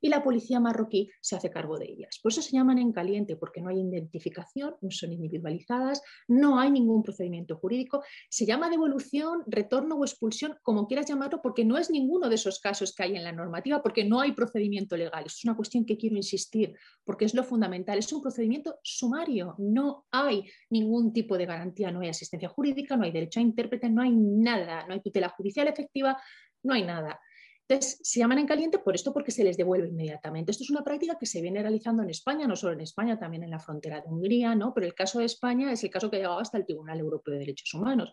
y 0.00 0.08
la 0.08 0.22
policía 0.22 0.60
marroquí 0.60 1.10
se 1.20 1.36
hace 1.36 1.50
cargo 1.50 1.78
de 1.78 1.86
ellas. 1.86 2.18
Por 2.22 2.32
eso 2.32 2.42
se 2.42 2.52
llaman 2.52 2.78
en 2.78 2.92
caliente, 2.92 3.36
porque 3.36 3.60
no 3.60 3.68
hay 3.68 3.80
identificación, 3.80 4.76
no 4.80 4.90
son 4.90 5.12
individualizadas, 5.12 6.02
no 6.28 6.58
hay 6.58 6.70
ningún 6.70 7.02
procedimiento 7.02 7.56
jurídico. 7.56 8.02
Se 8.28 8.46
llama 8.46 8.70
devolución, 8.70 9.42
retorno 9.46 9.96
o 9.96 10.04
expulsión, 10.04 10.56
como 10.62 10.86
quieras 10.86 11.06
llamarlo, 11.06 11.40
porque 11.42 11.64
no 11.64 11.78
es 11.78 11.90
ninguno 11.90 12.28
de 12.28 12.36
esos 12.36 12.60
casos 12.60 12.94
que 12.94 13.02
hay 13.02 13.16
en 13.16 13.24
la 13.24 13.32
normativa, 13.32 13.82
porque 13.82 14.04
no 14.04 14.20
hay 14.20 14.32
procedimiento 14.32 14.96
legal. 14.96 15.24
es 15.26 15.44
una 15.44 15.56
cuestión 15.56 15.84
que 15.84 15.96
quiero 15.96 16.16
insistir, 16.16 16.74
porque 17.04 17.24
es 17.24 17.34
lo 17.34 17.44
fundamental. 17.44 17.98
Es 17.98 18.12
un 18.12 18.22
procedimiento 18.22 18.78
sumario, 18.82 19.54
no 19.58 20.06
hay 20.10 20.44
ningún 20.70 21.12
tipo 21.12 21.36
de 21.36 21.46
garantía, 21.46 21.90
no 21.90 22.00
hay 22.00 22.08
asistencia 22.08 22.48
jurídica, 22.48 22.96
no 22.96 23.04
hay 23.04 23.12
derecho 23.12 23.40
a 23.40 23.42
intérprete, 23.42 23.88
no 23.88 24.02
hay 24.02 24.12
nada, 24.12 24.86
no 24.86 24.94
hay 24.94 25.00
tutela 25.00 25.28
judicial 25.30 25.68
efectiva, 25.68 26.20
no 26.62 26.74
hay 26.74 26.84
nada. 26.84 27.20
Entonces, 27.70 28.00
se 28.02 28.18
llaman 28.18 28.40
en 28.40 28.46
caliente 28.48 28.80
por 28.80 28.96
esto 28.96 29.12
porque 29.12 29.30
se 29.30 29.44
les 29.44 29.56
devuelve 29.56 29.86
inmediatamente. 29.86 30.50
Esto 30.50 30.64
es 30.64 30.70
una 30.70 30.82
práctica 30.82 31.16
que 31.16 31.26
se 31.26 31.40
viene 31.40 31.62
realizando 31.62 32.02
en 32.02 32.10
España, 32.10 32.48
no 32.48 32.56
solo 32.56 32.72
en 32.72 32.80
España, 32.80 33.16
también 33.16 33.44
en 33.44 33.50
la 33.50 33.60
frontera 33.60 34.00
de 34.00 34.08
Hungría, 34.08 34.56
¿no? 34.56 34.74
pero 34.74 34.86
el 34.86 34.94
caso 34.94 35.20
de 35.20 35.26
España 35.26 35.70
es 35.70 35.84
el 35.84 35.90
caso 35.90 36.10
que 36.10 36.16
ha 36.16 36.18
llegado 36.18 36.40
hasta 36.40 36.58
el 36.58 36.66
Tribunal 36.66 36.98
Europeo 36.98 37.34
de 37.34 37.38
Derechos 37.38 37.72
Humanos. 37.72 38.12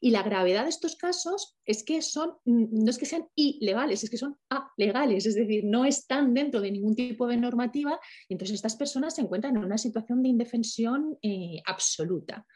Y 0.00 0.10
la 0.10 0.22
gravedad 0.22 0.64
de 0.64 0.68
estos 0.68 0.94
casos 0.94 1.56
es 1.64 1.82
que 1.82 2.00
son, 2.00 2.34
no 2.44 2.90
es 2.90 2.98
que 2.98 3.06
sean 3.06 3.26
ilegales, 3.34 4.04
es 4.04 4.10
que 4.10 4.18
son 4.18 4.36
alegales, 4.48 5.26
es 5.26 5.34
decir, 5.34 5.64
no 5.64 5.84
están 5.84 6.32
dentro 6.32 6.60
de 6.60 6.70
ningún 6.70 6.94
tipo 6.94 7.26
de 7.26 7.36
normativa 7.36 7.98
y 8.28 8.34
entonces 8.34 8.54
estas 8.54 8.76
personas 8.76 9.16
se 9.16 9.22
encuentran 9.22 9.56
en 9.56 9.64
una 9.64 9.78
situación 9.78 10.22
de 10.22 10.28
indefensión 10.28 11.18
eh, 11.22 11.60
absoluta. 11.66 12.46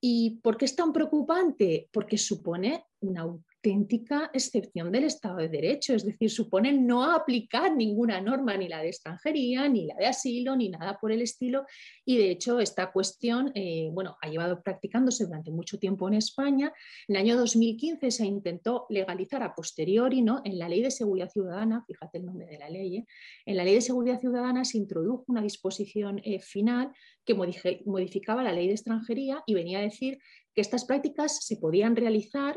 ¿Y 0.00 0.40
por 0.42 0.56
qué 0.56 0.64
es 0.64 0.74
tan 0.74 0.92
preocupante? 0.92 1.88
Porque 1.92 2.18
supone 2.18 2.84
una 3.00 3.24
auténtica 3.66 4.30
excepción 4.32 4.92
del 4.92 5.04
Estado 5.04 5.38
de 5.38 5.48
Derecho, 5.48 5.94
es 5.94 6.04
decir, 6.04 6.30
supone 6.30 6.72
no 6.72 7.02
aplicar 7.02 7.74
ninguna 7.74 8.20
norma, 8.20 8.56
ni 8.56 8.68
la 8.68 8.80
de 8.80 8.88
extranjería, 8.88 9.68
ni 9.68 9.86
la 9.86 9.96
de 9.96 10.06
asilo, 10.06 10.54
ni 10.54 10.68
nada 10.68 10.98
por 11.00 11.10
el 11.10 11.20
estilo. 11.20 11.64
Y 12.04 12.16
de 12.16 12.30
hecho, 12.30 12.60
esta 12.60 12.92
cuestión 12.92 13.50
eh, 13.54 13.90
bueno, 13.92 14.16
ha 14.22 14.28
llevado 14.28 14.62
practicándose 14.62 15.24
durante 15.24 15.50
mucho 15.50 15.78
tiempo 15.78 16.06
en 16.06 16.14
España. 16.14 16.72
En 17.08 17.16
el 17.16 17.22
año 17.22 17.36
2015 17.36 18.10
se 18.10 18.26
intentó 18.26 18.86
legalizar 18.88 19.42
a 19.42 19.54
posteriori 19.54 20.22
¿no? 20.22 20.42
en 20.44 20.58
la 20.58 20.68
Ley 20.68 20.82
de 20.82 20.90
Seguridad 20.92 21.30
Ciudadana, 21.30 21.84
fíjate 21.86 22.18
el 22.18 22.26
nombre 22.26 22.46
de 22.46 22.58
la 22.58 22.70
ley, 22.70 22.98
¿eh? 22.98 23.06
en 23.46 23.56
la 23.56 23.64
Ley 23.64 23.74
de 23.74 23.80
Seguridad 23.80 24.20
Ciudadana 24.20 24.64
se 24.64 24.78
introdujo 24.78 25.24
una 25.26 25.42
disposición 25.42 26.20
eh, 26.24 26.38
final 26.40 26.92
que 27.24 27.34
modificaba 27.34 28.44
la 28.44 28.52
ley 28.52 28.68
de 28.68 28.74
extranjería 28.74 29.42
y 29.46 29.54
venía 29.54 29.78
a 29.78 29.82
decir 29.82 30.18
que 30.54 30.60
estas 30.60 30.84
prácticas 30.84 31.44
se 31.44 31.56
podían 31.56 31.96
realizar 31.96 32.56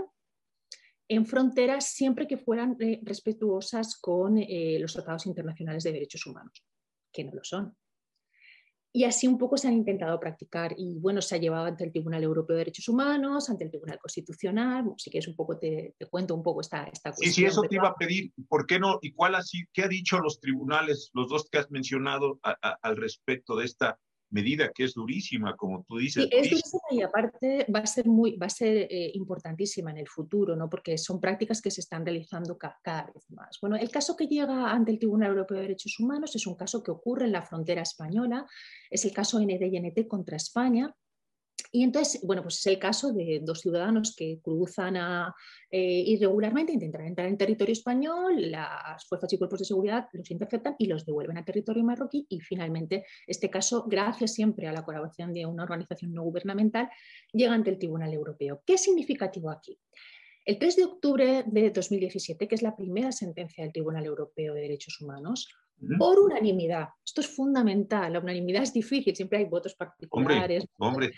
en 1.10 1.26
fronteras 1.26 1.92
siempre 1.92 2.28
que 2.28 2.38
fueran 2.38 2.78
eh, 2.80 3.00
respetuosas 3.04 3.98
con 4.00 4.38
eh, 4.38 4.78
los 4.80 4.94
tratados 4.94 5.26
internacionales 5.26 5.84
de 5.84 5.92
derechos 5.92 6.26
humanos, 6.28 6.64
que 7.12 7.24
no 7.24 7.32
lo 7.34 7.44
son. 7.44 7.76
Y 8.92 9.04
así 9.04 9.28
un 9.28 9.38
poco 9.38 9.58
se 9.58 9.68
han 9.68 9.76
intentado 9.76 10.20
practicar 10.20 10.74
y 10.76 10.98
bueno, 11.00 11.22
se 11.22 11.36
ha 11.36 11.40
llevado 11.40 11.66
ante 11.66 11.84
el 11.84 11.92
Tribunal 11.92 12.24
Europeo 12.24 12.56
de 12.56 12.62
Derechos 12.62 12.88
Humanos, 12.90 13.50
ante 13.50 13.64
el 13.64 13.70
Tribunal 13.70 14.00
Constitucional, 14.00 14.86
si 14.98 15.12
quieres 15.12 15.28
un 15.28 15.36
poco 15.36 15.60
te, 15.60 15.96
cuento 16.10 16.34
un 16.34 16.42
poco 16.42 16.62
esta, 16.62 16.86
esta 16.86 17.12
cuestión. 17.12 17.34
Sí, 17.34 17.42
sí, 17.42 17.46
eso 17.46 17.62
te 17.62 17.76
iba 17.76 17.90
a 17.90 17.96
pedir, 17.96 18.32
¿por 18.48 18.66
qué 18.66 18.80
no? 18.80 18.98
¿Y 19.02 19.14
cuál 19.14 19.36
así, 19.36 19.64
qué 19.74 19.84
ha 19.84 19.88
dicho 19.88 20.20
los 20.20 20.40
tribunales, 20.40 21.12
los 21.14 21.30
dos 21.30 21.48
que 21.52 21.60
has 21.60 21.70
mencionado 21.70 22.40
al 22.44 22.98
respecto 22.98 23.56
de 23.56 23.66
esta 23.66 24.00
medida 24.32 24.72
que 24.74 24.84
es 24.84 24.94
durísima, 24.94 25.56
como 25.56 25.84
tú 25.84 25.98
dices. 25.98 26.24
Sí, 26.24 26.30
es 26.32 26.50
durísima 26.50 26.82
y 26.92 27.02
aparte 27.02 27.66
va 27.74 27.80
a 27.80 27.86
ser, 27.86 28.08
muy, 28.08 28.38
va 28.38 28.46
a 28.46 28.50
ser 28.50 28.88
eh, 28.90 29.12
importantísima 29.14 29.92
en 29.92 29.98
el 29.98 30.08
futuro, 30.08 30.56
¿no? 30.56 30.70
porque 30.70 30.98
son 30.98 31.20
prácticas 31.20 31.62
que 31.62 31.72
se 31.72 31.82
están 31.82 32.06
realizando 32.06 32.58
cada 32.58 33.10
vez 33.14 33.30
más. 33.32 33.58
Bueno, 33.62 33.76
el 33.76 33.90
caso 33.90 34.16
que 34.16 34.28
llega 34.28 34.72
ante 34.72 34.92
el 34.92 35.00
Tribunal 35.00 35.32
Europeo 35.32 35.58
de 35.58 35.64
Derechos 35.64 36.00
Humanos 36.00 36.36
es 36.36 36.46
un 36.48 36.56
caso 36.56 36.84
que 36.84 36.92
ocurre 36.92 37.26
en 37.26 37.32
la 37.32 37.42
frontera 37.42 37.82
española, 37.82 38.46
es 38.90 39.06
el 39.06 39.14
caso 39.14 39.40
NDNT 39.40 40.08
contra 40.08 40.38
España, 40.38 40.94
y 41.72 41.84
entonces, 41.84 42.22
bueno, 42.24 42.42
pues 42.42 42.58
es 42.58 42.68
el 42.68 42.80
caso 42.80 43.14
de 43.14 43.42
dos 43.44 43.62
ciudadanos 43.62 44.16
que 44.16 44.40
cruzan 44.42 44.98
a, 44.98 45.36
eh, 45.70 46.04
irregularmente, 46.06 46.74
intentan 46.74 47.06
entrar 47.06 47.28
en 47.28 47.38
territorio 47.38 47.74
español, 47.74 48.50
las 48.50 49.06
fuerzas 49.08 49.32
y 49.34 49.38
cuerpos 49.38 49.60
de 49.60 49.66
seguridad 49.66 50.08
los 50.14 50.32
interceptan 50.32 50.76
y 50.80 50.88
los 50.88 51.06
devuelven 51.06 51.38
a 51.38 51.46
territorio 51.46 51.84
marroquí 51.84 52.26
y 52.28 52.40
finalmente 52.40 53.06
este 53.28 53.50
caso, 53.52 53.86
gracias 53.88 54.34
siempre 54.34 54.68
a 54.68 54.74
la 54.74 54.84
colaboración 54.84 55.32
de 55.32 55.46
una 55.46 55.64
organización 55.64 56.14
no 56.14 56.24
gubernamental, 56.24 56.90
llega 57.32 57.54
ante 57.54 57.70
el 57.70 57.78
Tribunal 57.78 58.14
Europeo. 58.14 58.64
¿Qué 58.66 58.74
es 58.74 58.82
significativo 58.82 59.52
aquí? 59.52 59.80
El 60.46 60.58
3 60.58 60.76
de 60.76 60.86
octubre 60.86 61.44
de 61.46 61.70
2017, 61.70 62.48
que 62.48 62.56
es 62.56 62.64
la 62.64 62.76
primera 62.76 63.12
sentencia 63.12 63.64
del 63.64 63.74
Tribunal 63.74 64.06
Europeo 64.06 64.56
de 64.56 64.62
Derechos 64.62 65.00
Humanos, 65.02 65.48
por 65.98 66.20
unanimidad. 66.20 66.90
Esto 67.06 67.22
es 67.22 67.28
fundamental. 67.28 68.14
La 68.14 68.20
unanimidad 68.20 68.64
es 68.64 68.74
difícil, 68.74 69.16
siempre 69.16 69.40
hay 69.40 69.46
votos 69.46 69.76
particulares. 69.76 70.66
Hombre, 70.78 71.12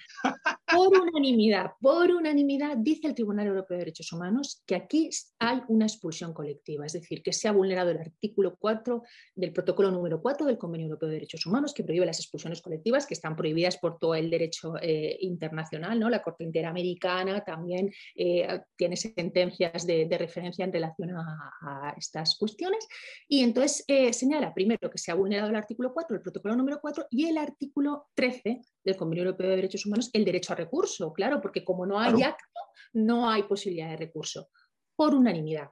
Por 0.76 1.00
unanimidad, 1.00 1.72
por 1.80 2.12
unanimidad, 2.12 2.78
dice 2.78 3.08
el 3.08 3.16
Tribunal 3.16 3.48
Europeo 3.48 3.78
de 3.78 3.86
Derechos 3.86 4.12
Humanos 4.14 4.62
que 4.66 4.76
aquí 4.76 5.10
hay 5.40 5.62
una 5.68 5.86
expulsión 5.86 6.34
colectiva, 6.34 6.86
es 6.86 6.94
decir, 6.94 7.22
que 7.22 7.34
se 7.34 7.48
ha 7.48 7.52
vulnerado 7.52 7.92
el 7.92 8.00
artículo 8.00 8.56
4 8.58 9.04
del 9.36 9.52
protocolo 9.52 9.92
número 9.92 10.22
4 10.22 10.46
del 10.46 10.58
Convenio 10.58 10.88
Europeo 10.88 11.10
de 11.10 11.16
Derechos 11.16 11.46
Humanos, 11.46 11.74
que 11.74 11.84
prohíbe 11.84 12.06
las 12.06 12.20
expulsiones 12.20 12.62
colectivas, 12.62 13.06
que 13.06 13.14
están 13.14 13.36
prohibidas 13.36 13.78
por 13.78 13.98
todo 13.98 14.16
el 14.16 14.30
derecho 14.30 14.76
eh, 14.82 15.18
internacional. 15.22 16.00
¿no? 16.00 16.10
La 16.10 16.22
Corte 16.22 16.44
Interamericana 16.44 17.44
también 17.44 17.92
eh, 18.16 18.62
tiene 18.76 18.96
sentencias 18.98 19.86
de, 19.86 20.08
referencia 20.12 20.66
en 20.66 20.74
relación 20.74 21.12
a, 21.16 21.94
estas 21.98 22.38
cuestiones. 22.38 22.88
Y 23.28 23.44
entonces 23.44 23.84
eh, 23.88 24.14
señala 24.14 24.54
primero 24.54 24.90
que 24.90 24.98
se 24.98 25.12
ha 25.12 25.16
vulnerado 25.16 25.50
el 25.50 25.56
artículo 25.56 25.94
4 25.94 26.16
del 26.16 26.22
protocolo 26.22 26.56
número 26.56 26.80
4 26.82 27.08
y 27.10 27.26
el 27.26 27.38
artículo 27.38 28.08
13 28.14 28.62
del 28.84 28.96
Convenio 28.96 29.26
Europeo 29.26 29.50
de 29.50 29.56
Derechos 29.58 29.86
Humanos, 29.86 30.10
el 30.14 30.26
derecho 30.26 30.54
a 30.54 30.56
recurso, 30.56 31.14
claro, 31.14 31.42
porque 31.42 31.64
como 31.64 31.86
no 31.86 32.00
hay 32.00 32.22
acto, 32.24 32.60
no 32.94 33.30
hay 33.30 33.44
posibilidad 33.44 33.90
de 33.90 33.98
recurso, 33.98 34.50
por 34.96 35.14
unanimidad. 35.14 35.70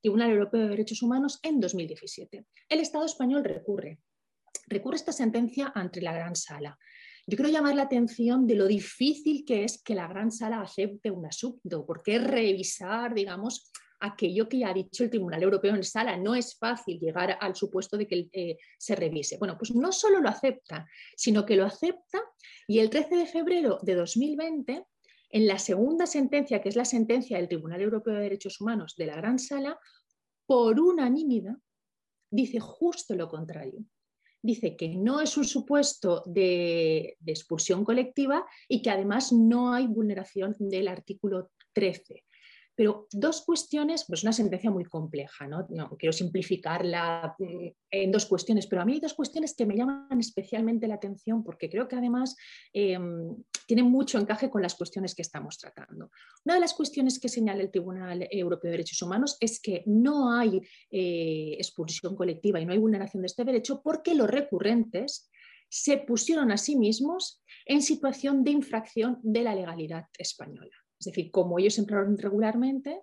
Tribunal 0.00 0.30
Europeo 0.30 0.62
de 0.62 0.68
Derechos 0.68 1.02
Humanos 1.02 1.40
en 1.42 1.58
2017. 1.58 2.46
El 2.68 2.80
Estado 2.80 3.04
español 3.06 3.44
recurre. 3.44 3.98
Recurre 4.68 4.96
esta 4.96 5.12
sentencia 5.12 5.72
ante 5.74 6.00
la 6.00 6.12
Gran 6.12 6.36
Sala. 6.36 6.78
Yo 7.26 7.36
quiero 7.36 7.50
llamar 7.50 7.74
la 7.74 7.82
atención 7.82 8.46
de 8.46 8.54
lo 8.54 8.66
difícil 8.66 9.44
que 9.44 9.64
es 9.64 9.82
que 9.82 9.96
la 9.96 10.06
Gran 10.06 10.30
Sala 10.30 10.60
acepte 10.60 11.10
un 11.10 11.26
asunto, 11.26 11.84
porque 11.84 12.16
es 12.16 12.24
revisar, 12.24 13.14
digamos, 13.14 13.72
aquello 14.00 14.48
que 14.48 14.64
ha 14.64 14.72
dicho 14.72 15.04
el 15.04 15.10
Tribunal 15.10 15.42
Europeo 15.42 15.74
en 15.74 15.84
sala. 15.84 16.16
No 16.16 16.34
es 16.34 16.56
fácil 16.56 16.98
llegar 16.98 17.36
al 17.40 17.54
supuesto 17.54 17.96
de 17.96 18.06
que 18.06 18.28
eh, 18.32 18.58
se 18.78 18.94
revise. 18.94 19.38
Bueno, 19.38 19.56
pues 19.58 19.74
no 19.74 19.92
solo 19.92 20.20
lo 20.20 20.28
acepta, 20.28 20.86
sino 21.16 21.44
que 21.44 21.56
lo 21.56 21.64
acepta 21.64 22.22
y 22.66 22.78
el 22.78 22.90
13 22.90 23.16
de 23.16 23.26
febrero 23.26 23.78
de 23.82 23.94
2020, 23.94 24.86
en 25.30 25.46
la 25.46 25.58
segunda 25.58 26.06
sentencia, 26.06 26.60
que 26.60 26.68
es 26.68 26.76
la 26.76 26.84
sentencia 26.84 27.36
del 27.36 27.48
Tribunal 27.48 27.80
Europeo 27.80 28.14
de 28.14 28.22
Derechos 28.22 28.60
Humanos 28.60 28.94
de 28.96 29.06
la 29.06 29.16
Gran 29.16 29.38
Sala, 29.38 29.78
por 30.46 30.78
unanimidad, 30.78 31.56
dice 32.30 32.60
justo 32.60 33.14
lo 33.14 33.28
contrario. 33.28 33.84
Dice 34.40 34.76
que 34.76 34.90
no 34.90 35.20
es 35.20 35.36
un 35.36 35.44
supuesto 35.44 36.22
de 36.26 37.16
expulsión 37.26 37.84
colectiva 37.84 38.46
y 38.68 38.80
que 38.80 38.90
además 38.90 39.32
no 39.32 39.72
hay 39.72 39.88
vulneración 39.88 40.54
del 40.60 40.86
artículo 40.86 41.50
13 41.72 42.24
pero 42.76 43.08
dos 43.10 43.42
cuestiones, 43.44 44.04
pues 44.06 44.22
una 44.22 44.34
sentencia 44.34 44.70
muy 44.70 44.84
compleja, 44.84 45.46
¿no? 45.46 45.66
quiero 45.98 46.12
simplificarla 46.12 47.34
mm, 47.38 47.66
en 47.90 48.12
dos 48.12 48.26
cuestiones, 48.26 48.66
pero 48.66 48.82
a 48.82 48.84
mí 48.84 48.92
hay 48.92 49.00
dos 49.00 49.14
cuestiones 49.14 49.54
que 49.56 49.64
me 49.64 49.76
llaman 49.76 50.20
especialmente 50.20 50.86
la 50.86 50.96
atención 50.96 51.42
porque 51.42 51.70
creo 51.70 51.88
que 51.88 51.96
además 51.96 52.36
em, 52.72 53.34
tienen 53.66 53.86
mucho 53.86 54.18
encaje 54.18 54.50
con 54.50 54.62
las 54.62 54.74
cuestiones 54.74 55.14
que 55.14 55.22
estamos 55.22 55.58
tratando. 55.58 56.10
Una 56.44 56.54
de 56.54 56.60
las 56.60 56.74
cuestiones 56.74 57.18
que 57.18 57.30
señala 57.30 57.62
el 57.62 57.70
Tribunal 57.70 58.28
Europeo 58.30 58.68
de 58.68 58.76
Derechos 58.76 59.00
Humanos 59.00 59.38
es 59.40 59.58
que 59.60 59.82
no 59.86 60.32
hay 60.32 60.60
eh, 60.90 61.56
expulsión 61.58 62.14
colectiva 62.14 62.60
y 62.60 62.66
no 62.66 62.72
hay 62.72 62.78
vulneración 62.78 63.22
de 63.22 63.26
este 63.26 63.44
derecho 63.44 63.80
porque 63.82 64.14
los 64.14 64.28
recurrentes 64.28 65.30
se 65.68 65.96
pusieron 65.96 66.52
a 66.52 66.58
sí 66.58 66.76
mismos 66.76 67.42
en 67.64 67.82
situación 67.82 68.44
de 68.44 68.52
infracción 68.52 69.18
de 69.22 69.42
la 69.42 69.54
legalidad 69.54 70.04
española. 70.18 70.76
Es 70.98 71.06
decir, 71.06 71.30
como 71.30 71.58
ellos 71.58 71.78
entraron 71.78 72.16
regularmente, 72.16 73.02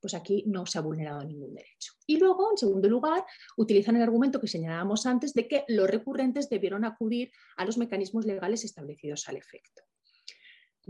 pues 0.00 0.14
aquí 0.14 0.44
no 0.46 0.64
se 0.66 0.78
ha 0.78 0.82
vulnerado 0.82 1.24
ningún 1.24 1.54
derecho. 1.54 1.92
Y 2.06 2.18
luego, 2.18 2.50
en 2.50 2.56
segundo 2.56 2.88
lugar, 2.88 3.24
utilizan 3.56 3.96
el 3.96 4.02
argumento 4.02 4.40
que 4.40 4.46
señalábamos 4.46 5.06
antes 5.06 5.34
de 5.34 5.48
que 5.48 5.64
los 5.68 5.90
recurrentes 5.90 6.48
debieron 6.48 6.84
acudir 6.84 7.32
a 7.56 7.64
los 7.64 7.78
mecanismos 7.78 8.24
legales 8.24 8.64
establecidos 8.64 9.28
al 9.28 9.36
efecto. 9.36 9.82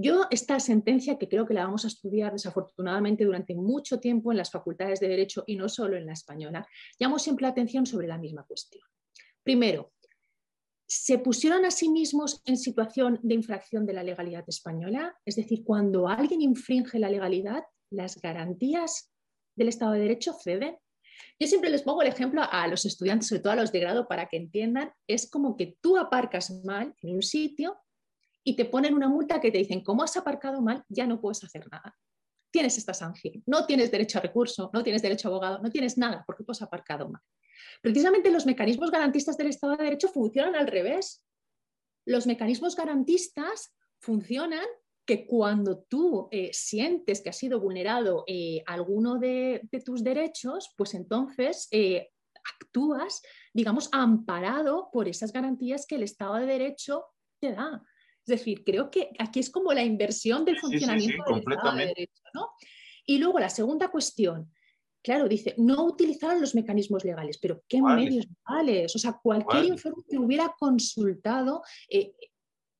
Yo 0.00 0.26
esta 0.30 0.60
sentencia, 0.60 1.18
que 1.18 1.28
creo 1.28 1.44
que 1.44 1.54
la 1.54 1.64
vamos 1.64 1.84
a 1.84 1.88
estudiar 1.88 2.32
desafortunadamente 2.32 3.24
durante 3.24 3.56
mucho 3.56 3.98
tiempo 3.98 4.30
en 4.30 4.38
las 4.38 4.50
facultades 4.52 5.00
de 5.00 5.08
Derecho 5.08 5.42
y 5.44 5.56
no 5.56 5.68
solo 5.68 5.96
en 5.96 6.06
la 6.06 6.12
española, 6.12 6.68
llamo 7.00 7.18
siempre 7.18 7.42
la 7.42 7.48
atención 7.48 7.84
sobre 7.84 8.06
la 8.06 8.16
misma 8.16 8.44
cuestión. 8.44 8.84
Primero, 9.42 9.92
se 10.88 11.18
pusieron 11.18 11.66
a 11.66 11.70
sí 11.70 11.90
mismos 11.90 12.40
en 12.46 12.56
situación 12.56 13.20
de 13.22 13.34
infracción 13.34 13.84
de 13.84 13.92
la 13.92 14.02
legalidad 14.02 14.44
española, 14.48 15.14
es 15.26 15.36
decir, 15.36 15.62
cuando 15.62 16.08
alguien 16.08 16.40
infringe 16.40 16.98
la 16.98 17.10
legalidad, 17.10 17.62
las 17.90 18.18
garantías 18.22 19.12
del 19.54 19.68
Estado 19.68 19.92
de 19.92 20.00
Derecho 20.00 20.32
ceden. 20.32 20.78
Yo 21.38 21.46
siempre 21.46 21.68
les 21.68 21.82
pongo 21.82 22.00
el 22.00 22.08
ejemplo 22.08 22.42
a 22.42 22.66
los 22.68 22.86
estudiantes, 22.86 23.28
sobre 23.28 23.42
todo 23.42 23.52
a 23.52 23.56
los 23.56 23.70
de 23.70 23.80
grado, 23.80 24.08
para 24.08 24.28
que 24.28 24.38
entiendan, 24.38 24.90
es 25.06 25.28
como 25.30 25.56
que 25.56 25.76
tú 25.82 25.98
aparcas 25.98 26.64
mal 26.64 26.94
en 27.02 27.16
un 27.16 27.22
sitio 27.22 27.76
y 28.42 28.56
te 28.56 28.64
ponen 28.64 28.94
una 28.94 29.08
multa 29.08 29.42
que 29.42 29.50
te 29.50 29.58
dicen, 29.58 29.84
como 29.84 30.02
has 30.02 30.16
aparcado 30.16 30.62
mal, 30.62 30.84
ya 30.88 31.06
no 31.06 31.20
puedes 31.20 31.44
hacer 31.44 31.68
nada. 31.70 31.94
Tienes 32.50 32.78
esta 32.78 32.94
sanción, 32.94 33.42
no 33.44 33.66
tienes 33.66 33.90
derecho 33.90 34.18
a 34.18 34.22
recurso, 34.22 34.70
no 34.72 34.82
tienes 34.82 35.02
derecho 35.02 35.28
a 35.28 35.32
abogado, 35.32 35.58
no 35.58 35.68
tienes 35.68 35.98
nada 35.98 36.24
porque 36.26 36.44
tú 36.44 36.52
has 36.52 36.62
aparcado 36.62 37.10
mal. 37.10 37.20
Precisamente 37.82 38.30
los 38.30 38.46
mecanismos 38.46 38.90
garantistas 38.90 39.36
del 39.36 39.48
Estado 39.48 39.76
de 39.76 39.84
Derecho 39.84 40.08
funcionan 40.08 40.56
al 40.56 40.66
revés. 40.66 41.24
Los 42.06 42.26
mecanismos 42.26 42.76
garantistas 42.76 43.74
funcionan 44.00 44.66
que 45.08 45.26
cuando 45.26 45.86
tú 45.88 46.28
eh, 46.30 46.50
sientes 46.52 47.22
que 47.22 47.30
ha 47.30 47.32
sido 47.32 47.60
vulnerado 47.60 48.24
eh, 48.26 48.62
alguno 48.66 49.18
de, 49.18 49.66
tus 49.82 50.04
derechos, 50.04 50.74
pues 50.76 50.92
entonces 50.92 51.66
eh, 51.70 52.10
actúas, 52.60 53.22
digamos, 53.54 53.88
amparado 53.92 54.90
por 54.92 55.08
esas 55.08 55.32
garantías 55.32 55.86
que 55.86 55.94
el 55.94 56.02
Estado 56.02 56.34
de 56.34 56.46
Derecho 56.46 57.06
te 57.40 57.52
da. 57.52 57.82
Es 58.26 58.38
decir, 58.38 58.62
creo 58.64 58.90
que 58.90 59.10
aquí 59.18 59.40
es 59.40 59.48
como 59.48 59.72
la 59.72 59.82
inversión 59.82 60.44
del 60.44 60.58
funcionamiento 60.58 61.24
del 61.26 61.38
Estado 61.38 61.76
de 61.76 61.86
Derecho. 61.86 62.22
¿no? 62.34 62.50
Y 63.06 63.16
luego 63.16 63.38
la 63.38 63.48
segunda 63.48 63.88
cuestión, 63.88 64.52
claro, 65.02 65.28
dice, 65.28 65.54
no 65.58 65.84
utilizaron 65.84 66.40
los 66.40 66.54
mecanismos 66.54 67.04
legales, 67.04 67.38
pero 67.38 67.62
¿qué 67.68 67.82
medios 67.82 68.26
legales? 68.26 68.94
O 68.94 68.98
sea, 68.98 69.18
cualquier 69.22 69.64
informe 69.64 70.02
que 70.08 70.18
hubiera 70.18 70.54
consultado, 70.58 71.62
eh, 71.88 72.12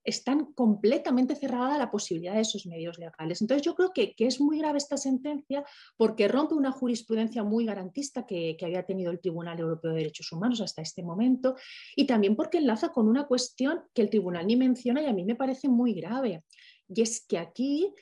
están 0.09 0.53
completamente 0.55 1.35
cerrada 1.35 1.77
la 1.77 1.91
posibilidad 1.91 2.35
de 2.35 2.41
esos 2.41 2.67
medios 2.67 2.99
legales. 2.99 3.43
Entonces 3.43 3.65
yo 3.65 3.75
creo 3.75 3.93
que, 3.93 4.15
es 4.17 4.41
muy 4.41 4.59
grave 4.59 4.79
esta 4.79 4.97
sentencia 4.97 5.65
porque 5.97 6.29
rompe 6.29 6.55
una 6.55 6.73
jurisprudencia 6.73 7.45
muy 7.45 7.67
garantista 7.67 8.25
que, 8.27 8.57
había 8.63 8.85
tenido 8.85 9.11
el 9.11 9.21
Tribunal 9.21 9.59
Europeo 9.61 9.93
de 9.93 9.99
Derechos 9.99 10.33
Humanos 10.33 10.61
hasta 10.61 10.83
este 10.83 11.03
momento 11.03 11.57
y 11.95 12.07
también 12.07 12.37
porque 12.37 12.59
enlaza 12.59 12.89
con 12.89 13.07
una 13.07 13.27
cuestión 13.27 13.83
que 13.95 14.03
el 14.03 14.11
Tribunal 14.11 14.47
ni 14.47 14.57
menciona 14.57 15.03
y 15.03 15.07
a 15.07 15.13
mí 15.13 15.25
me 15.25 15.37
parece 15.37 15.69
muy 15.69 15.93
grave. 15.93 16.43
Y 16.89 17.03
es 17.03 17.25
que 17.27 17.39
aquí 17.39 17.93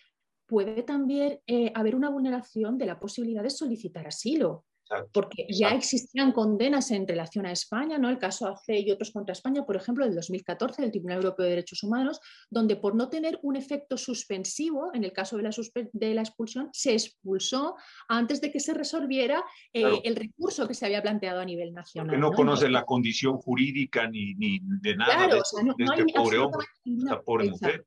puede 0.46 0.82
también 0.82 1.40
eh, 1.46 1.72
haber 1.74 1.94
una 1.94 2.10
vulneración 2.10 2.78
de 2.78 2.86
la 2.86 2.98
posibilidad 2.98 3.42
de 3.42 3.50
solicitar 3.50 4.06
asilo 4.06 4.64
porque 5.12 5.46
ya 5.48 5.70
existían 5.70 6.32
condenas 6.32 6.90
en 6.90 7.06
relación 7.08 7.46
a 7.46 7.52
España, 7.52 7.98
¿no? 7.98 8.08
El 8.08 8.18
caso 8.18 8.46
AC 8.46 8.68
y 8.68 8.90
otros 8.90 9.10
contra 9.10 9.32
España, 9.32 9.64
por 9.64 9.76
ejemplo, 9.76 10.04
del 10.04 10.14
2014 10.14 10.82
del 10.82 10.90
Tribunal 10.92 11.18
Europeo 11.18 11.44
de 11.44 11.50
Derechos 11.50 11.82
Humanos, 11.82 12.20
donde 12.50 12.76
por 12.76 12.94
no 12.94 13.08
tener 13.08 13.38
un 13.42 13.56
efecto 13.56 13.96
suspensivo, 13.96 14.90
en 14.94 15.04
el 15.04 15.12
caso 15.12 15.36
de 15.36 15.42
la, 15.42 15.50
de 15.92 16.14
la 16.14 16.22
expulsión, 16.22 16.68
se 16.72 16.92
expulsó 16.92 17.74
antes 18.08 18.40
de 18.40 18.52
que 18.52 18.60
se 18.60 18.74
resolviera 18.74 19.44
eh, 19.72 20.00
el 20.04 20.14
recurso 20.14 20.68
que 20.68 20.74
se 20.74 20.86
había 20.86 21.02
planteado 21.02 21.40
a 21.40 21.44
nivel 21.44 21.72
nacional. 21.72 22.06
Porque 22.06 22.20
no, 22.20 22.32
conoce 22.32 22.68
la 22.68 22.84
condición 22.84 23.38
jurídica 23.38 24.08
ni, 24.08 24.34
ni 24.34 24.60
de 24.62 24.96
nada 24.96 25.26
de, 25.26 25.38
este 25.38 26.12
pobre 26.14 26.38
hombre, 26.38 26.66
esta 26.84 27.20
pobre 27.22 27.50
mujer. 27.50 27.84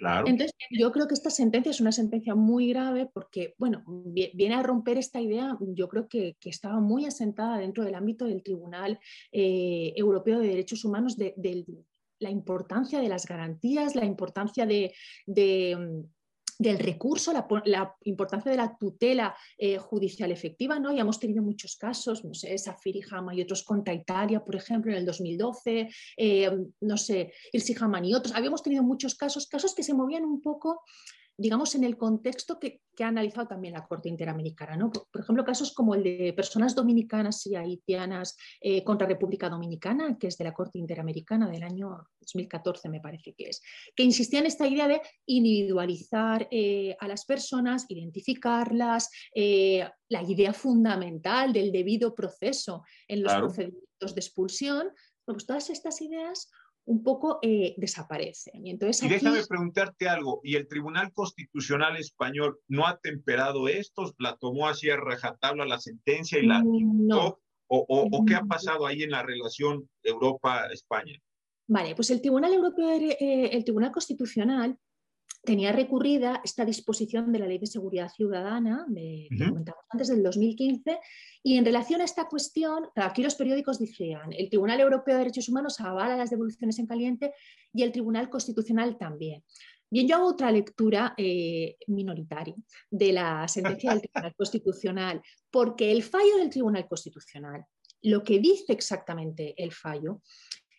Entonces, 0.00 0.52
yo 0.70 0.92
creo 0.92 1.08
que 1.08 1.14
esta 1.14 1.30
sentencia 1.30 1.70
es 1.70 1.80
una 1.80 1.92
sentencia 1.92 2.34
muy 2.34 2.68
grave 2.68 3.10
porque, 3.12 3.54
bueno, 3.58 3.82
viene 3.86 4.54
a 4.54 4.62
romper 4.62 4.98
esta 4.98 5.20
idea, 5.20 5.56
yo 5.60 5.88
creo 5.88 6.08
que, 6.08 6.36
estaba 6.44 6.80
muy 6.80 7.04
asentada 7.04 7.58
dentro 7.58 7.84
del 7.84 7.94
ámbito 7.94 8.24
del 8.24 8.42
Tribunal 8.42 8.98
eh, 9.32 9.92
Europeo 9.96 10.38
de 10.38 10.48
Derechos 10.48 10.84
Humanos 10.84 11.16
de, 11.16 11.34
la 12.20 12.30
importancia 12.30 13.00
de 13.00 13.08
las 13.08 13.26
garantías, 13.26 13.94
la 13.94 14.04
importancia 14.04 14.66
de, 14.66 14.92
mm, 15.26 16.00
del 16.58 16.78
recurso, 16.78 17.32
la, 17.64 17.94
importancia 18.02 18.50
de 18.50 18.56
la 18.56 18.76
tutela 18.76 19.34
eh, 19.56 19.78
judicial 19.78 20.32
efectiva, 20.32 20.78
¿no? 20.80 20.92
Ya 20.92 21.02
hemos 21.02 21.20
tenido 21.20 21.42
muchos 21.42 21.76
casos, 21.76 22.24
no 22.24 22.34
sé, 22.34 22.58
Safiri 22.58 23.02
Hama 23.10 23.34
y 23.34 23.42
otros 23.42 23.62
contra 23.62 23.94
Italia, 23.94 24.44
por 24.44 24.56
ejemplo, 24.56 24.90
en 24.90 24.98
el 24.98 25.06
2012, 25.06 25.88
eh, 26.16 26.50
no 26.80 26.96
sé, 26.96 27.32
Irsi 27.52 27.76
Haman 27.80 28.04
y 28.04 28.14
otros. 28.14 28.34
Habíamos 28.34 28.62
tenido 28.62 28.82
muchos 28.82 29.14
casos, 29.14 29.46
casos 29.46 29.74
que 29.74 29.84
se 29.84 29.94
movían 29.94 30.24
un 30.24 30.42
poco 30.42 30.82
digamos, 31.38 31.76
en 31.76 31.84
el 31.84 31.96
contexto 31.96 32.58
que, 32.58 32.82
ha 33.00 33.06
analizado 33.06 33.46
también 33.46 33.74
la 33.74 33.86
Corte 33.86 34.08
Interamericana. 34.08 34.76
¿no? 34.76 34.90
Por, 34.90 35.22
ejemplo, 35.22 35.44
casos 35.44 35.72
como 35.72 35.94
el 35.94 36.02
de 36.02 36.32
personas 36.32 36.74
dominicanas 36.74 37.46
y 37.46 37.54
haitianas 37.54 38.36
eh, 38.60 38.82
contra 38.82 39.06
República 39.06 39.48
Dominicana, 39.48 40.18
que 40.18 40.26
es 40.26 40.36
de 40.36 40.42
la 40.42 40.52
Corte 40.52 40.80
Interamericana 40.80 41.48
del 41.48 41.62
año 41.62 42.08
2014, 42.20 42.88
me 42.88 43.00
parece 43.00 43.34
que 43.34 43.50
es, 43.50 43.62
que 43.94 44.02
insistía 44.02 44.40
en 44.40 44.46
esta 44.46 44.66
idea 44.66 44.88
de 44.88 45.00
individualizar 45.26 46.48
eh, 46.50 46.96
a 46.98 47.06
las 47.06 47.24
personas, 47.24 47.86
identificarlas, 47.88 49.08
eh, 49.32 49.88
la 50.08 50.22
idea 50.24 50.52
fundamental 50.52 51.52
del 51.52 51.70
debido 51.70 52.16
proceso 52.16 52.82
en 53.06 53.22
los 53.22 53.32
procedimientos 53.34 54.12
de 54.12 54.20
expulsión. 54.20 54.88
Pues 55.24 55.46
todas 55.46 55.70
estas 55.70 56.00
ideas 56.00 56.50
un 56.88 57.02
poco 57.02 57.38
eh, 57.42 57.74
desaparecen. 57.76 58.66
Y, 58.66 58.70
entonces 58.70 59.02
y 59.02 59.08
déjame 59.08 59.44
preguntarte 59.46 60.08
algo, 60.08 60.40
¿y 60.42 60.56
el 60.56 60.66
Tribunal 60.66 61.12
Constitucional 61.12 61.96
Español 61.98 62.58
no 62.66 62.86
ha 62.86 62.98
temperado 62.98 63.68
estos? 63.68 64.14
¿La 64.18 64.36
tomó 64.36 64.68
así 64.68 64.88
a 64.88 64.96
rajatabla 64.96 65.66
la 65.66 65.78
sentencia 65.78 66.38
y 66.38 66.46
la... 66.46 66.62
No. 66.64 67.38
O, 67.70 67.84
o, 67.86 68.24
qué 68.24 68.34
ha 68.34 68.44
pasado 68.44 68.86
ahí 68.86 69.02
en 69.02 69.10
la 69.10 69.22
relación 69.22 69.90
Europa-España? 70.02 71.20
Vale, 71.66 71.94
pues 71.94 72.08
el 72.08 72.22
Tribunal 72.22 72.54
Europeo, 72.54 72.88
eh, 72.88 73.50
el 73.52 73.62
Tribunal 73.62 73.92
Constitucional 73.92 74.78
tenía 75.48 75.72
recurrida 75.72 76.42
esta 76.44 76.62
disposición 76.66 77.32
de 77.32 77.38
la 77.38 77.46
Ley 77.46 77.56
de 77.56 77.66
Seguridad 77.66 78.10
Ciudadana, 78.10 78.84
de, 78.86 79.28
que 79.30 79.48
comentamos 79.48 79.82
antes, 79.88 80.08
del 80.08 80.22
2015, 80.22 80.98
y 81.42 81.56
en 81.56 81.64
relación 81.64 82.02
a 82.02 82.04
esta 82.04 82.28
cuestión, 82.28 82.88
aquí 82.94 83.22
los 83.22 83.34
periódicos 83.34 83.78
decían, 83.78 84.30
el 84.34 84.50
Tribunal 84.50 84.78
Europeo 84.80 85.14
de 85.14 85.20
Derechos 85.20 85.48
Humanos 85.48 85.80
avala 85.80 86.18
las 86.18 86.28
devoluciones 86.28 86.78
en 86.78 86.86
caliente 86.86 87.32
y 87.72 87.82
el 87.82 87.92
Tribunal 87.92 88.28
Constitucional 88.28 88.98
también. 88.98 89.42
Bien, 89.88 90.06
yo 90.06 90.16
hago 90.16 90.26
otra 90.26 90.52
lectura 90.52 91.14
eh, 91.16 91.76
minoritaria 91.86 92.54
de 92.90 93.12
la 93.14 93.48
sentencia 93.48 93.92
del 93.92 94.02
Tribunal 94.02 94.34
Constitucional, 94.36 95.22
porque 95.50 95.90
el 95.90 96.02
fallo 96.02 96.36
del 96.36 96.50
Tribunal 96.50 96.86
Constitucional, 96.86 97.64
lo 98.02 98.22
que 98.22 98.38
dice 98.38 98.74
exactamente 98.74 99.54
el 99.56 99.72
fallo, 99.72 100.20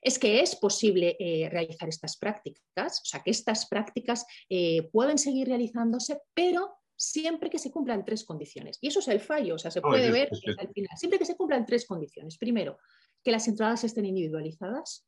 es 0.01 0.19
que 0.19 0.41
es 0.41 0.55
posible 0.55 1.15
eh, 1.19 1.49
realizar 1.49 1.89
estas 1.89 2.17
prácticas, 2.17 3.01
o 3.01 3.05
sea, 3.05 3.21
que 3.21 3.31
estas 3.31 3.67
prácticas 3.67 4.25
eh, 4.49 4.89
pueden 4.91 5.17
seguir 5.17 5.47
realizándose, 5.47 6.19
pero 6.33 6.77
siempre 6.95 7.49
que 7.49 7.59
se 7.59 7.71
cumplan 7.71 8.03
tres 8.05 8.25
condiciones. 8.25 8.77
Y 8.81 8.87
eso 8.87 8.99
es 8.99 9.07
el 9.07 9.19
fallo, 9.19 9.55
o 9.55 9.59
sea, 9.59 9.71
se 9.71 9.81
puede 9.81 10.11
ver 10.11 10.29
al 10.57 10.73
final, 10.73 10.97
siempre 10.97 11.19
que 11.19 11.25
se 11.25 11.35
cumplan 11.35 11.65
tres 11.65 11.85
condiciones. 11.85 12.37
Primero, 12.37 12.77
que 13.23 13.31
las 13.31 13.47
entradas 13.47 13.83
estén 13.83 14.05
individualizadas. 14.05 15.07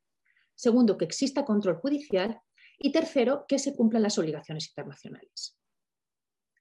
Segundo, 0.56 0.98
que 0.98 1.06
exista 1.06 1.46
control 1.46 1.76
judicial. 1.76 2.40
Y 2.84 2.92
tercero, 2.92 3.46
que 3.48 3.60
se 3.60 3.76
cumplan 3.76 4.04
las 4.04 4.18
obligaciones 4.18 4.70
internacionales. 4.70 5.58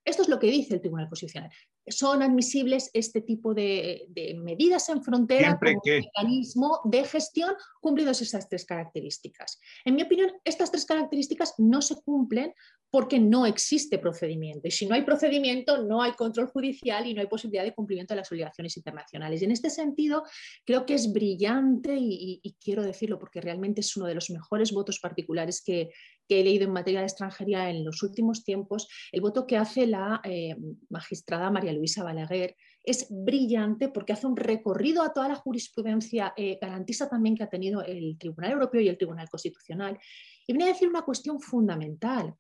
Esto 0.05 0.23
es 0.23 0.29
lo 0.29 0.39
que 0.39 0.49
dice 0.49 0.75
el 0.75 0.81
Tribunal 0.81 1.09
Constitucional 1.09 1.51
son 1.91 2.23
admisibles 2.23 2.91
este 2.93 3.21
tipo 3.21 3.55
de, 3.55 4.07
medidas 4.43 4.89
en 4.89 5.03
frontera 5.03 5.59
como 5.59 5.81
mecanismo 5.85 6.81
de 6.85 7.05
gestión 7.05 7.55
cumplidos 7.81 8.21
esas 8.23 8.49
tres 8.49 8.65
características. 8.65 9.59
En 9.85 9.95
mi 9.95 10.03
opinión, 10.03 10.31
estas 10.45 10.71
tres 10.71 10.85
características 10.85 11.55
no 11.59 11.83
se 11.83 11.97
cumplen 12.03 12.53
porque 12.91 13.21
no 13.21 13.47
existe 13.47 13.99
procedimiento. 13.99 14.67
Y 14.67 14.73
si 14.73 14.87
no 14.87 14.95
hay 14.95 15.03
procedimiento, 15.03 15.85
no 15.85 16.03
hay 16.03 16.13
control 16.13 16.49
judicial 16.49 17.07
y 17.07 17.15
no 17.15 17.21
hay 17.21 17.29
posibilidad 17.29 17.63
de 17.63 17.75
cumplimiento 17.75 18.15
de 18.15 18.21
las 18.21 18.33
obligaciones 18.33 18.77
internacionales. 18.77 19.41
Y 19.41 19.45
en 19.45 19.53
este 19.53 19.71
sentido, 19.71 20.25
creo 20.65 20.85
que 20.87 20.95
es 20.95 21.13
brillante 21.13 21.97
y, 21.97 22.41
quiero 22.61 22.83
decirlo 22.83 23.19
porque 23.19 23.41
realmente 23.41 23.81
es 23.81 23.97
uno 23.97 24.07
de 24.07 24.15
los 24.15 24.29
mejores 24.31 24.73
votos 24.73 24.99
particulares 24.99 25.63
que, 25.65 25.91
he 26.39 26.45
leído 26.45 26.65
en 26.65 26.73
materia 26.73 27.01
de 27.01 27.07
extranjería 27.07 27.71
en 27.71 27.85
los 27.85 28.03
últimos 28.05 28.45
tiempos, 28.45 28.87
el 29.11 29.21
voto 29.21 29.47
que 29.47 29.57
hace 29.57 29.87
la 29.87 30.21
eh, 30.23 30.55
magistrada 30.89 31.51
María 31.51 31.73
Luisa 31.73 32.05
Balaguer, 32.05 32.55
es 32.85 33.07
brillante 33.11 33.89
porque 33.89 34.13
hace 34.13 34.27
un 34.27 34.37
recorrido 34.37 35.03
a 35.03 35.13
toda 35.13 35.29
la 35.29 35.35
jurisprudencia 35.35 36.33
eh, 36.37 36.59
garantista 36.61 37.09
también 37.09 37.37
que 37.37 37.43
ha 37.43 37.51
tenido 37.51 37.83
el 37.83 38.17
Tribunal 38.19 38.53
Europeo 38.53 38.81
y 38.81 38.89
el 38.89 38.97
Tribunal 38.97 39.29
Constitucional. 39.29 39.99
Y 40.47 40.53
viene 40.53 40.71
a 40.71 40.73
decir 40.73 40.89
una 40.89 41.03
cuestión 41.03 41.41
fundamental. 41.41 42.35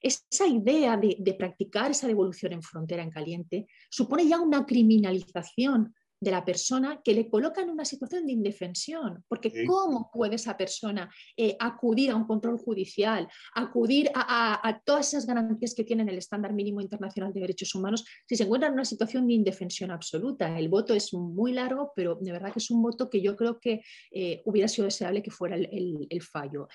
Esa 0.00 0.46
idea 0.46 0.96
de, 0.96 1.16
de 1.18 1.34
practicar 1.34 1.90
esa 1.90 2.06
devolución 2.06 2.52
en 2.52 2.62
frontera 2.62 3.02
en 3.02 3.10
caliente 3.10 3.66
supone 3.90 4.28
ya 4.28 4.40
una 4.40 4.64
criminalización 4.64 5.94
de 6.26 6.32
la 6.32 6.44
persona 6.44 7.00
que 7.04 7.14
le 7.14 7.28
coloca 7.28 7.62
en 7.62 7.70
una 7.70 7.84
situación 7.84 8.26
de 8.26 8.32
indefensión, 8.32 9.24
porque 9.28 9.64
¿cómo 9.64 10.10
puede 10.12 10.34
esa 10.34 10.56
persona 10.56 11.08
eh, 11.36 11.56
acudir 11.60 12.10
a 12.10 12.16
un 12.16 12.26
control 12.26 12.58
judicial, 12.58 13.28
acudir 13.54 14.10
a, 14.12 14.82
todas 14.84 15.06
esas 15.08 15.24
garantías 15.24 15.72
que 15.72 15.84
tiene 15.84 16.02
el 16.02 16.18
estándar 16.18 16.52
mínimo 16.52 16.80
internacional 16.80 17.32
de 17.32 17.40
derechos 17.40 17.72
humanos 17.76 18.04
si 18.28 18.34
se 18.34 18.42
encuentra 18.42 18.68
en 18.68 18.74
una 18.74 18.84
situación 18.84 19.28
de 19.28 19.34
indefensión 19.34 19.92
absoluta? 19.92 20.58
El 20.58 20.68
voto 20.68 20.94
es 20.94 21.14
muy 21.14 21.52
largo, 21.52 21.92
pero 21.94 22.18
de 22.20 22.32
verdad 22.32 22.52
que 22.52 22.58
es 22.58 22.70
un 22.72 22.82
voto 22.82 23.08
que 23.08 23.22
yo 23.22 23.36
creo 23.36 23.60
que 23.60 23.82
eh, 24.10 24.42
hubiera 24.46 24.66
sido 24.66 24.86
deseable 24.86 25.22
que 25.22 25.30
fuera 25.30 25.54
el, 25.54 26.08
el 26.10 26.22
fallo. 26.22 26.66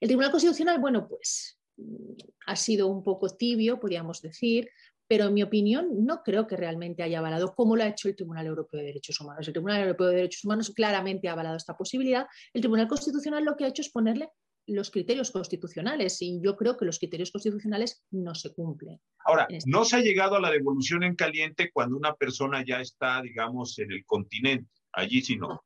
El 0.00 0.08
Tribunal 0.08 0.30
Constitucional, 0.30 0.78
bueno, 0.80 1.08
pues 1.08 1.58
mm, 1.78 2.12
ha 2.46 2.56
sido 2.56 2.88
un 2.88 3.02
poco 3.02 3.30
tibio, 3.30 3.80
podríamos 3.80 4.20
decir, 4.20 4.68
pero 5.08 5.24
en 5.24 5.34
mi 5.34 5.42
opinión 5.42 5.88
no 6.04 6.22
creo 6.22 6.46
que 6.46 6.56
realmente 6.56 7.02
haya 7.02 7.18
avalado 7.18 7.54
como 7.54 7.74
lo 7.74 7.82
ha 7.82 7.88
hecho 7.88 8.08
el 8.08 8.14
Tribunal 8.14 8.46
Europeo 8.46 8.78
de 8.78 8.86
Derechos 8.86 9.20
Humanos. 9.20 9.46
El 9.48 9.54
Tribunal 9.54 9.80
Europeo 9.80 10.08
de 10.08 10.16
Derechos 10.16 10.44
Humanos 10.44 10.70
claramente 10.70 11.28
ha 11.28 11.32
avalado 11.32 11.56
esta 11.56 11.76
posibilidad. 11.76 12.26
El 12.52 12.60
Tribunal 12.60 12.86
Constitucional 12.86 13.44
lo 13.44 13.56
que 13.56 13.64
ha 13.64 13.68
hecho 13.68 13.82
es 13.82 13.90
ponerle 13.90 14.28
los 14.66 14.90
criterios 14.90 15.30
constitucionales 15.30 16.20
y 16.20 16.40
yo 16.42 16.54
creo 16.56 16.76
que 16.76 16.84
los 16.84 16.98
criterios 16.98 17.30
constitucionales 17.30 18.04
no 18.10 18.34
se 18.34 18.52
cumplen. 18.52 19.00
Ahora, 19.24 19.46
este 19.48 19.68
no 19.70 19.86
se 19.86 19.96
ha 19.96 20.00
llegado 20.00 20.36
a 20.36 20.40
la 20.40 20.50
devolución 20.50 21.02
en 21.02 21.16
caliente 21.16 21.70
cuando 21.72 21.96
una 21.96 22.14
persona 22.14 22.62
ya 22.66 22.80
está, 22.80 23.22
digamos, 23.22 23.78
en 23.78 23.90
el 23.90 24.04
continente. 24.04 24.70
Allí 24.92 25.22
sí 25.22 25.36
no. 25.36 25.64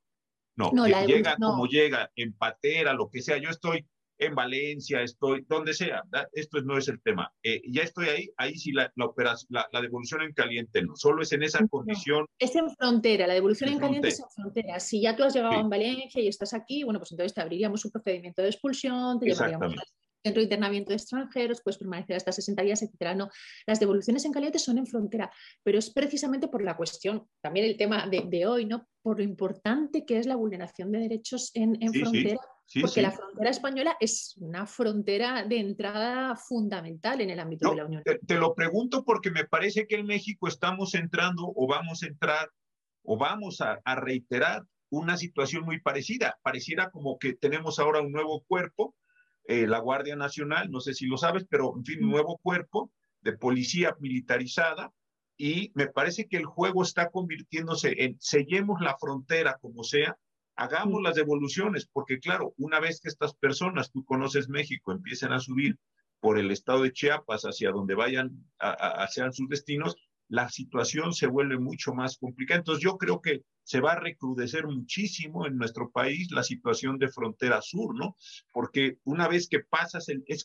No, 0.54 0.86
llega 0.86 1.36
como 1.36 1.66
llega, 1.66 2.10
en 2.14 2.34
patera, 2.34 2.92
lo 2.92 3.08
que 3.08 3.22
sea. 3.22 3.38
Yo 3.38 3.48
estoy 3.48 3.86
en 4.26 4.34
Valencia, 4.34 5.02
estoy 5.02 5.44
donde 5.48 5.74
sea, 5.74 6.02
esto 6.32 6.60
no 6.62 6.78
es 6.78 6.88
el 6.88 7.00
tema. 7.02 7.32
Eh, 7.42 7.62
ya 7.70 7.82
estoy 7.82 8.08
ahí, 8.08 8.30
ahí 8.36 8.56
sí 8.56 8.72
la, 8.72 8.92
la, 8.96 9.68
la, 9.72 9.80
devolución 9.80 10.22
en 10.22 10.32
caliente 10.32 10.82
no, 10.82 10.96
solo 10.96 11.22
es 11.22 11.32
en 11.32 11.42
esa 11.42 11.66
condición. 11.66 12.26
Es 12.38 12.54
en 12.56 12.70
frontera, 12.74 13.26
la 13.26 13.34
devolución 13.34 13.70
en, 13.70 13.78
caliente 13.78 14.08
es 14.08 14.20
en 14.20 14.30
frontera. 14.34 14.80
Si 14.80 15.00
ya 15.00 15.16
tú 15.16 15.24
has 15.24 15.34
llegado 15.34 15.54
a 15.54 15.62
Valencia 15.62 16.22
y 16.22 16.28
estás 16.28 16.54
aquí, 16.54 16.84
bueno, 16.84 16.98
pues 16.98 17.12
entonces 17.12 17.34
te 17.34 17.40
abriríamos 17.40 17.84
un 17.84 17.90
procedimiento 17.90 18.42
de 18.42 18.48
expulsión, 18.48 19.18
te 19.18 19.26
llevaríamos 19.26 19.74
centro 20.22 20.40
de 20.40 20.44
internamiento 20.44 20.90
de 20.90 20.96
extranjeros, 20.96 21.60
puedes 21.62 21.78
permanecer 21.78 22.16
hasta 22.16 22.32
60 22.32 22.62
días, 22.62 22.82
etcétera. 22.82 23.14
No, 23.14 23.28
las 23.66 23.80
devoluciones 23.80 24.24
en 24.24 24.32
caliente 24.32 24.58
son 24.58 24.78
en 24.78 24.86
frontera, 24.86 25.30
pero 25.62 25.78
es 25.78 25.90
precisamente 25.90 26.48
por 26.48 26.62
la 26.62 26.76
cuestión, 26.76 27.26
también 27.40 27.66
el 27.66 27.76
tema 27.76 28.06
de, 28.08 28.46
hoy, 28.46 28.66
¿no? 28.66 28.86
Por 29.02 29.18
lo 29.18 29.24
importante 29.24 30.04
que 30.06 30.18
es 30.18 30.26
la 30.26 30.36
vulneración 30.36 30.92
de 30.92 31.00
derechos 31.00 31.50
en, 31.54 31.76
frontera. 31.92 32.38
Porque 32.80 33.02
la 33.02 33.10
frontera 33.10 33.50
española 33.50 33.96
es 34.00 34.34
una 34.38 34.66
frontera 34.66 35.44
de 35.44 35.58
entrada 35.58 36.36
fundamental 36.36 37.20
en 37.20 37.30
el 37.30 37.40
ámbito 37.40 37.70
de 37.70 37.76
la 37.76 37.84
Unión. 37.84 38.02
Te, 38.02 38.18
te, 38.18 38.36
lo 38.36 38.54
pregunto 38.54 39.04
porque 39.04 39.30
me 39.30 39.44
parece 39.44 39.86
que 39.86 39.96
en 39.96 40.06
México 40.06 40.48
estamos 40.48 40.94
entrando 40.94 41.52
o 41.54 41.66
vamos 41.66 42.02
a 42.02 42.06
entrar 42.06 42.50
o 43.02 43.18
vamos 43.18 43.60
a, 43.60 43.80
a 43.84 43.94
reiterar 43.96 44.64
una 44.90 45.16
situación 45.16 45.64
muy 45.64 45.80
parecida. 45.80 46.38
Pareciera 46.42 46.90
como 46.90 47.18
que 47.18 47.34
tenemos 47.34 47.78
ahora 47.78 48.00
un 48.00 48.12
nuevo 48.12 48.42
cuerpo 48.46 48.94
eh, 49.44 49.66
la 49.66 49.80
Guardia 49.80 50.14
Nacional, 50.14 50.70
no 50.70 50.80
sé 50.80 50.94
si 50.94 51.06
lo 51.06 51.16
sabes, 51.16 51.44
pero 51.48 51.74
en 51.76 51.84
fin, 51.84 52.04
un 52.04 52.10
nuevo 52.10 52.38
cuerpo 52.38 52.92
de 53.22 53.32
policía 53.32 53.96
militarizada 53.98 54.92
y 55.36 55.72
me 55.74 55.88
parece 55.88 56.28
que 56.28 56.36
el 56.36 56.44
juego 56.44 56.82
está 56.82 57.10
convirtiéndose 57.10 58.04
en 58.04 58.16
sellemos 58.20 58.80
la 58.80 58.96
frontera 58.98 59.58
como 59.60 59.82
sea, 59.82 60.16
hagamos 60.56 61.02
las 61.02 61.14
devoluciones, 61.14 61.88
porque 61.92 62.18
claro, 62.18 62.54
una 62.56 62.80
vez 62.80 63.00
que 63.00 63.08
estas 63.08 63.34
personas, 63.34 63.90
tú 63.90 64.04
conoces 64.04 64.48
México, 64.48 64.92
empiecen 64.92 65.32
a 65.32 65.40
subir 65.40 65.78
por 66.20 66.38
el 66.38 66.50
estado 66.50 66.82
de 66.82 66.92
Chiapas 66.92 67.42
hacia 67.42 67.72
donde 67.72 67.94
vayan, 67.94 68.30
hacia 68.58 69.32
sus 69.32 69.48
destinos, 69.48 69.96
la 70.28 70.48
situación 70.48 71.12
se 71.12 71.26
vuelve 71.26 71.58
mucho 71.58 71.92
más 71.92 72.16
complicada. 72.16 72.60
Entonces 72.60 72.82
yo 72.82 72.96
creo 72.96 73.20
que 73.20 73.42
se 73.64 73.80
va 73.80 73.92
a 73.92 74.00
recrudecer 74.00 74.66
muchísimo 74.66 75.46
en 75.46 75.56
nuestro 75.56 75.90
país 75.90 76.30
la 76.30 76.42
situación 76.42 76.98
de 76.98 77.08
frontera 77.08 77.60
sur, 77.60 77.94
¿no? 77.94 78.16
Porque 78.52 78.98
una 79.04 79.28
vez 79.28 79.48
que 79.48 79.60
pasas, 79.60 80.08
el, 80.08 80.24
es, 80.26 80.44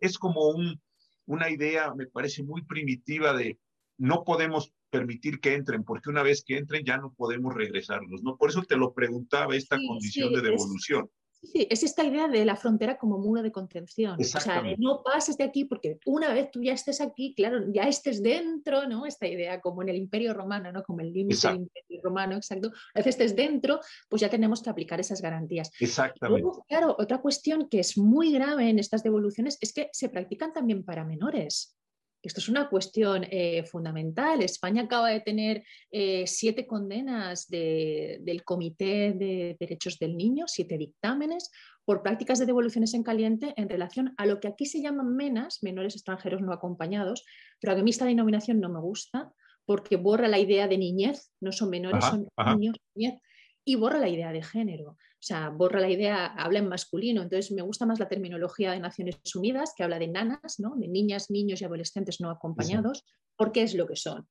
es, 0.00 0.18
como 0.18 0.48
un, 0.48 0.80
una 1.26 1.50
idea, 1.50 1.94
me 1.94 2.06
parece 2.06 2.42
muy 2.42 2.62
primitiva 2.62 3.32
de 3.32 3.58
no 3.96 4.24
podemos 4.24 4.72
permitir 4.90 5.40
que 5.40 5.54
entren, 5.54 5.84
porque 5.84 6.10
una 6.10 6.22
vez 6.22 6.42
que 6.44 6.56
entren 6.56 6.84
ya 6.84 6.96
no 6.98 7.12
podemos 7.12 7.54
regresarlos, 7.54 8.22
¿no? 8.22 8.36
Por 8.36 8.50
eso 8.50 8.62
te 8.62 8.76
lo 8.76 8.92
preguntaba 8.92 9.56
esta 9.56 9.76
condición 9.76 10.32
de 10.32 10.42
devolución. 10.42 11.10
Sí, 11.42 11.68
es 11.70 11.84
esta 11.84 12.04
idea 12.04 12.26
de 12.26 12.44
la 12.44 12.56
frontera 12.56 12.98
como 12.98 13.18
muro 13.18 13.42
de 13.42 13.52
contención. 13.52 14.18
O 14.20 14.24
sea, 14.24 14.60
de 14.60 14.76
no 14.76 15.02
pases 15.04 15.36
de 15.36 15.44
aquí 15.44 15.64
porque 15.64 15.98
una 16.04 16.32
vez 16.32 16.50
tú 16.50 16.62
ya 16.62 16.72
estés 16.72 17.00
aquí, 17.00 17.32
claro, 17.36 17.64
ya 17.72 17.84
estés 17.84 18.22
dentro, 18.22 18.88
¿no? 18.88 19.06
Esta 19.06 19.28
idea 19.28 19.60
como 19.60 19.82
en 19.82 19.90
el 19.90 19.96
Imperio 19.96 20.34
Romano, 20.34 20.72
¿no? 20.72 20.82
Como 20.82 21.00
el 21.00 21.12
límite 21.12 21.46
del 21.46 21.58
Imperio 21.58 22.00
Romano, 22.02 22.36
exacto. 22.36 22.72
A 22.94 22.98
veces 22.98 23.14
estés 23.14 23.36
dentro, 23.36 23.78
pues 24.08 24.20
ya 24.20 24.28
tenemos 24.28 24.62
que 24.62 24.70
aplicar 24.70 24.98
esas 24.98 25.22
garantías. 25.22 25.70
Exactamente. 25.78 26.42
Luego, 26.42 26.64
claro, 26.68 26.96
otra 26.98 27.20
cuestión 27.20 27.68
que 27.68 27.80
es 27.80 27.96
muy 27.96 28.32
grave 28.32 28.68
en 28.68 28.80
estas 28.80 29.04
devoluciones 29.04 29.58
es 29.60 29.72
que 29.72 29.90
se 29.92 30.08
practican 30.08 30.52
también 30.52 30.84
para 30.84 31.04
menores. 31.04 31.77
Esto 32.22 32.40
es 32.40 32.48
una 32.48 32.68
cuestión 32.68 33.24
eh, 33.30 33.64
fundamental. 33.64 34.42
España 34.42 34.82
acaba 34.82 35.08
de 35.10 35.20
tener 35.20 35.64
eh, 35.90 36.26
siete 36.26 36.66
condenas 36.66 37.48
del 37.48 38.42
Comité 38.44 39.12
de 39.12 39.56
Derechos 39.58 39.98
del 39.98 40.16
Niño, 40.16 40.46
siete 40.48 40.76
dictámenes 40.76 41.50
por 41.84 42.02
prácticas 42.02 42.38
de 42.38 42.46
devoluciones 42.46 42.92
en 42.94 43.02
caliente 43.02 43.54
en 43.56 43.68
relación 43.68 44.14
a 44.18 44.26
lo 44.26 44.40
que 44.40 44.48
aquí 44.48 44.66
se 44.66 44.82
llaman 44.82 45.14
menas, 45.14 45.62
menores 45.62 45.94
extranjeros 45.94 46.42
no 46.42 46.52
acompañados, 46.52 47.24
pero 47.60 47.72
a 47.72 47.76
mí 47.76 47.90
esta 47.90 48.04
denominación 48.04 48.60
no 48.60 48.68
me 48.68 48.80
gusta 48.80 49.32
porque 49.64 49.96
borra 49.96 50.28
la 50.28 50.38
idea 50.38 50.66
de 50.66 50.76
niñez, 50.76 51.30
no 51.40 51.52
son 51.52 51.70
menores, 51.70 52.04
son 52.04 52.28
niños, 52.56 52.76
niñez, 52.94 53.20
y 53.68 53.74
borra 53.74 53.98
la 53.98 54.08
idea 54.08 54.32
de 54.32 54.42
género. 54.42 54.92
O 54.92 55.20
sea, 55.20 55.50
borra 55.50 55.78
la 55.78 55.90
idea, 55.90 56.26
habla 56.26 56.60
en 56.60 56.68
masculino. 56.68 57.20
Entonces, 57.20 57.52
me 57.52 57.60
gusta 57.60 57.84
más 57.84 57.98
la 57.98 58.08
terminología 58.08 58.72
de 58.72 58.80
Naciones 58.80 59.18
Unidas, 59.34 59.74
que 59.76 59.82
habla 59.82 59.98
de 59.98 60.08
nanas, 60.08 60.58
¿no? 60.58 60.74
de 60.76 60.88
niñas, 60.88 61.30
niños 61.30 61.60
y 61.60 61.66
adolescentes 61.66 62.18
no 62.18 62.30
acompañados, 62.30 63.04
porque 63.36 63.62
es 63.62 63.74
lo 63.74 63.86
que 63.86 63.96
son. 63.96 64.26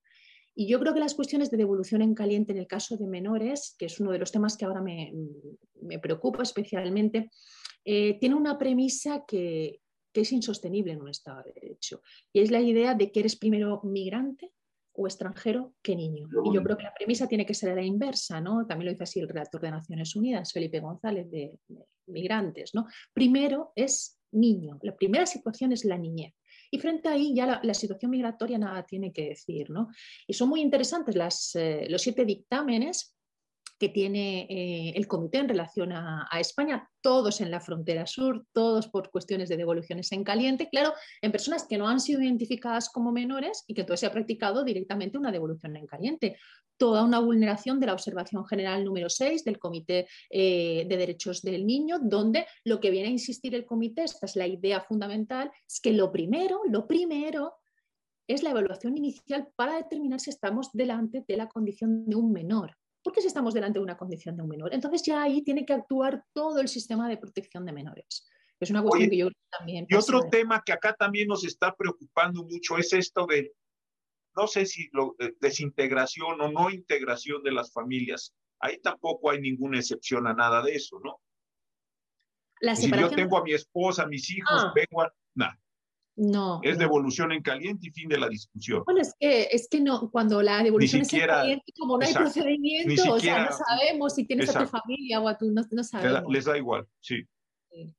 Y 0.56 0.68
yo 0.68 0.80
creo 0.80 0.96
que 0.96 1.00
las 1.00 1.14
cuestiones 1.14 1.52
de 1.52 1.58
devolución 1.58 2.02
en 2.02 2.16
caliente 2.16 2.52
en 2.52 2.58
el 2.58 2.66
caso 2.66 2.98
de 2.98 3.06
menores, 3.06 3.76
que 3.78 3.86
es 3.86 4.00
uno 4.00 4.12
de 4.12 4.18
los 4.18 4.32
temas 4.32 4.58
que 4.58 4.66
ahora 4.66 4.82
me, 4.82 5.14
preocupa 6.02 6.42
especialmente, 6.42 7.30
eh, 7.86 8.18
tiene 8.20 8.34
una 8.34 8.58
premisa 8.58 9.24
que, 9.28 9.82
que 10.12 10.22
es 10.22 10.32
insostenible 10.32 10.94
en 10.94 11.02
un 11.02 11.10
Estado 11.10 11.44
de 11.44 11.54
Derecho. 11.62 12.02
Y 12.34 12.40
es 12.40 12.50
la 12.50 12.60
idea 12.60 12.96
de 12.96 13.12
que 13.12 13.20
eres 13.20 13.36
primero 13.36 13.82
migrante 13.84 14.52
o 14.98 15.06
extranjero 15.06 15.76
que 15.82 15.95
niño. 15.95 16.28
Y 16.43 16.54
yo 16.54 16.64
creo 16.64 16.76
que 16.76 16.84
la 16.84 16.93
premisa 16.93 17.28
tiene 17.28 17.45
que 17.45 17.54
ser 17.54 17.76
la 17.76 17.84
inversa, 17.84 18.41
¿no? 18.41 18.66
También 18.66 18.88
lo 18.88 18.91
dice 18.91 19.04
así 19.04 19.20
el 19.20 19.30
redactor 19.30 19.62
de 19.62 19.72
Naciones 19.72 20.16
Unidas, 20.16 20.52
Felipe 20.52 20.80
González, 20.80 21.30
de, 21.30 21.58
Migrantes, 22.08 22.74
¿no? 22.74 22.88
Primero 23.14 23.74
es 23.76 24.18
niño, 24.32 24.80
la 24.82 24.95
primera 24.95 25.26
situación 25.26 25.72
es 25.72 25.86
la 25.86 25.98
niñez. 25.98 26.34
Y 26.72 26.80
frente 26.80 27.10
a 27.10 27.12
ahí 27.12 27.34
ya 27.36 27.60
la, 27.62 27.74
situación 27.74 28.12
migratoria 28.12 28.58
nada 28.58 28.84
tiene 28.84 29.14
que 29.14 29.30
decir, 29.30 29.70
¿no? 29.70 29.89
Y 30.26 30.34
son 30.34 30.50
muy 30.50 30.62
interesantes 30.62 31.16
las, 31.16 31.56
eh, 31.56 31.86
los 31.89 32.02
siete 32.02 32.26
dictámenes 32.26 33.16
que 33.78 33.89
tiene 33.89 34.47
eh, 34.49 34.93
el 34.95 35.07
comité 35.07 35.38
en 35.38 35.49
relación 35.49 35.91
a, 35.91 36.28
España, 36.39 36.89
todos 37.01 37.41
en 37.41 37.51
la 37.51 37.59
frontera 37.59 38.05
sur, 38.05 38.45
todos 38.51 38.88
por 38.88 39.09
cuestiones 39.11 39.49
de 39.49 39.57
devoluciones 39.57 40.11
en 40.11 40.23
caliente, 40.23 40.69
claro, 40.69 40.93
en 41.21 41.32
personas 41.32 41.65
que 41.67 41.78
no 41.78 41.88
han 41.88 41.99
sido 41.99 42.21
identificadas 42.21 42.89
como 42.89 43.11
menores 43.11 43.63
y 43.67 43.73
que 43.73 43.82
entonces 43.82 44.01
se 44.01 44.05
ha 44.07 44.11
practicado 44.11 44.63
directamente 44.63 45.17
una 45.17 45.32
devolución 45.32 45.75
en 45.75 45.88
caliente. 45.88 46.38
Toda 46.78 47.03
una 47.03 47.19
vulneración 47.19 47.80
de 47.80 47.88
la 47.88 47.93
observación 47.93 48.45
general 48.45 48.86
número 48.86 49.09
6 49.09 49.43
del 49.43 49.57
Comité 49.57 50.07
eh, 50.30 50.86
de 50.88 50.97
Derechos 50.97 51.41
del 51.41 51.65
Niño, 51.65 51.97
donde 51.99 52.45
lo 52.63 52.80
que 52.80 52.91
viene 52.91 53.07
a 53.07 53.11
insistir 53.11 53.55
el 53.55 53.65
comité, 53.65 54.03
esta 54.03 54.28
es 54.28 54.36
la 54.36 54.45
idea 54.45 54.82
fundamental, 54.82 55.51
es 55.67 55.80
que 55.80 55.91
lo 55.91 56.11
primero, 56.11 56.61
lo 56.69 56.86
primero 56.86 57.55
es 58.28 58.43
la 58.43 58.51
evaluación 58.51 58.97
inicial 58.97 59.47
para 59.55 59.78
determinar 59.78 60.19
si 60.19 60.30
estamos 60.30 60.69
delante 60.73 61.23
de 61.28 61.38
la 61.38 61.47
condición 61.47 62.07
de 62.07 62.15
un 62.15 62.32
menor 62.32 62.78
porque 63.08 63.22
si 63.22 63.28
estamos 63.28 63.53
delante 63.53 63.80
de 63.80 63.84
una 63.84 63.95
condición 63.95 64.36
de 64.36 64.43
un 64.43 64.49
menor. 64.49 64.74
Entonces 64.74 65.01
ya 65.01 65.24
ahí 65.24 65.41
tiene 65.41 65.66
que 65.66 65.72
actuar 65.72 66.26
todo 66.34 66.60
el 66.60 66.68
sistema 66.68 67.08
de 67.08 67.16
protección 67.16 67.66
de 67.66 67.72
menores. 67.72 68.28
Es 68.60 68.70
una 68.70 68.84
cuestión 68.84 69.10
que 69.10 69.16
yo 69.16 69.30
también... 69.49 69.86
Y 69.88 69.95
otro 69.95 70.24
tema 70.30 70.62
que 70.62 70.74
acá 70.74 70.93
también 70.93 71.30
nos 71.30 71.45
está 71.45 71.74
preocupando 71.74 72.43
mucho 72.43 72.78
es 72.78 72.91
esto 72.91 73.26
de, 73.26 73.53
no 74.36 74.45
sé 74.45 74.66
si 74.66 74.89
lo, 74.91 75.16
desintegración 75.39 76.41
o 76.41 76.51
no 76.51 76.70
integración 76.70 77.41
de 77.43 77.53
las 77.53 77.72
familias. 77.72 78.34
Ahí 78.60 78.78
tampoco 78.82 79.32
hay 79.32 79.39
ninguna 79.39 79.80
excepción 79.80 80.28
a 80.28 80.34
nada 80.34 80.62
de 80.62 80.76
eso, 80.76 80.99
¿no? 81.01 81.22
Si 82.76 82.91
yo 82.91 83.10
tengo 83.10 83.38
a 83.38 83.43
mi 83.45 83.53
esposa, 83.53 84.03
a 84.03 84.08
mis 84.08 84.30
hijos, 84.32 84.66
ah. 84.66 84.74
vengo 84.76 85.01
a... 85.01 85.14
Nada. 85.34 85.58
No. 86.18 86.59
Es 86.63 86.80
devolución 86.80 87.32
en 87.32 87.43
caliente 87.43 87.88
y 87.88 87.91
fin 87.91 88.09
de 88.09 88.18
la 88.18 88.28
discusión. 88.28 88.82
Bueno, 88.86 89.01
es 89.01 89.13
que, 89.20 89.49
es 89.51 89.68
que 89.70 89.80
no, 89.80 90.09
cuando 90.09 90.41
la 90.41 90.63
devolución 90.63 91.03
es 91.03 91.13
en 91.13 91.28
caliente, 91.28 91.74
como 91.78 91.97
no 91.97 92.05
hay 92.05 92.13
procedimiento, 92.13 93.13
o 93.13 93.20
sea, 93.20 93.45
no 93.45 93.51
sabemos 93.51 94.15
si 94.15 94.26
tienes 94.26 94.53
a 94.55 94.63
tu 94.63 94.68
familia 94.68 95.22
o 95.22 95.28
a 95.28 95.38
tu, 95.38 95.51
no, 95.51 95.61
no 95.70 95.84
sabemos. 95.84 96.24
Les 96.34 96.45
da 96.45 96.57
igual, 96.57 96.88
sí. 96.99 97.24
sí. 97.70 97.95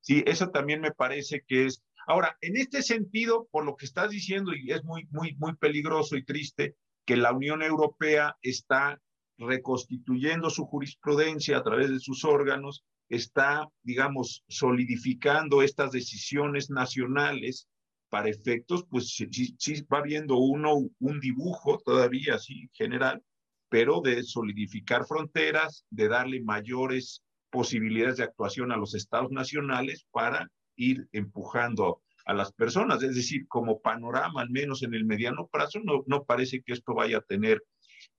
Sí, 0.00 0.22
eso 0.26 0.50
también 0.50 0.80
me 0.80 0.92
parece 0.92 1.42
que 1.46 1.66
es. 1.66 1.82
Ahora, 2.06 2.36
en 2.40 2.56
este 2.56 2.82
sentido, 2.82 3.48
por 3.50 3.64
lo 3.64 3.74
que 3.74 3.84
estás 3.84 4.10
diciendo, 4.10 4.52
y 4.54 4.70
es 4.70 4.84
muy, 4.84 5.08
muy, 5.10 5.34
muy 5.34 5.56
peligroso 5.56 6.16
y 6.16 6.24
triste, 6.24 6.76
que 7.04 7.16
la 7.16 7.32
Unión 7.32 7.62
Europea 7.62 8.36
está 8.42 9.00
reconstituyendo 9.38 10.50
su 10.50 10.66
jurisprudencia 10.66 11.58
a 11.58 11.64
través 11.64 11.90
de 11.90 11.98
sus 11.98 12.24
órganos 12.24 12.84
está, 13.10 13.68
digamos, 13.82 14.44
solidificando 14.48 15.62
estas 15.62 15.90
decisiones 15.90 16.70
nacionales 16.70 17.68
para 18.08 18.28
efectos, 18.28 18.84
pues 18.88 19.14
sí, 19.14 19.82
va 19.92 20.00
viendo 20.00 20.36
uno 20.38 20.88
un 20.98 21.20
dibujo 21.20 21.80
todavía 21.84 22.36
así 22.36 22.70
general, 22.72 23.22
pero 23.68 24.00
de 24.00 24.22
solidificar 24.22 25.06
fronteras, 25.06 25.84
de 25.90 26.08
darle 26.08 26.40
mayores 26.42 27.22
posibilidades 27.50 28.16
de 28.16 28.24
actuación 28.24 28.72
a 28.72 28.76
los 28.76 28.94
estados 28.94 29.30
nacionales 29.30 30.06
para 30.12 30.48
ir 30.76 31.08
empujando 31.12 32.02
a 32.26 32.32
las 32.32 32.52
personas. 32.52 33.02
Es 33.02 33.16
decir, 33.16 33.46
como 33.48 33.80
panorama, 33.80 34.42
al 34.42 34.50
menos 34.50 34.82
en 34.82 34.94
el 34.94 35.04
mediano 35.04 35.48
plazo, 35.48 35.80
no, 35.82 36.04
no 36.06 36.24
parece 36.24 36.62
que 36.62 36.72
esto 36.72 36.94
vaya 36.94 37.18
a 37.18 37.22
tener 37.22 37.62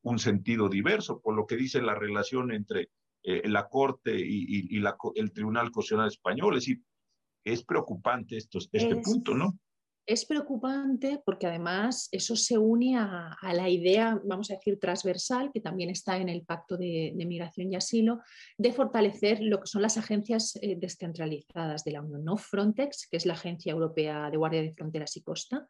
un 0.01 0.19
sentido 0.19 0.67
diverso, 0.67 1.21
por 1.21 1.35
lo 1.35 1.45
que 1.45 1.55
dice 1.55 1.81
la 1.81 1.95
relación 1.95 2.51
entre 2.51 2.89
eh, 3.23 3.47
la 3.47 3.67
Corte 3.67 4.13
y, 4.15 4.79
la, 4.79 4.97
el 5.15 5.31
Tribunal 5.31 5.71
Constitucional 5.71 6.07
Español. 6.07 6.55
Es 6.57 6.63
decir, 6.63 6.81
es 7.43 7.63
preocupante 7.63 8.37
esto, 8.37 8.59
este 8.59 8.95
punto, 8.97 9.33
¿no? 9.35 9.57
Es 10.07 10.25
preocupante 10.25 11.21
porque 11.23 11.45
además 11.45 12.09
eso 12.11 12.35
se 12.35 12.57
une 12.57 12.97
a, 12.97 13.37
la 13.53 13.69
idea, 13.69 14.19
vamos 14.25 14.49
a 14.49 14.55
decir, 14.55 14.79
transversal, 14.79 15.51
que 15.53 15.61
también 15.61 15.91
está 15.91 16.17
en 16.17 16.27
el 16.27 16.41
Pacto 16.41 16.75
de, 16.75 17.13
Migración 17.15 17.71
y 17.71 17.75
Asilo, 17.75 18.19
de 18.57 18.73
fortalecer 18.73 19.41
lo 19.41 19.59
que 19.59 19.67
son 19.67 19.83
las 19.83 19.97
agencias 19.97 20.57
eh, 20.61 20.75
descentralizadas 20.75 21.83
de 21.83 21.91
la 21.91 22.01
Unión, 22.01 22.25
no 22.25 22.35
Frontex, 22.35 23.07
que 23.09 23.17
es 23.17 23.27
la 23.27 23.33
Agencia 23.33 23.71
Europea 23.71 24.31
de 24.31 24.37
Guardia 24.37 24.63
de 24.63 24.73
Fronteras 24.73 25.15
y 25.17 25.21
Costa, 25.21 25.67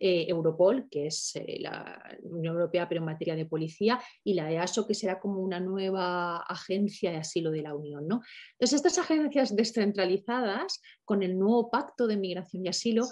eh, 0.00 0.26
Europol, 0.28 0.86
que 0.90 1.06
es 1.06 1.36
eh, 1.36 1.58
la 1.60 2.00
Unión 2.22 2.54
Europea 2.54 2.88
pero 2.88 3.00
en 3.00 3.06
materia 3.06 3.36
de 3.36 3.46
policía, 3.46 4.00
y 4.22 4.34
la 4.34 4.50
EASO, 4.50 4.86
que 4.86 4.94
será 4.94 5.20
como 5.20 5.40
una 5.40 5.60
nueva 5.60 6.38
agencia 6.38 7.10
de 7.10 7.18
asilo 7.18 7.50
de 7.50 7.62
la 7.62 7.74
Unión. 7.74 8.06
¿no? 8.06 8.22
Entonces, 8.52 8.76
estas 8.84 8.98
agencias 8.98 9.54
descentralizadas, 9.54 10.80
con 11.04 11.22
el 11.22 11.38
nuevo 11.38 11.70
pacto 11.70 12.06
de 12.06 12.16
migración 12.16 12.64
y 12.64 12.68
asilo, 12.68 13.04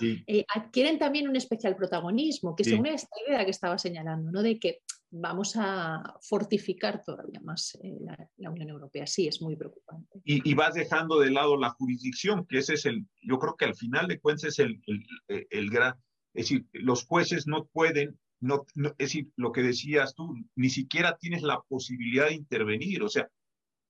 adquieren 0.55 0.99
también 0.99 1.29
un 1.29 1.37
especial 1.37 1.77
protagonismo, 1.77 2.57
que 2.57 2.65
según 2.65 2.87
esta 2.87 3.15
idea 3.29 3.45
que 3.45 3.51
estaba 3.51 3.77
señalando, 3.77 4.31
¿no? 4.31 4.43
de 4.43 4.59
que 4.59 4.79
vamos 5.13 5.55
a 5.57 6.03
fortificar 6.23 7.03
todavía 7.05 7.39
más 7.41 7.79
eh, 7.83 7.99
la, 8.01 8.51
Unión 8.51 8.71
Europea. 8.71 9.07
Sí, 9.07 9.29
es 9.29 9.41
muy 9.41 9.57
preocupante. 9.57 10.21
Y, 10.25 10.55
vas 10.55 10.75
dejando 10.75 11.19
de 11.21 11.31
lado 11.31 11.57
la 11.57 11.71
jurisdicción, 11.71 12.47
que 12.47 12.59
ese 12.59 12.75
es 12.75 12.87
el, 12.87 13.07
yo 13.21 13.39
creo 13.39 13.57
que 13.57 13.67
al 13.67 13.77
final 13.77 14.09
de 14.09 14.19
cuentas 14.21 14.45
es 14.45 14.59
el, 14.59 14.83
el, 14.87 15.47
el, 15.51 15.71
gran, 15.71 15.95
es 16.35 16.45
decir, 16.49 16.67
los 16.73 17.05
jueces 17.05 17.47
no 17.47 17.67
pueden, 17.67 18.19
no, 18.41 18.65
es 18.75 18.97
decir, 18.99 19.31
lo 19.37 19.53
que 19.53 19.63
decías 19.63 20.15
tú, 20.15 20.35
ni 20.57 20.71
siquiera 20.71 21.17
tienes 21.19 21.43
la 21.43 21.61
posibilidad 21.69 22.27
de 22.27 22.35
intervenir, 22.35 23.03
o 23.03 23.09
sea, 23.09 23.29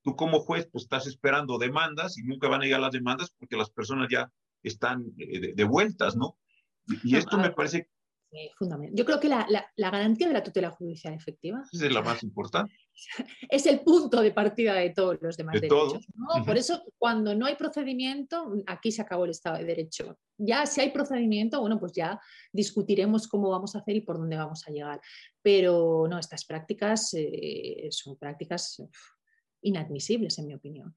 tú 0.03 0.17
como 0.17 0.41
juez 0.41 0.69
pues 0.71 0.85
estás 0.85 1.07
esperando 1.07 1.59
demandas 1.59 2.19
y 2.19 2.25
nunca 2.25 2.49
van 2.49 2.63
a 2.63 2.65
llegar 2.65 2.81
las 2.81 2.93
demandas 2.93 3.33
porque 3.39 3.57
las 3.57 3.71
personas 3.71 4.09
ya 4.11 4.31
están 4.63 5.13
eh, 5.19 5.55
de, 5.55 5.65
vueltas, 5.65 6.17
¿no? 6.17 6.37
Y, 7.05 7.17
esto 7.17 7.39
me 7.39 7.51
parece 7.51 7.89
fundamental. 8.57 8.97
Yo 8.97 9.05
creo 9.05 9.21
que 9.21 9.29
la, 9.29 9.47
garantía 9.77 10.29
de 10.29 10.33
la 10.33 10.43
tutela 10.43 10.71
judicial 10.71 11.15
efectiva 11.15 11.63
es 11.71 11.93
la 11.93 12.03
más 12.03 12.23
importante. 12.23 12.75
Es 13.49 13.67
el 13.67 13.81
punto 13.81 14.21
de 14.21 14.33
partida 14.33 14.75
de 14.75 14.91
todos 14.91 15.17
los 15.23 15.37
demás 15.37 15.55
derechos. 15.55 16.07
Por 16.45 16.57
eso, 16.57 16.83
cuando 16.99 17.35
no 17.35 17.47
hay 17.47 17.57
procedimiento, 17.57 18.53
aquí 18.67 18.93
se 18.93 19.01
acabó 19.01 19.25
el 19.25 19.31
Estado 19.31 19.59
de 19.59 19.65
Derecho. 19.65 20.19
Ya 20.37 20.67
si 20.67 20.83
hay 20.83 20.91
procedimiento, 20.91 21.61
bueno, 21.61 21.81
pues 21.81 21.93
ya 21.93 22.21
discutiremos 22.53 23.29
cómo 23.29 23.49
vamos 23.49 23.75
a 23.75 23.79
hacer 23.79 23.97
y 23.97 24.03
por 24.03 24.19
dónde 24.19 24.37
vamos 24.37 24.67
a 24.69 24.71
llegar. 24.71 25.01
Pero 25.41 26.07
no, 26.09 26.19
estas 26.19 26.45
prácticas 26.45 27.15
eh, 27.15 27.89
son 27.91 28.19
prácticas 28.19 28.83
inadmisibles, 29.63 30.39
en 30.39 30.47
mi 30.49 30.55
opinión. 30.55 30.95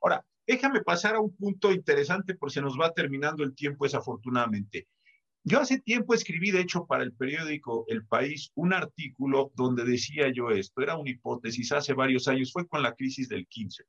Ahora, 0.00 0.24
déjame 0.46 0.82
pasar 0.82 1.16
a 1.16 1.20
un 1.20 1.36
punto 1.36 1.70
interesante 1.72 2.34
porque 2.34 2.54
se 2.54 2.62
nos 2.62 2.78
va 2.80 2.92
terminando 2.92 3.44
el 3.44 3.54
tiempo 3.54 3.84
desafortunadamente. 3.84 4.88
Yo 5.48 5.60
hace 5.60 5.78
tiempo 5.78 6.12
escribí, 6.12 6.50
de 6.50 6.60
hecho, 6.60 6.86
para 6.86 7.04
el 7.04 7.12
periódico 7.12 7.84
El 7.86 8.04
País, 8.04 8.50
un 8.56 8.72
artículo 8.72 9.52
donde 9.54 9.84
decía 9.84 10.28
yo 10.34 10.50
esto, 10.50 10.82
era 10.82 10.96
una 10.96 11.08
hipótesis 11.08 11.70
hace 11.70 11.94
varios 11.94 12.26
años, 12.26 12.50
fue 12.52 12.66
con 12.66 12.82
la 12.82 12.96
crisis 12.96 13.28
del 13.28 13.46
15. 13.46 13.84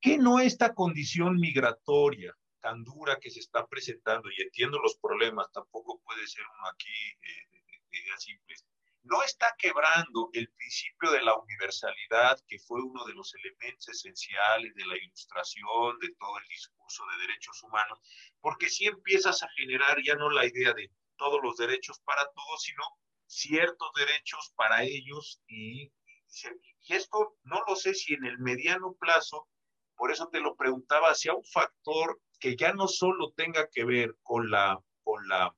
¿Qué 0.00 0.18
no 0.18 0.40
esta 0.40 0.74
condición 0.74 1.36
migratoria 1.38 2.36
tan 2.60 2.82
dura 2.82 3.18
que 3.20 3.30
se 3.30 3.38
está 3.38 3.64
presentando, 3.68 4.28
y 4.28 4.42
entiendo 4.42 4.80
los 4.80 4.96
problemas, 4.96 5.52
tampoco 5.52 6.00
puede 6.04 6.26
ser 6.26 6.42
uno 6.58 6.68
aquí 6.68 6.88
eh, 7.22 7.60
de 7.90 7.98
ideas 7.98 8.24
simples, 8.24 8.66
no 9.04 9.22
está 9.22 9.54
quebrando 9.58 10.30
el 10.32 10.48
principio 10.50 11.10
de 11.10 11.22
la 11.22 11.36
universalidad, 11.36 12.38
que 12.46 12.58
fue 12.58 12.82
uno 12.82 13.04
de 13.04 13.14
los 13.14 13.34
elementos 13.34 13.88
esenciales 13.88 14.74
de 14.74 14.86
la 14.86 14.96
ilustración, 14.96 15.98
de 15.98 16.14
todo 16.18 16.38
el 16.38 16.46
discurso 16.48 17.04
de 17.06 17.26
derechos 17.26 17.62
humanos, 17.62 17.98
porque 18.40 18.68
si 18.68 18.86
empiezas 18.86 19.42
a 19.42 19.48
generar 19.56 19.98
ya 20.04 20.14
no 20.14 20.30
la 20.30 20.46
idea 20.46 20.72
de 20.72 20.90
todos 21.16 21.40
los 21.42 21.56
derechos 21.56 22.00
para 22.00 22.24
todos, 22.32 22.62
sino 22.62 22.82
ciertos 23.26 23.90
derechos 23.96 24.52
para 24.56 24.82
ellos 24.82 25.40
y, 25.46 25.84
y 25.84 26.94
esto 26.94 27.36
no 27.44 27.62
lo 27.66 27.76
sé 27.76 27.94
si 27.94 28.14
en 28.14 28.24
el 28.24 28.38
mediano 28.38 28.94
plazo, 28.94 29.48
por 29.96 30.10
eso 30.10 30.28
te 30.28 30.40
lo 30.40 30.56
preguntaba, 30.56 31.14
sea 31.14 31.34
un 31.34 31.44
factor 31.44 32.20
que 32.38 32.56
ya 32.56 32.72
no 32.72 32.88
solo 32.88 33.32
tenga 33.32 33.68
que 33.68 33.84
ver 33.84 34.16
con 34.22 34.50
la, 34.50 34.82
con 35.02 35.28
la 35.28 35.54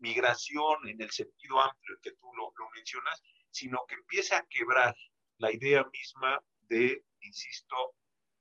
migración 0.00 0.88
en 0.88 1.00
el 1.00 1.10
sentido 1.10 1.60
amplio 1.60 1.98
que 2.02 2.12
tú 2.12 2.26
lo, 2.34 2.52
mencionas, 2.74 3.22
sino 3.50 3.84
que 3.86 3.94
empiece 3.94 4.34
a 4.34 4.46
quebrar 4.48 4.94
la 5.38 5.52
idea 5.52 5.84
misma 5.92 6.42
de, 6.68 7.04
insisto, 7.20 7.76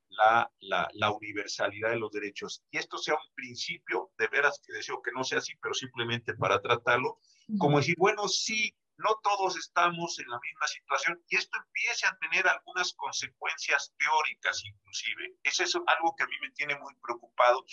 la, 0.09 0.51
la, 0.59 1.11
universalidad 1.11 1.91
de 1.91 1.99
los 1.99 2.11
derechos. 2.11 2.63
Y 2.71 2.77
esto 2.77 2.97
sea 2.97 3.15
un 3.15 3.33
principio, 3.35 4.11
de 4.17 4.27
veras 4.27 4.61
que 4.65 4.73
deseo 4.73 5.01
que 5.01 5.11
no 5.11 5.23
sea 5.23 5.39
así, 5.39 5.53
pero 5.61 5.73
simplemente 5.73 6.33
para 6.33 6.61
tratarlo, 6.61 7.19
como 7.57 7.77
decir, 7.77 7.95
bueno, 7.97 8.27
sí, 8.27 8.75
no 8.99 9.17
todos 9.23 9.57
estamos 9.57 10.19
en 10.19 10.27
la 10.27 10.39
misma 10.39 10.67
situación 10.67 11.23
y 11.29 11.37
esto 11.37 11.57
empiece 11.57 12.05
a 12.05 12.17
tener 12.17 12.47
algunas 12.47 12.93
consecuencias 12.93 13.93
teóricas 13.97 14.61
inclusive. 14.65 15.35
Eso 15.43 15.63
es 15.63 15.75
algo 15.75 16.15
que 16.17 16.23
a 16.23 16.27
mí 16.27 16.35
me 16.41 16.51
tiene 16.51 16.77
muy 16.77 16.93
preocupado 17.01 17.65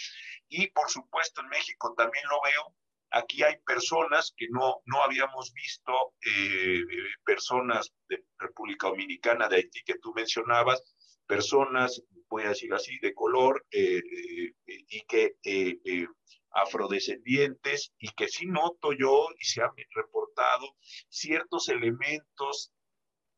y 0.48 0.68
por 0.68 0.88
supuesto 0.88 1.40
en 1.40 1.48
México 1.48 1.94
también 1.96 2.24
lo 2.28 2.40
veo 2.42 2.74
Aquí 3.10 3.42
hay 3.42 3.56
personas 3.64 4.32
que 4.36 4.46
no, 4.50 4.82
no 4.84 5.02
habíamos 5.02 5.52
visto, 5.52 5.92
eh, 6.26 6.82
personas 7.24 7.92
de 8.08 8.24
República 8.38 8.88
Dominicana, 8.88 9.48
de 9.48 9.56
Haití, 9.56 9.82
que 9.84 9.98
tú 9.98 10.12
mencionabas, 10.14 10.82
personas, 11.26 12.02
voy 12.28 12.44
a 12.44 12.50
decir 12.50 12.72
así, 12.74 12.98
de 13.00 13.14
color 13.14 13.64
eh, 13.70 14.02
eh, 14.66 14.84
y 14.88 15.02
que 15.06 15.36
afrodescendientes 16.52 17.92
y 17.98 18.08
que 18.14 18.28
sí 18.28 18.46
noto 18.46 18.92
yo 18.92 19.28
y 19.38 19.44
se 19.44 19.62
han 19.62 19.70
reportado 19.94 20.74
ciertos 21.08 21.68
elementos 21.68 22.72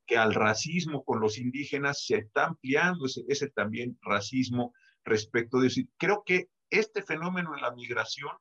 que 0.07 0.17
al 0.17 0.35
racismo 0.35 1.05
con 1.05 1.21
los 1.21 1.37
indígenas 1.39 2.05
se 2.07 2.17
está 2.17 2.47
ampliando 2.47 3.07
ese, 3.07 3.23
ese 3.29 3.51
también 3.51 3.99
racismo 4.01 4.73
respecto 5.05 5.59
de. 5.59 5.71
Creo 5.99 6.23
que 6.25 6.49
este 6.71 7.03
fenómeno 7.03 7.53
de 7.55 7.61
la 7.61 7.75
migración 7.75 8.33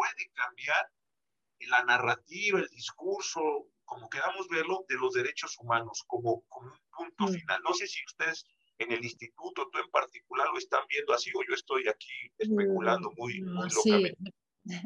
puede 0.00 0.30
cambiar 0.32 0.90
la 1.68 1.84
narrativa, 1.84 2.58
el 2.58 2.68
discurso, 2.68 3.40
como 3.84 4.08
queramos 4.08 4.48
verlo, 4.48 4.86
de 4.88 4.96
los 4.96 5.12
derechos 5.12 5.58
humanos 5.58 6.04
como, 6.06 6.42
como 6.48 6.72
un 6.72 6.78
punto 6.90 7.24
mm. 7.24 7.34
final. 7.34 7.60
No 7.62 7.74
sé 7.74 7.86
si 7.86 8.02
ustedes 8.06 8.46
en 8.78 8.92
el 8.92 9.04
instituto, 9.04 9.68
tú 9.70 9.78
en 9.78 9.90
particular, 9.90 10.48
lo 10.48 10.56
están 10.56 10.80
viendo 10.88 11.12
así 11.12 11.30
o 11.34 11.42
yo 11.46 11.54
estoy 11.54 11.86
aquí 11.86 12.32
especulando 12.38 13.10
muy, 13.18 13.42
muy 13.42 13.68
locamente. 13.68 14.32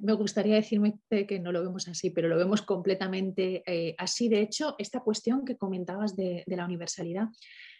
Me 0.02 0.12
gustaría 0.12 0.54
decirme 0.54 1.00
que 1.08 1.40
no 1.40 1.50
lo 1.50 1.62
vemos 1.62 1.88
así, 1.88 2.10
pero 2.10 2.28
lo 2.28 2.36
vemos 2.36 2.62
completamente 2.62 3.62
eh, 3.66 3.94
así. 3.98 4.28
De 4.28 4.40
hecho, 4.40 4.76
esta 4.78 5.00
cuestión 5.00 5.44
que 5.44 5.56
comentabas 5.56 6.14
de, 6.16 6.44
la 6.46 6.64
universalidad 6.64 7.28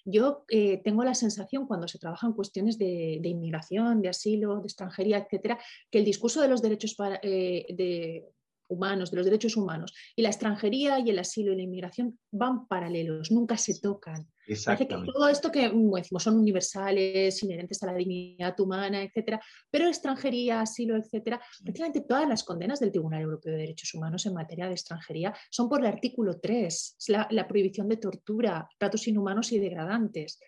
yo 0.07 0.45
eh, 0.51 0.83
tengo 0.85 1.03
la 1.03 1.15
sensación 1.15 1.67
cuando 1.67 1.89
se 1.89 1.99
trabajan 1.99 2.35
cuestiones 2.35 2.77
de, 2.77 3.21
inmigración, 3.25 4.03
de 4.03 4.11
asilo, 4.11 4.61
de 4.61 4.67
extranjería, 4.67 5.19
etcétera, 5.19 5.59
que 5.91 5.99
el 5.99 6.05
discurso 6.05 6.43
de 6.43 6.49
los 6.49 6.61
derechos 6.61 6.95
eh, 7.23 7.67
de, 7.71 8.27
humanos, 8.69 9.11
de 9.11 9.17
los 9.17 9.27
derechos 9.27 9.57
humanos, 9.57 9.95
y 10.17 10.23
la 10.23 10.31
extranjería 10.31 10.99
y 10.99 11.11
el 11.11 11.19
asilo 11.19 11.53
y 11.53 11.57
la 11.57 11.63
inmigración 11.63 12.19
van 12.31 12.67
paralelos, 12.67 13.31
nunca 13.31 13.57
se 13.57 13.81
tocan. 13.81 14.29
Parece 14.47 14.87
que 14.87 14.95
todo 14.95 15.29
esto 15.29 15.51
que 15.51 15.71
decimos, 15.71 16.23
son 16.23 16.37
universales, 16.37 17.43
inherentes 17.43 17.83
a 17.83 17.87
la 17.87 17.95
dignidad 17.95 18.59
humana, 18.61 19.03
etcétera, 19.03 19.41
pero 19.71 19.89
extranjería, 19.89 20.61
asilo, 20.61 20.97
etcétera, 20.97 21.41
prácticamente 21.63 22.03
todas 22.03 22.29
las 22.29 22.45
condenas 22.45 22.81
del 22.81 22.91
Tribunal 22.91 23.23
Europeo 23.23 23.53
de 23.53 23.61
Derechos 23.61 23.95
Humanos 23.95 24.27
en 24.27 24.35
materia 24.35 24.67
de 24.67 24.73
extranjería 24.73 25.35
son 25.51 25.69
por 25.69 25.81
el 25.81 25.87
artículo 25.87 26.41
3, 26.41 26.97
la, 27.09 27.27
la 27.31 27.49
prohibición 27.49 27.89
de 27.89 27.97
tortura, 27.97 28.69
tratos 28.79 29.09
inhumanos 29.09 29.51
y 29.53 29.59
degradantes 29.59 30.39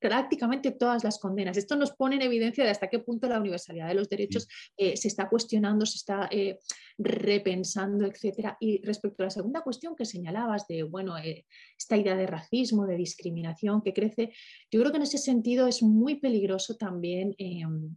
prácticamente 0.00 0.72
todas 0.72 1.04
las 1.04 1.18
condenas. 1.18 1.56
Esto 1.56 1.76
nos 1.76 1.92
pone 1.92 2.16
en 2.16 2.22
evidencia 2.22 2.64
de 2.64 2.70
hasta 2.70 2.88
qué 2.88 2.98
punto 2.98 3.28
la 3.28 3.38
universalidad 3.38 3.88
de 3.88 3.94
los 3.94 4.08
derechos 4.08 4.48
eh, 4.76 4.96
se 4.96 5.08
está 5.08 5.28
cuestionando, 5.28 5.84
se 5.86 5.98
está 5.98 6.28
eh, 6.30 6.58
repensando, 6.98 8.06
etc. 8.06 8.54
Y 8.58 8.82
respecto 8.82 9.22
a 9.22 9.26
la 9.26 9.30
segunda 9.30 9.60
cuestión 9.60 9.94
que 9.94 10.06
señalabas 10.06 10.66
de, 10.66 10.82
bueno, 10.82 11.18
eh, 11.18 11.46
esta 11.78 11.96
idea 11.96 12.16
de 12.16 12.26
racismo, 12.26 12.86
de 12.86 12.96
discriminación 12.96 13.82
que 13.82 13.92
crece, 13.92 14.32
yo 14.70 14.80
creo 14.80 14.90
que 14.90 14.96
en 14.96 15.04
ese 15.04 15.18
sentido 15.18 15.66
es 15.66 15.82
muy 15.82 16.16
peligroso 16.16 16.76
también 16.76 17.34
em, 17.38 17.96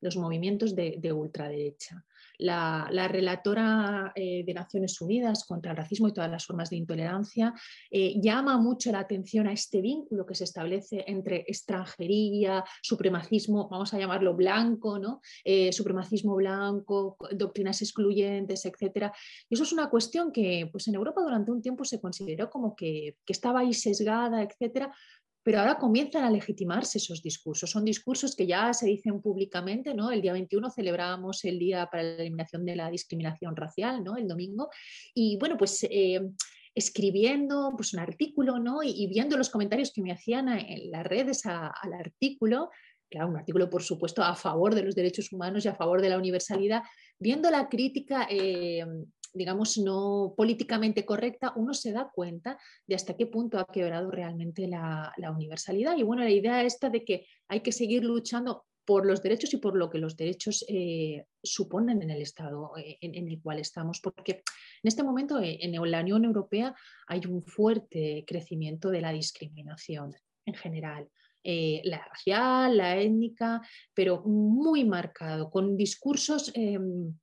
los 0.00 0.16
movimientos 0.16 0.76
de 0.76 1.12
ultraderecha 1.12 2.04
la, 2.38 3.08
relatora 3.08 4.12
eh, 4.14 4.44
de 4.44 4.54
Naciones 4.54 5.00
Unidas 5.00 5.44
contra 5.44 5.72
el 5.72 5.76
racismo 5.76 6.08
y 6.08 6.12
todas 6.12 6.30
las 6.30 6.46
formas 6.46 6.70
de 6.70 6.76
intolerancia 6.76 7.54
eh, 7.90 8.20
llama 8.20 8.58
mucho 8.58 8.92
la 8.92 9.00
atención 9.00 9.46
a 9.46 9.52
este 9.52 9.80
vínculo 9.80 10.24
que 10.24 10.34
se 10.34 10.44
establece 10.44 11.04
entre 11.06 11.44
extranjería, 11.46 12.64
supremacismo, 12.82 13.68
vamos 13.68 13.92
a 13.92 13.98
llamarlo 13.98 14.34
blanco, 14.34 14.98
¿no? 14.98 15.20
Eh, 15.44 15.72
supremacismo 15.72 16.36
blanco, 16.36 17.16
doctrinas 17.32 17.82
excluyentes, 17.82 18.64
etc. 18.64 19.12
Y 19.48 19.54
eso 19.54 19.64
es 19.64 19.72
una 19.72 19.90
cuestión 19.90 20.32
que 20.32 20.68
pues, 20.70 20.88
en 20.88 20.94
Europa 20.94 21.20
durante 21.22 21.50
un 21.50 21.62
tiempo 21.62 21.84
se 21.84 22.00
consideró 22.00 22.50
como 22.50 22.76
que, 22.76 23.16
que 23.24 23.32
estaba 23.32 23.60
ahí 23.60 23.72
sesgada, 23.72 24.42
etcétera, 24.42 24.92
pero 25.48 25.60
ahora 25.60 25.78
comienzan 25.78 26.24
a 26.24 26.30
legitimarse 26.30 26.98
esos 26.98 27.22
discursos. 27.22 27.70
Son 27.70 27.82
discursos 27.82 28.36
que 28.36 28.46
ya 28.46 28.70
se 28.74 28.84
dicen 28.84 29.22
públicamente, 29.22 29.94
¿no? 29.94 30.10
El 30.10 30.20
día 30.20 30.34
21 30.34 30.68
celebrábamos 30.68 31.42
el 31.46 31.58
Día 31.58 31.88
para 31.90 32.02
la 32.02 32.16
Eliminación 32.16 32.66
de 32.66 32.76
la 32.76 32.90
Discriminación 32.90 33.56
Racial, 33.56 34.04
¿no? 34.04 34.18
El 34.18 34.28
domingo. 34.28 34.68
Y 35.14 35.38
bueno, 35.38 35.56
pues 35.56 35.86
eh, 35.88 36.20
escribiendo 36.74 37.72
pues, 37.74 37.94
un 37.94 38.00
artículo, 38.00 38.58
¿no? 38.58 38.82
Y, 38.82 39.06
viendo 39.06 39.38
los 39.38 39.48
comentarios 39.48 39.90
que 39.90 40.02
me 40.02 40.12
hacían 40.12 40.50
en 40.50 40.90
las 40.90 41.06
redes 41.06 41.46
al 41.46 41.94
artículo, 41.98 42.68
claro, 43.10 43.28
un 43.28 43.38
artículo, 43.38 43.70
por 43.70 43.82
supuesto, 43.82 44.22
a 44.22 44.34
favor 44.34 44.74
de 44.74 44.82
los 44.82 44.94
derechos 44.94 45.32
humanos 45.32 45.64
y 45.64 45.68
a 45.68 45.74
favor 45.74 46.02
de 46.02 46.10
la 46.10 46.18
universalidad, 46.18 46.82
viendo 47.18 47.50
la 47.50 47.70
crítica, 47.70 48.28
eh, 48.28 48.84
digamos, 49.32 49.78
no 49.78 50.34
políticamente 50.36 51.04
correcta, 51.04 51.52
uno 51.56 51.74
se 51.74 51.92
da 51.92 52.10
cuenta 52.12 52.58
de 52.86 52.94
hasta 52.94 53.16
qué 53.16 53.26
punto 53.26 53.58
ha 53.58 53.66
quebrado 53.66 54.10
realmente 54.10 54.66
la, 54.66 55.12
universalidad. 55.34 55.96
Y 55.96 56.02
bueno, 56.02 56.22
la 56.22 56.30
idea 56.30 56.62
esta 56.62 56.90
de 56.90 57.04
que 57.04 57.26
hay 57.48 57.60
que 57.60 57.72
seguir 57.72 58.04
luchando 58.04 58.64
por 58.84 59.04
los 59.04 59.22
derechos 59.22 59.52
y 59.52 59.58
por 59.58 59.76
lo 59.76 59.90
que 59.90 59.98
los 59.98 60.16
derechos 60.16 60.64
eh, 60.66 61.26
suponen 61.42 62.00
en 62.02 62.10
el 62.10 62.22
Estado 62.22 62.72
eh, 62.78 62.96
en, 63.02 63.28
el 63.28 63.40
cual 63.42 63.58
estamos, 63.58 64.00
porque 64.00 64.32
en 64.32 64.84
este 64.84 65.02
momento 65.02 65.38
eh, 65.40 65.58
en 65.60 65.72
la 65.90 66.00
Unión 66.00 66.24
Europea 66.24 66.74
hay 67.06 67.20
un 67.26 67.42
fuerte 67.42 68.24
crecimiento 68.26 68.88
de 68.88 69.02
la 69.02 69.12
discriminación 69.12 70.14
en 70.46 70.54
general. 70.54 71.08
la 71.44 72.04
racial, 72.04 72.76
la 72.76 72.96
étnica, 72.98 73.60
pero 73.94 74.22
muy 74.24 74.84
marcado, 74.84 75.50
con 75.50 75.76
discursos 75.76 76.50
em, 76.54 77.14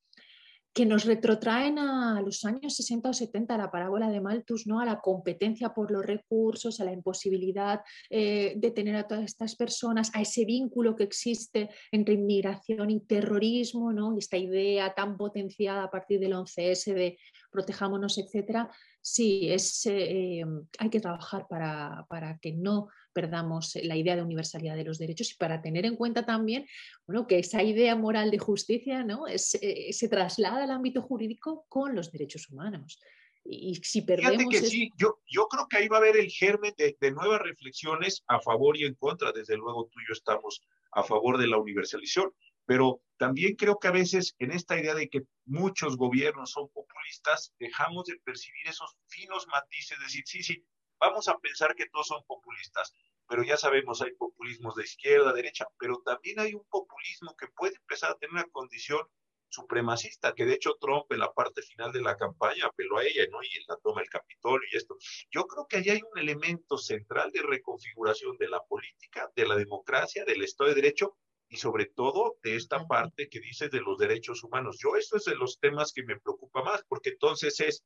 que 0.76 0.86
nos 0.86 1.06
retrotraen 1.06 1.80
a 1.80 2.20
los 2.20 2.44
años 2.44 2.76
60 2.76 3.10
o 3.10 3.14
70, 3.14 3.56
a 3.56 3.58
la 3.58 3.72
parábola 3.72 4.10
de 4.10 4.20
Malthus, 4.20 4.68
¿no? 4.68 4.82
a 4.82 4.86
la 4.86 5.00
competencia 5.00 5.74
por 5.74 5.90
los 5.90 6.06
recursos, 6.06 6.82
a 6.82 6.84
la 6.84 6.92
imposibilidad 6.92 7.80
eh, 8.10 8.56
de 8.58 8.72
tener 8.72 8.98
a 8.98 9.08
todas 9.08 9.24
estas 9.24 9.56
personas, 9.56 10.12
a 10.14 10.22
ese 10.22 10.44
vínculo 10.44 10.98
que 10.98 11.06
existe 11.06 11.70
entre 11.94 12.16
inmigración 12.16 12.90
y 12.90 13.00
terrorismo, 13.00 13.94
¿no? 13.94 14.16
y 14.16 14.20
esta 14.20 14.36
idea 14.36 14.94
tan 14.94 15.16
potenciada 15.16 15.84
a 15.84 15.90
partir 15.90 16.20
del 16.20 16.34
11S 16.34 16.94
de 16.94 17.18
protejámonos, 17.50 18.18
etcétera. 18.18 18.70
Sí, 19.02 19.48
es, 19.50 19.86
eh, 19.86 20.44
hay 20.78 20.90
que 20.90 21.00
trabajar 21.00 21.48
para, 21.48 22.06
para 22.10 22.38
que 22.40 22.52
no 22.52 22.90
perdamos 23.16 23.76
la 23.82 23.96
idea 23.96 24.18
de 24.18 24.22
universalidad 24.22 24.76
de 24.76 24.84
los 24.84 25.00
derechos 25.00 25.32
y 25.32 25.36
para 25.36 25.62
tener 25.62 25.86
en 25.86 25.96
cuenta 25.96 26.26
también 26.26 26.68
bueno, 27.08 27.26
que 27.26 27.40
esa 27.40 27.64
idea 27.64 27.96
moral 27.96 28.30
de 28.30 28.38
justicia 28.38 29.04
¿no? 29.04 29.26
Es, 29.26 29.58
eh, 29.62 29.94
se 29.94 30.10
traslada 30.10 30.66
al 30.66 30.72
ámbito 30.72 31.02
jurídico 31.02 31.66
con 31.70 31.96
los 31.96 32.12
derechos 32.12 32.50
humanos. 32.50 33.00
Y 33.46 33.76
si 33.76 34.02
perdemos... 34.02 34.52
que 34.52 34.62
sí, 34.62 34.92
yo, 34.98 35.20
yo 35.28 35.48
creo 35.48 35.68
que 35.68 35.78
ahí 35.78 35.88
va 35.88 35.98
a 35.98 36.00
haber 36.00 36.18
el 36.18 36.30
germen 36.30 36.74
de, 36.78 36.98
de, 37.00 37.12
nuevas 37.12 37.42
reflexiones 37.42 38.24
a 38.28 38.40
favor 38.40 38.76
y 38.76 38.86
en 38.86 38.96
contra. 38.96 39.32
Desde 39.32 39.56
luego 39.56 39.88
tú 39.92 40.00
y 40.00 40.08
yo 40.08 40.14
estamos 40.14 40.62
a 40.92 41.04
favor 41.04 41.38
de 41.38 41.48
la 41.48 41.58
universalización, 41.58 42.32
pero 42.66 43.02
también 43.18 43.56
creo 43.56 43.78
que 43.78 43.88
a 43.88 43.92
veces 43.92 44.36
en 44.40 44.52
esta 44.52 44.80
idea 44.80 44.96
de 44.96 45.10
que 45.10 45.22
muchos 45.46 45.96
gobiernos 45.96 46.52
son 46.52 46.70
populistas, 46.70 47.54
dejamos 47.60 48.06
de 48.06 48.18
percibir 48.24 48.68
esos 48.68 48.96
finos 49.08 49.46
matices, 49.48 50.00
decir, 50.00 50.24
sí, 50.26 50.42
sí, 50.42 50.66
vamos 51.00 51.28
a 51.28 51.38
pensar 51.40 51.76
que 51.76 51.88
todos 51.88 52.08
son 52.08 52.24
populistas, 52.26 52.94
pero 53.28 53.44
ya 53.44 53.58
sabemos, 53.58 54.02
hay 54.02 54.14
populismos 54.14 54.76
de 54.76 54.84
izquierda, 54.84 55.34
derecha, 55.34 55.66
pero 55.80 56.02
también 56.06 56.40
hay 56.40 56.54
un 56.54 56.66
populismo 56.66 57.36
que 57.36 57.48
puede 57.48 57.76
empezar 57.76 58.12
a 58.12 58.16
tener 58.16 58.34
una 58.34 58.52
condición 58.52 59.02
supremacista, 59.50 60.34
que 60.34 60.46
de 60.46 60.54
hecho 60.54 60.76
Trump 60.80 61.12
en 61.12 61.20
la 61.20 61.34
parte 61.34 61.62
final 61.62 61.92
de 61.92 62.02
la 62.02 62.18
campaña 62.18 62.66
apeló 62.66 62.98
a 62.98 63.06
ella, 63.06 63.24
¿no? 63.32 63.42
Y 63.42 63.58
en 63.58 63.64
la 63.68 63.78
toma 63.78 64.02
del 64.02 64.10
Capitolio 64.10 64.68
y 64.72 64.76
esto. 64.76 64.98
Yo 65.32 65.46
creo 65.48 65.66
que 65.68 65.78
ahí 65.78 65.90
hay 65.90 66.02
un 66.12 66.20
elemento 66.20 66.78
central 66.78 67.32
de 67.32 67.42
reconfiguración 67.42 68.38
de 68.38 68.50
la 68.50 68.62
política, 68.64 69.32
de 69.36 69.48
la 69.48 69.56
democracia, 69.56 70.26
del 70.26 70.44
Estado 70.44 70.70
de 70.70 70.76
Derecho 70.76 71.18
y 71.48 71.58
sobre 71.58 71.86
todo 71.86 72.38
de 72.44 72.56
esta 72.56 72.86
parte 72.86 73.30
que 73.30 73.40
dice 73.40 73.70
de 73.70 73.80
los 73.80 73.98
derechos 73.98 74.44
humanos. 74.44 74.78
Yo 74.82 74.96
esto 74.96 75.18
es 75.18 75.26
de 75.26 75.36
los 75.36 75.60
temas 75.60 75.94
que 75.94 76.04
me 76.04 76.20
preocupa 76.20 76.64
más, 76.64 76.84
porque 76.88 77.12
entonces 77.12 77.60
es 77.60 77.84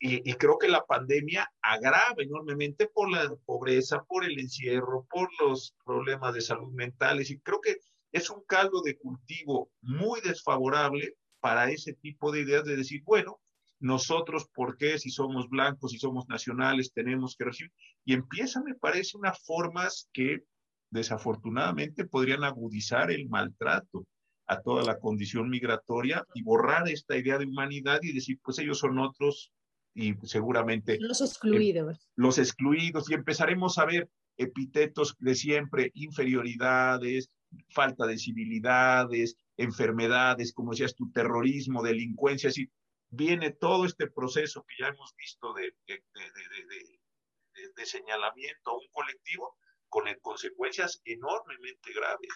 y, 0.00 0.32
creo 0.34 0.58
que 0.58 0.68
la 0.68 0.84
pandemia 0.84 1.50
agrava 1.60 2.14
enormemente 2.18 2.86
por 2.86 3.10
la 3.10 3.34
pobreza, 3.44 4.04
por 4.04 4.24
el 4.24 4.38
encierro, 4.38 5.06
por 5.10 5.28
los 5.40 5.74
problemas 5.84 6.34
de 6.34 6.40
salud 6.40 6.72
mentales. 6.72 7.30
Y 7.30 7.40
creo 7.40 7.60
que 7.60 7.78
es 8.12 8.30
un 8.30 8.44
caldo 8.44 8.80
de 8.82 8.96
cultivo 8.96 9.70
muy 9.82 10.20
desfavorable 10.20 11.14
para 11.40 11.70
ese 11.70 11.94
tipo 11.94 12.30
de 12.30 12.42
ideas 12.42 12.64
de 12.64 12.76
decir, 12.76 13.02
bueno, 13.04 13.40
nosotros, 13.80 14.48
¿por 14.54 14.76
qué 14.76 14.98
si 14.98 15.10
somos 15.10 15.48
blancos, 15.48 15.92
si 15.92 15.98
somos 15.98 16.28
nacionales, 16.28 16.92
tenemos 16.92 17.36
que 17.36 17.44
recibir? 17.44 17.72
Y 18.04 18.14
empieza, 18.14 18.62
me 18.62 18.74
parece, 18.74 19.16
unas 19.16 19.44
formas 19.44 20.08
que 20.12 20.44
desafortunadamente 20.90 22.06
podrían 22.06 22.44
agudizar 22.44 23.10
el 23.10 23.28
maltrato 23.28 24.06
a 24.46 24.60
toda 24.62 24.82
la 24.82 24.98
condición 24.98 25.50
migratoria 25.50 26.24
y 26.34 26.42
borrar 26.42 26.88
esta 26.88 27.16
idea 27.16 27.38
de 27.38 27.46
humanidad 27.46 28.00
y 28.02 28.12
decir, 28.12 28.38
pues 28.42 28.58
ellos 28.58 28.78
son 28.78 28.98
otros, 28.98 29.52
y 29.98 30.14
seguramente... 30.26 30.96
Los 31.00 31.20
excluidos. 31.20 32.08
los 32.14 32.38
excluidos 32.38 33.10
y 33.10 33.14
empezaremos 33.14 33.78
a 33.78 33.84
ver 33.84 34.08
epítetos 34.36 35.16
de 35.18 35.34
siempre, 35.34 35.90
inferioridades, 35.94 37.28
falta 37.70 38.06
de 38.06 38.16
civilidades, 38.16 39.36
enfermedades, 39.56 40.52
como 40.52 40.70
decías 40.70 40.94
tu 40.94 41.10
terrorismo, 41.10 41.82
delincuencia, 41.82 42.50
así 42.50 42.70
viene 43.10 43.50
todo 43.50 43.86
este 43.86 44.06
proceso 44.08 44.64
que 44.68 44.76
ya 44.80 44.88
hemos 44.88 45.12
visto 45.16 45.52
de, 45.54 45.74
de, 45.88 46.04
de, 46.14 47.70
de 47.76 47.86
señalamiento 47.86 48.70
a 48.70 48.78
un 48.78 48.86
colectivo 48.92 49.56
con 49.88 50.04
consecuencias 50.22 51.00
enormemente 51.04 51.92
graves 51.92 52.30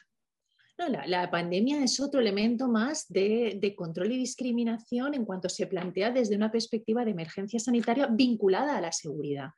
la, 0.89 1.31
pandemia 1.31 1.83
es 1.85 2.01
otro 2.01 2.21
elemento 2.21 2.69
más 2.69 3.07
de, 3.09 3.75
control 3.77 4.13
y 4.13 4.19
discriminación 4.19 5.15
en 5.15 5.25
cuanto 5.25 5.49
se 5.49 5.67
plantea 5.67 6.11
desde 6.11 6.37
una 6.37 6.51
perspectiva 6.51 7.05
de 7.05 7.13
emergencia 7.13 7.61
sanitaria 7.61 8.07
vinculada 8.07 8.77
a 8.77 8.81
la 8.81 8.93
seguridad. 8.93 9.51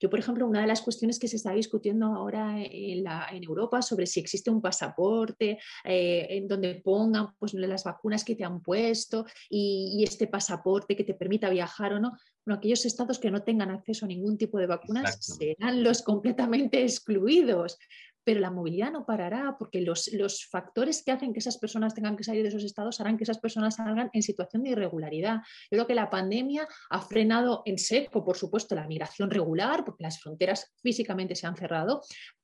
Yo, 0.00 0.10
por 0.10 0.18
ejemplo, 0.18 0.46
una 0.46 0.60
de 0.60 0.66
las 0.66 0.82
cuestiones 0.82 1.18
que 1.18 1.28
se 1.28 1.36
está 1.36 1.52
discutiendo 1.52 2.06
ahora 2.06 2.56
en, 2.58 3.02
Europa 3.42 3.82
sobre 3.82 4.06
si 4.06 4.20
existe 4.20 4.50
un 4.50 4.60
pasaporte 4.60 5.58
eh, 5.84 6.26
en 6.30 6.48
donde 6.48 6.76
pongan 6.76 7.34
pues, 7.38 7.54
las 7.54 7.84
vacunas 7.84 8.24
que 8.24 8.34
te 8.34 8.44
han 8.44 8.60
puesto 8.60 9.26
y, 9.48 10.02
este 10.02 10.26
pasaporte 10.26 10.96
que 10.96 11.04
te 11.04 11.14
permita 11.14 11.48
viajar 11.48 11.92
o 11.92 12.00
no. 12.00 12.12
Bueno, 12.44 12.58
aquellos 12.58 12.84
estados 12.84 13.18
que 13.18 13.30
no 13.30 13.42
tengan 13.42 13.70
acceso 13.70 14.04
a 14.04 14.08
ningún 14.08 14.36
tipo 14.36 14.58
de 14.58 14.66
vacunas 14.66 15.16
serán 15.20 15.84
los 15.84 16.02
completamente 16.02 16.82
excluidos 16.82 17.78
pero 18.24 18.40
la 18.40 18.50
movilidad 18.50 18.92
no 18.92 19.04
parará 19.04 19.56
porque 19.58 19.80
los, 19.80 20.12
los, 20.12 20.46
factores 20.46 21.02
que 21.02 21.12
hacen 21.12 21.32
que 21.32 21.38
esas 21.38 21.58
personas 21.58 21.94
tengan 21.94 22.16
que 22.16 22.24
salir 22.24 22.42
de 22.42 22.48
esos 22.48 22.64
estados 22.64 23.00
harán 23.00 23.16
que 23.16 23.24
esas 23.24 23.38
personas 23.38 23.76
salgan 23.76 24.10
en 24.12 24.22
situación 24.22 24.62
de 24.62 24.70
irregularidad. 24.70 25.40
Yo 25.70 25.76
creo 25.76 25.86
que 25.86 25.94
la 25.94 26.10
pandemia 26.10 26.66
ha 26.90 27.00
frenado 27.00 27.62
en 27.64 27.78
seco, 27.78 28.24
por 28.24 28.36
supuesto, 28.36 28.74
la 28.74 28.86
migración 28.86 29.30
regular, 29.30 29.84
porque 29.84 30.02
las 30.04 30.20
fronteras 30.20 30.72
físicamente 30.82 31.34
se 31.34 31.46
han 31.46 31.56
cerrado, 31.56 32.02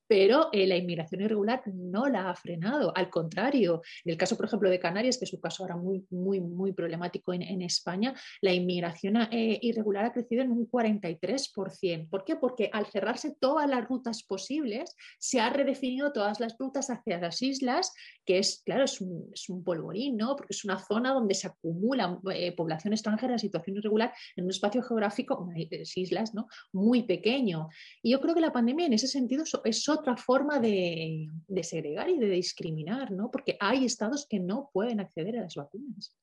pero 0.09 0.49
eh, 0.53 0.67
la 0.67 0.77
inmigración 0.77 1.21
irregular 1.21 1.63
no 1.67 2.09
la 2.09 2.31
ha 2.31 2.35
frenado. 2.35 2.93
Al 2.97 3.11
contrario, 3.11 3.83
en 4.05 4.13
el 4.13 4.19
caso, 4.19 4.37
por 4.37 4.47
ejemplo, 4.47 4.71
de 4.71 4.81
Canarias, 4.81 5.19
que 5.19 5.27
es 5.27 5.33
un 5.33 5.41
caso 5.41 5.63
ahora 5.63 5.77
muy, 5.77 6.05
muy, 6.11 6.41
muy 6.41 6.73
problemático 6.73 7.33
en, 7.33 7.59
España, 7.59 8.15
la 8.41 8.53
inmigración 8.53 9.17
eh, 9.31 9.59
irregular 9.63 10.07
ha 10.07 10.13
crecido 10.13 10.43
en 10.43 10.53
un 10.53 10.71
43%. 10.71 12.09
¿Por 12.09 12.25
qué? 12.25 12.37
Porque 12.37 12.71
al 12.73 12.87
cerrarse 12.87 13.37
todas 13.39 13.69
las 13.69 13.87
rutas 13.87 14.23
posibles, 14.23 14.97
se 15.19 15.41
ha 15.41 15.51
redefinido 15.51 16.13
todas 16.13 16.41
las 16.41 16.57
rutas 16.59 16.89
hacia 16.89 17.19
las 17.19 17.43
islas, 17.43 17.93
que 18.25 18.39
es, 18.39 18.63
claro, 18.65 18.85
es 18.85 19.01
un, 19.01 19.65
polvorín, 19.65 20.17
¿no? 20.17 20.37
Porque 20.37 20.55
es 20.55 20.65
una 20.65 20.79
zona 20.79 21.13
donde 21.13 21.35
se 21.35 21.49
acumula 21.49 22.19
eh, 22.33 22.55
población 22.55 22.95
extranjera 22.95 23.35
en 23.35 23.39
situación 23.39 23.77
irregular 23.77 24.15
en 24.37 24.45
un 24.45 24.51
espacio 24.51 24.83
geográfico, 24.83 25.49
islas, 25.97 26.35
¿no? 26.35 26.49
Muy 26.73 27.03
pequeño. 27.03 27.69
Y 28.03 28.13
yo 28.13 28.21
creo 28.21 28.35
que 28.35 28.41
la 28.41 28.53
pandemia 28.53 28.87
en 28.87 28.93
ese 28.93 29.09
sentido 29.09 29.45
es 29.65 29.83
otra 29.99 30.17
forma 30.17 30.61
de, 30.61 31.29
segregar 31.63 32.09
y 32.09 32.19
de 32.19 32.29
discriminar, 32.29 33.11
¿no? 33.11 33.31
Porque 33.31 33.57
hay 33.61 33.85
estados 33.85 34.27
que 34.29 34.41
no 34.41 34.71
pueden 34.73 35.01
acceder 35.01 35.39
a 35.39 35.43
las 35.43 35.55
vacunas. 35.55 36.17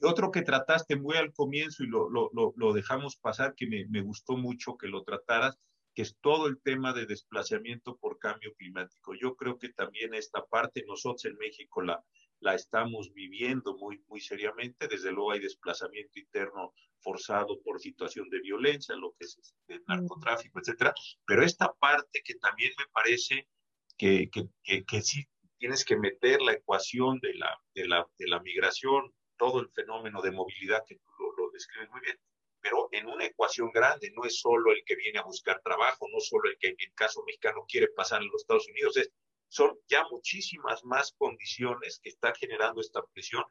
Otro 0.00 0.30
que 0.30 0.42
trataste 0.42 0.96
muy 0.96 1.16
al 1.16 1.32
comienzo 1.32 1.84
y 1.84 1.86
lo, 1.86 2.08
lo, 2.10 2.72
dejamos 2.72 3.16
pasar, 3.16 3.54
que 3.54 3.66
me, 3.66 3.86
me, 3.86 4.02
gustó 4.02 4.36
mucho 4.36 4.76
que 4.76 4.88
lo 4.88 5.04
trataras, 5.04 5.58
que 5.94 6.02
es 6.02 6.16
todo 6.20 6.48
el 6.48 6.60
tema 6.60 6.92
de 6.92 7.06
desplazamiento 7.06 7.96
por 7.98 8.18
cambio 8.18 8.52
climático. 8.54 9.14
Yo 9.14 9.36
creo 9.36 9.58
que 9.58 9.68
también 9.68 10.14
esta 10.14 10.44
parte, 10.44 10.84
nosotros 10.86 11.24
en 11.26 11.36
México 11.36 11.82
la, 11.82 12.02
la 12.42 12.54
estamos 12.54 13.12
viviendo 13.14 13.76
muy, 13.76 14.02
muy 14.08 14.20
seriamente. 14.20 14.88
Desde 14.88 15.12
luego 15.12 15.30
hay 15.32 15.40
desplazamiento 15.40 16.18
interno 16.18 16.74
forzado 17.00 17.60
por 17.62 17.80
situación 17.80 18.28
de 18.30 18.40
violencia, 18.40 18.96
lo 18.96 19.12
que 19.12 19.24
es 19.24 19.36
el 19.36 19.76
este, 19.76 19.84
narcotráfico, 19.86 20.58
etcétera. 20.58 20.92
Pero 21.24 21.44
esta 21.44 21.72
parte 21.72 22.20
que 22.24 22.34
también 22.34 22.72
me 22.78 22.86
parece 22.92 23.48
que, 23.96 24.28
que, 24.30 24.84
que, 24.84 25.02
sí 25.02 25.24
tienes 25.58 25.84
que 25.84 25.96
meter 25.96 26.42
la 26.42 26.52
ecuación 26.52 27.20
de 27.20 27.34
la, 27.34 27.56
de 27.74 27.86
la, 27.86 28.06
de 28.18 28.28
la 28.28 28.40
migración, 28.40 29.14
todo 29.36 29.60
el 29.60 29.70
fenómeno 29.70 30.20
de 30.20 30.32
movilidad 30.32 30.84
que 30.86 30.96
tú 30.96 31.10
lo, 31.18 31.44
lo 31.44 31.50
describes 31.52 31.90
muy 31.90 32.00
bien, 32.00 32.18
pero 32.60 32.88
en 32.90 33.06
una 33.06 33.24
ecuación 33.24 33.70
grande, 33.72 34.12
no 34.14 34.24
es 34.24 34.40
solo 34.40 34.72
el 34.72 34.82
que 34.84 34.96
viene 34.96 35.20
a 35.20 35.24
buscar 35.24 35.60
trabajo, 35.62 36.08
no 36.12 36.18
solo 36.18 36.48
el 36.48 36.58
que 36.58 36.68
en 36.68 36.76
el 36.78 36.92
caso 36.94 37.22
mexicano 37.24 37.64
quiere 37.68 37.88
pasar 37.88 38.22
en 38.22 38.28
los 38.28 38.42
Estados 38.42 38.68
Unidos, 38.68 38.96
es 38.96 39.12
son 39.52 39.78
ya 39.86 40.02
muchísimas 40.10 40.82
más 40.84 41.12
condiciones 41.18 42.00
que 42.02 42.08
están 42.08 42.34
generando 42.34 42.80
esta 42.80 43.02
presión 43.12 43.44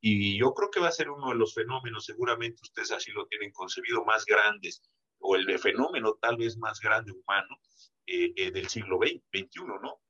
y 0.00 0.38
yo 0.38 0.52
creo 0.52 0.70
que 0.70 0.80
va 0.80 0.88
a 0.88 0.92
ser 0.92 1.08
uno 1.08 1.30
de 1.30 1.36
los 1.36 1.54
fenómenos, 1.54 2.04
seguramente 2.04 2.60
ustedes 2.62 2.92
así 2.92 3.10
lo 3.12 3.26
tienen 3.26 3.50
concebido, 3.52 4.04
más 4.04 4.26
grandes, 4.26 4.82
o 5.18 5.34
el 5.34 5.58
fenómeno 5.58 6.18
tal 6.20 6.36
vez 6.36 6.58
más 6.58 6.78
grande 6.78 7.12
humano 7.12 7.56
eh, 8.06 8.32
eh, 8.36 8.50
del 8.50 8.68
siglo 8.68 8.98
XX, 8.98 9.22
XXI, 9.32 9.64
¿no? 9.82 10.00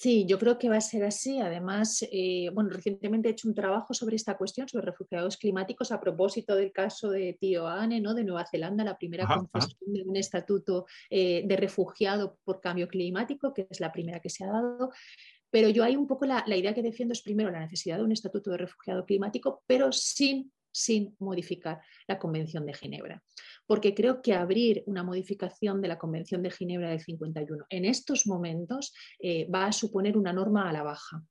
Sí, 0.00 0.24
yo 0.24 0.38
creo 0.38 0.56
que 0.56 0.70
va 0.70 0.78
a 0.78 0.80
ser 0.80 1.04
así. 1.04 1.40
Además, 1.40 2.02
eh, 2.10 2.48
bueno, 2.54 2.70
recientemente 2.70 3.28
he 3.28 3.32
hecho 3.32 3.46
un 3.46 3.54
trabajo 3.54 3.92
sobre 3.92 4.16
esta 4.16 4.34
cuestión, 4.38 4.66
sobre 4.66 4.86
refugiados 4.86 5.36
climáticos, 5.36 5.92
a 5.92 6.00
propósito 6.00 6.56
del 6.56 6.72
caso 6.72 7.10
de 7.10 7.36
Tío 7.38 7.68
Ane, 7.68 8.00
¿no? 8.00 8.14
de 8.14 8.24
Nueva 8.24 8.46
Zelanda, 8.50 8.82
la 8.82 8.96
primera 8.96 9.26
concesión 9.26 9.92
de 9.92 10.02
un 10.02 10.16
estatuto 10.16 10.86
eh, 11.10 11.42
de 11.44 11.54
refugiado 11.54 12.38
por 12.44 12.62
cambio 12.62 12.88
climático, 12.88 13.52
que 13.52 13.66
es 13.68 13.78
la 13.78 13.92
primera 13.92 14.20
que 14.20 14.30
se 14.30 14.42
ha 14.42 14.46
dado. 14.46 14.90
Pero 15.50 15.68
yo 15.68 15.84
hay 15.84 15.96
un 15.96 16.06
poco 16.06 16.24
la, 16.24 16.44
la 16.46 16.56
idea 16.56 16.72
que 16.72 16.80
defiendo 16.80 17.12
es 17.12 17.20
primero 17.20 17.50
la 17.50 17.60
necesidad 17.60 17.98
de 17.98 18.04
un 18.04 18.12
estatuto 18.12 18.52
de 18.52 18.56
refugiado 18.56 19.04
climático, 19.04 19.62
pero 19.66 19.92
sin 19.92 20.50
sin 20.72 21.16
modificar 21.18 21.80
la 22.06 22.18
Convención 22.18 22.66
de 22.66 22.74
Ginebra. 22.74 23.22
Porque 23.70 23.94
creo 23.94 24.20
que 24.20 24.34
abrir 24.34 24.82
una 24.86 25.04
modificación 25.04 25.80
de 25.80 25.86
la 25.86 25.96
Convención 25.96 26.42
de 26.42 26.50
Ginebra 26.50 26.90
del 26.90 26.98
51 26.98 27.66
en 27.70 27.84
estos 27.84 28.26
momentos 28.26 28.92
eh, 29.20 29.48
va 29.48 29.66
a 29.66 29.72
suponer 29.72 30.18
una 30.18 30.32
norma 30.32 30.68
a 30.68 30.72
la 30.72 30.82
baja. 30.82 31.22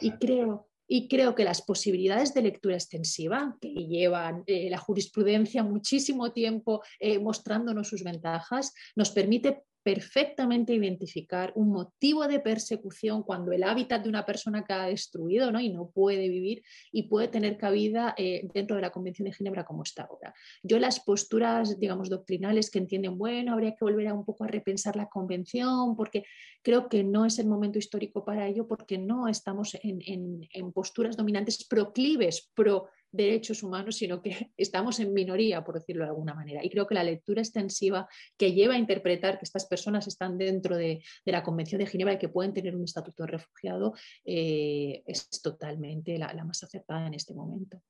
Y 0.00 0.10
creo, 0.10 0.66
y 0.88 1.06
creo 1.06 1.36
que 1.36 1.44
las 1.44 1.62
posibilidades 1.62 2.34
de 2.34 2.42
lectura 2.42 2.74
extensiva, 2.74 3.56
que 3.60 3.68
llevan 3.68 4.42
eh, 4.48 4.68
la 4.70 4.78
jurisprudencia 4.78 5.62
muchísimo 5.62 6.32
tiempo 6.32 6.82
eh, 6.98 7.20
mostrándonos 7.20 7.86
sus 7.86 8.02
ventajas, 8.02 8.74
nos 8.96 9.12
permite 9.12 9.62
perfectamente 9.84 10.72
identificar 10.72 11.52
un 11.54 11.70
motivo 11.70 12.26
de 12.26 12.40
persecución 12.40 13.22
cuando 13.22 13.52
el 13.52 13.62
hábitat 13.62 14.02
de 14.02 14.08
una 14.08 14.24
persona 14.24 14.64
ha 14.66 14.86
destruido 14.86 15.52
¿no? 15.52 15.60
y 15.60 15.68
no 15.68 15.90
puede 15.90 16.28
vivir 16.30 16.62
y 16.90 17.04
puede 17.04 17.28
tener 17.28 17.58
cabida 17.58 18.14
eh, 18.16 18.48
dentro 18.54 18.76
de 18.76 18.82
la 18.82 18.90
Convención 18.90 19.26
de 19.26 19.34
Ginebra 19.34 19.64
como 19.64 19.82
está 19.82 20.04
ahora. 20.04 20.34
Yo 20.62 20.78
las 20.78 21.00
posturas, 21.00 21.78
digamos, 21.78 22.08
doctrinales 22.08 22.70
que 22.70 22.78
entienden, 22.78 23.18
bueno, 23.18 23.52
habría 23.52 23.72
que 23.72 23.84
volver 23.84 24.08
a 24.08 24.14
un 24.14 24.24
poco 24.24 24.44
a 24.44 24.48
repensar 24.48 24.96
la 24.96 25.10
Convención 25.10 25.96
porque 25.96 26.24
creo 26.62 26.88
que 26.88 27.04
no 27.04 27.26
es 27.26 27.38
el 27.38 27.46
momento 27.46 27.78
histórico 27.78 28.24
para 28.24 28.48
ello 28.48 28.66
porque 28.66 28.96
no 28.96 29.28
estamos 29.28 29.76
en, 29.82 30.48
en 30.50 30.72
posturas 30.72 31.16
dominantes 31.16 31.62
proclives, 31.68 32.50
pro 32.54 32.88
derechos 33.14 33.62
humanos, 33.62 33.96
sino 33.96 34.20
que 34.20 34.50
estamos 34.56 35.00
en 35.00 35.12
minoría, 35.12 35.64
por 35.64 35.74
decirlo 35.74 36.04
de 36.04 36.10
alguna 36.10 36.34
manera. 36.34 36.64
Y 36.64 36.70
creo 36.70 36.86
que 36.86 36.94
la 36.94 37.04
lectura 37.04 37.40
extensiva 37.40 38.08
que 38.36 38.52
lleva 38.52 38.74
a 38.74 38.78
interpretar 38.78 39.38
que 39.38 39.44
estas 39.44 39.66
personas 39.66 40.06
están 40.06 40.36
dentro 40.38 40.76
de, 40.76 41.02
la 41.24 41.42
Convención 41.42 41.78
de 41.78 41.86
Ginebra 41.86 42.14
y 42.14 42.18
que 42.18 42.28
pueden 42.28 42.52
tener 42.52 42.76
un 42.76 42.84
estatuto 42.84 43.24
de 43.24 43.32
refugiado 43.32 43.94
eh, 44.24 45.02
es 45.06 45.28
totalmente 45.42 46.18
la, 46.18 46.32
la 46.32 46.44
más 46.44 46.62
acertada 46.62 47.06
en 47.06 47.14
este 47.14 47.34
momento. 47.34 47.82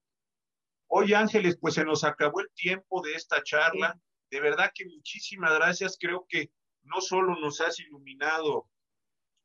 Oye 0.89 1.16
Ángeles, 1.16 1.59
pues 1.61 1.75
se 1.75 1.85
nos 1.85 2.05
acabó 2.05 2.41
el 2.41 2.51
tiempo 2.55 3.03
de 3.03 3.14
esta 3.14 3.43
charla. 3.43 3.99
De 4.31 4.41
verdad 4.41 4.70
que 4.75 4.87
muchísimas 4.87 5.53
gracias. 5.55 5.97
Creo 5.99 6.27
que 6.29 6.51
no 6.83 7.01
solo 7.01 7.39
nos 7.41 7.61
has 7.61 7.81
iluminado 7.81 8.68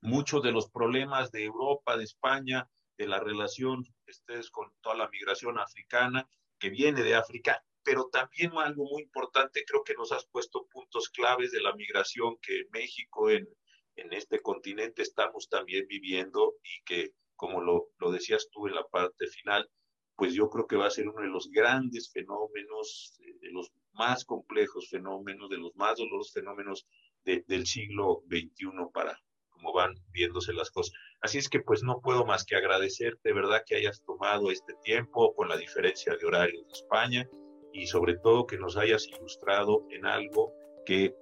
muchos 0.01 0.41
de 0.43 0.51
los 0.51 0.69
problemas 0.69 1.32
de 1.32 1.43
Europa, 1.43 1.97
de 1.97 2.03
España, 2.03 2.69
de 2.99 3.07
la 3.07 3.19
relación 3.19 3.85
ustedes 4.07 4.51
con 4.51 4.71
toda 4.81 4.95
la 4.95 5.09
migración 5.09 5.57
africana 5.57 6.29
que 6.59 6.69
viene 6.69 7.01
de 7.01 7.15
África, 7.15 7.63
pero 7.81 8.09
también 8.11 8.51
algo 8.57 8.83
muy 8.83 9.03
importante, 9.03 9.63
creo 9.65 9.83
que 9.83 9.93
nos 9.93 10.11
has 10.11 10.27
puesto 10.27 10.67
puntos 10.67 11.09
claves 11.09 11.51
de 11.51 11.61
la 11.61 11.73
migración 11.73 12.37
que 12.41 12.65
México 12.71 13.29
en, 13.29 13.47
en 13.95 14.11
este 14.11 14.41
continente 14.41 15.01
estamos 15.01 15.47
también 15.47 15.87
viviendo 15.87 16.55
y 16.61 16.83
que, 16.83 17.13
como 17.37 17.61
lo, 17.61 17.87
lo 17.99 18.11
decías 18.11 18.49
tú 18.51 18.67
en 18.67 18.75
la 18.75 18.85
parte 18.85 19.27
final, 19.27 19.69
pues 20.17 20.33
yo 20.33 20.49
creo 20.49 20.67
que 20.67 20.75
va 20.75 20.87
a 20.87 20.91
ser 20.91 21.07
uno 21.07 21.21
de 21.21 21.29
los 21.29 21.49
grandes 21.49 22.11
fenómenos, 22.11 23.15
de 23.17 23.51
los 23.51 23.71
más 23.93 24.25
complejos 24.25 24.89
fenómenos, 24.89 25.49
de 25.49 25.57
los 25.57 25.73
más 25.75 25.97
dolorosos 25.97 26.33
fenómenos 26.33 26.85
del 27.23 27.65
siglo 27.65 28.23
XXI 28.29 28.67
para, 28.93 29.17
cómo 29.60 29.74
van 29.74 29.95
viéndose 30.12 30.53
las 30.53 30.72
cosas. 30.72 30.93
Así 31.22 31.38
es 31.38 31.49
que 31.49 31.60
pues 31.60 31.84
no 31.84 31.99
puedo 32.01 32.26
más 32.26 32.45
que 32.45 32.55
agradecerte, 32.55 33.34
¿verdad? 33.34 33.62
Que 33.66 33.76
hayas 33.76 34.01
tomado 34.03 34.51
este 34.51 34.74
tiempo 34.84 35.34
con 35.36 35.49
la 35.49 35.57
diferencia 35.57 36.16
de 36.16 36.26
horario 36.26 36.64
de 36.64 36.72
España 36.72 37.30
y 37.74 37.88
sobre 37.88 38.18
todo 38.18 38.47
que 38.47 38.57
nos 38.57 38.78
hayas 38.78 39.07
ilustrado 39.07 39.86
en 39.89 40.05
algo 40.05 40.53
que 40.86 41.14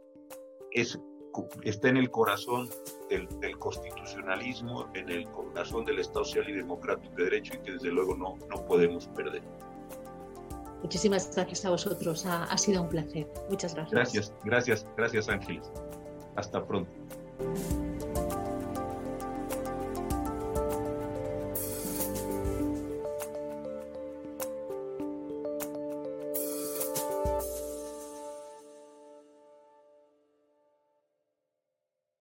es, 0.72 1.00
está 1.64 1.90
en 1.90 1.98
el 1.98 2.10
corazón 2.10 2.70
del, 3.10 3.28
constitucionalismo, 3.60 4.90
en 4.94 5.10
el 5.10 5.30
corazón 5.30 5.86
del 5.86 6.00
Estado 6.00 6.26
social 6.26 6.50
y 6.50 6.54
democrático 6.54 7.16
de 7.16 7.24
derecho 7.26 7.54
y 7.56 7.60
que 7.60 7.72
desde 7.74 7.92
luego 7.92 8.16
no, 8.16 8.38
no 8.50 8.66
podemos 8.66 9.08
perder. 9.08 9.44
Muchísimas 10.82 11.34
gracias 11.36 11.66
a 11.66 11.72
vosotros, 11.72 12.26
ha, 12.26 12.44
ha 12.44 12.58
sido 12.58 12.84
un 12.84 12.90
placer. 12.90 13.28
Muchas 13.50 13.74
gracias. 13.74 13.94
Gracias, 13.94 14.34
gracias, 14.44 14.88
gracias 14.96 15.30
Ángeles. 15.30 15.72
Hasta 16.36 16.66
pronto. 16.66 16.92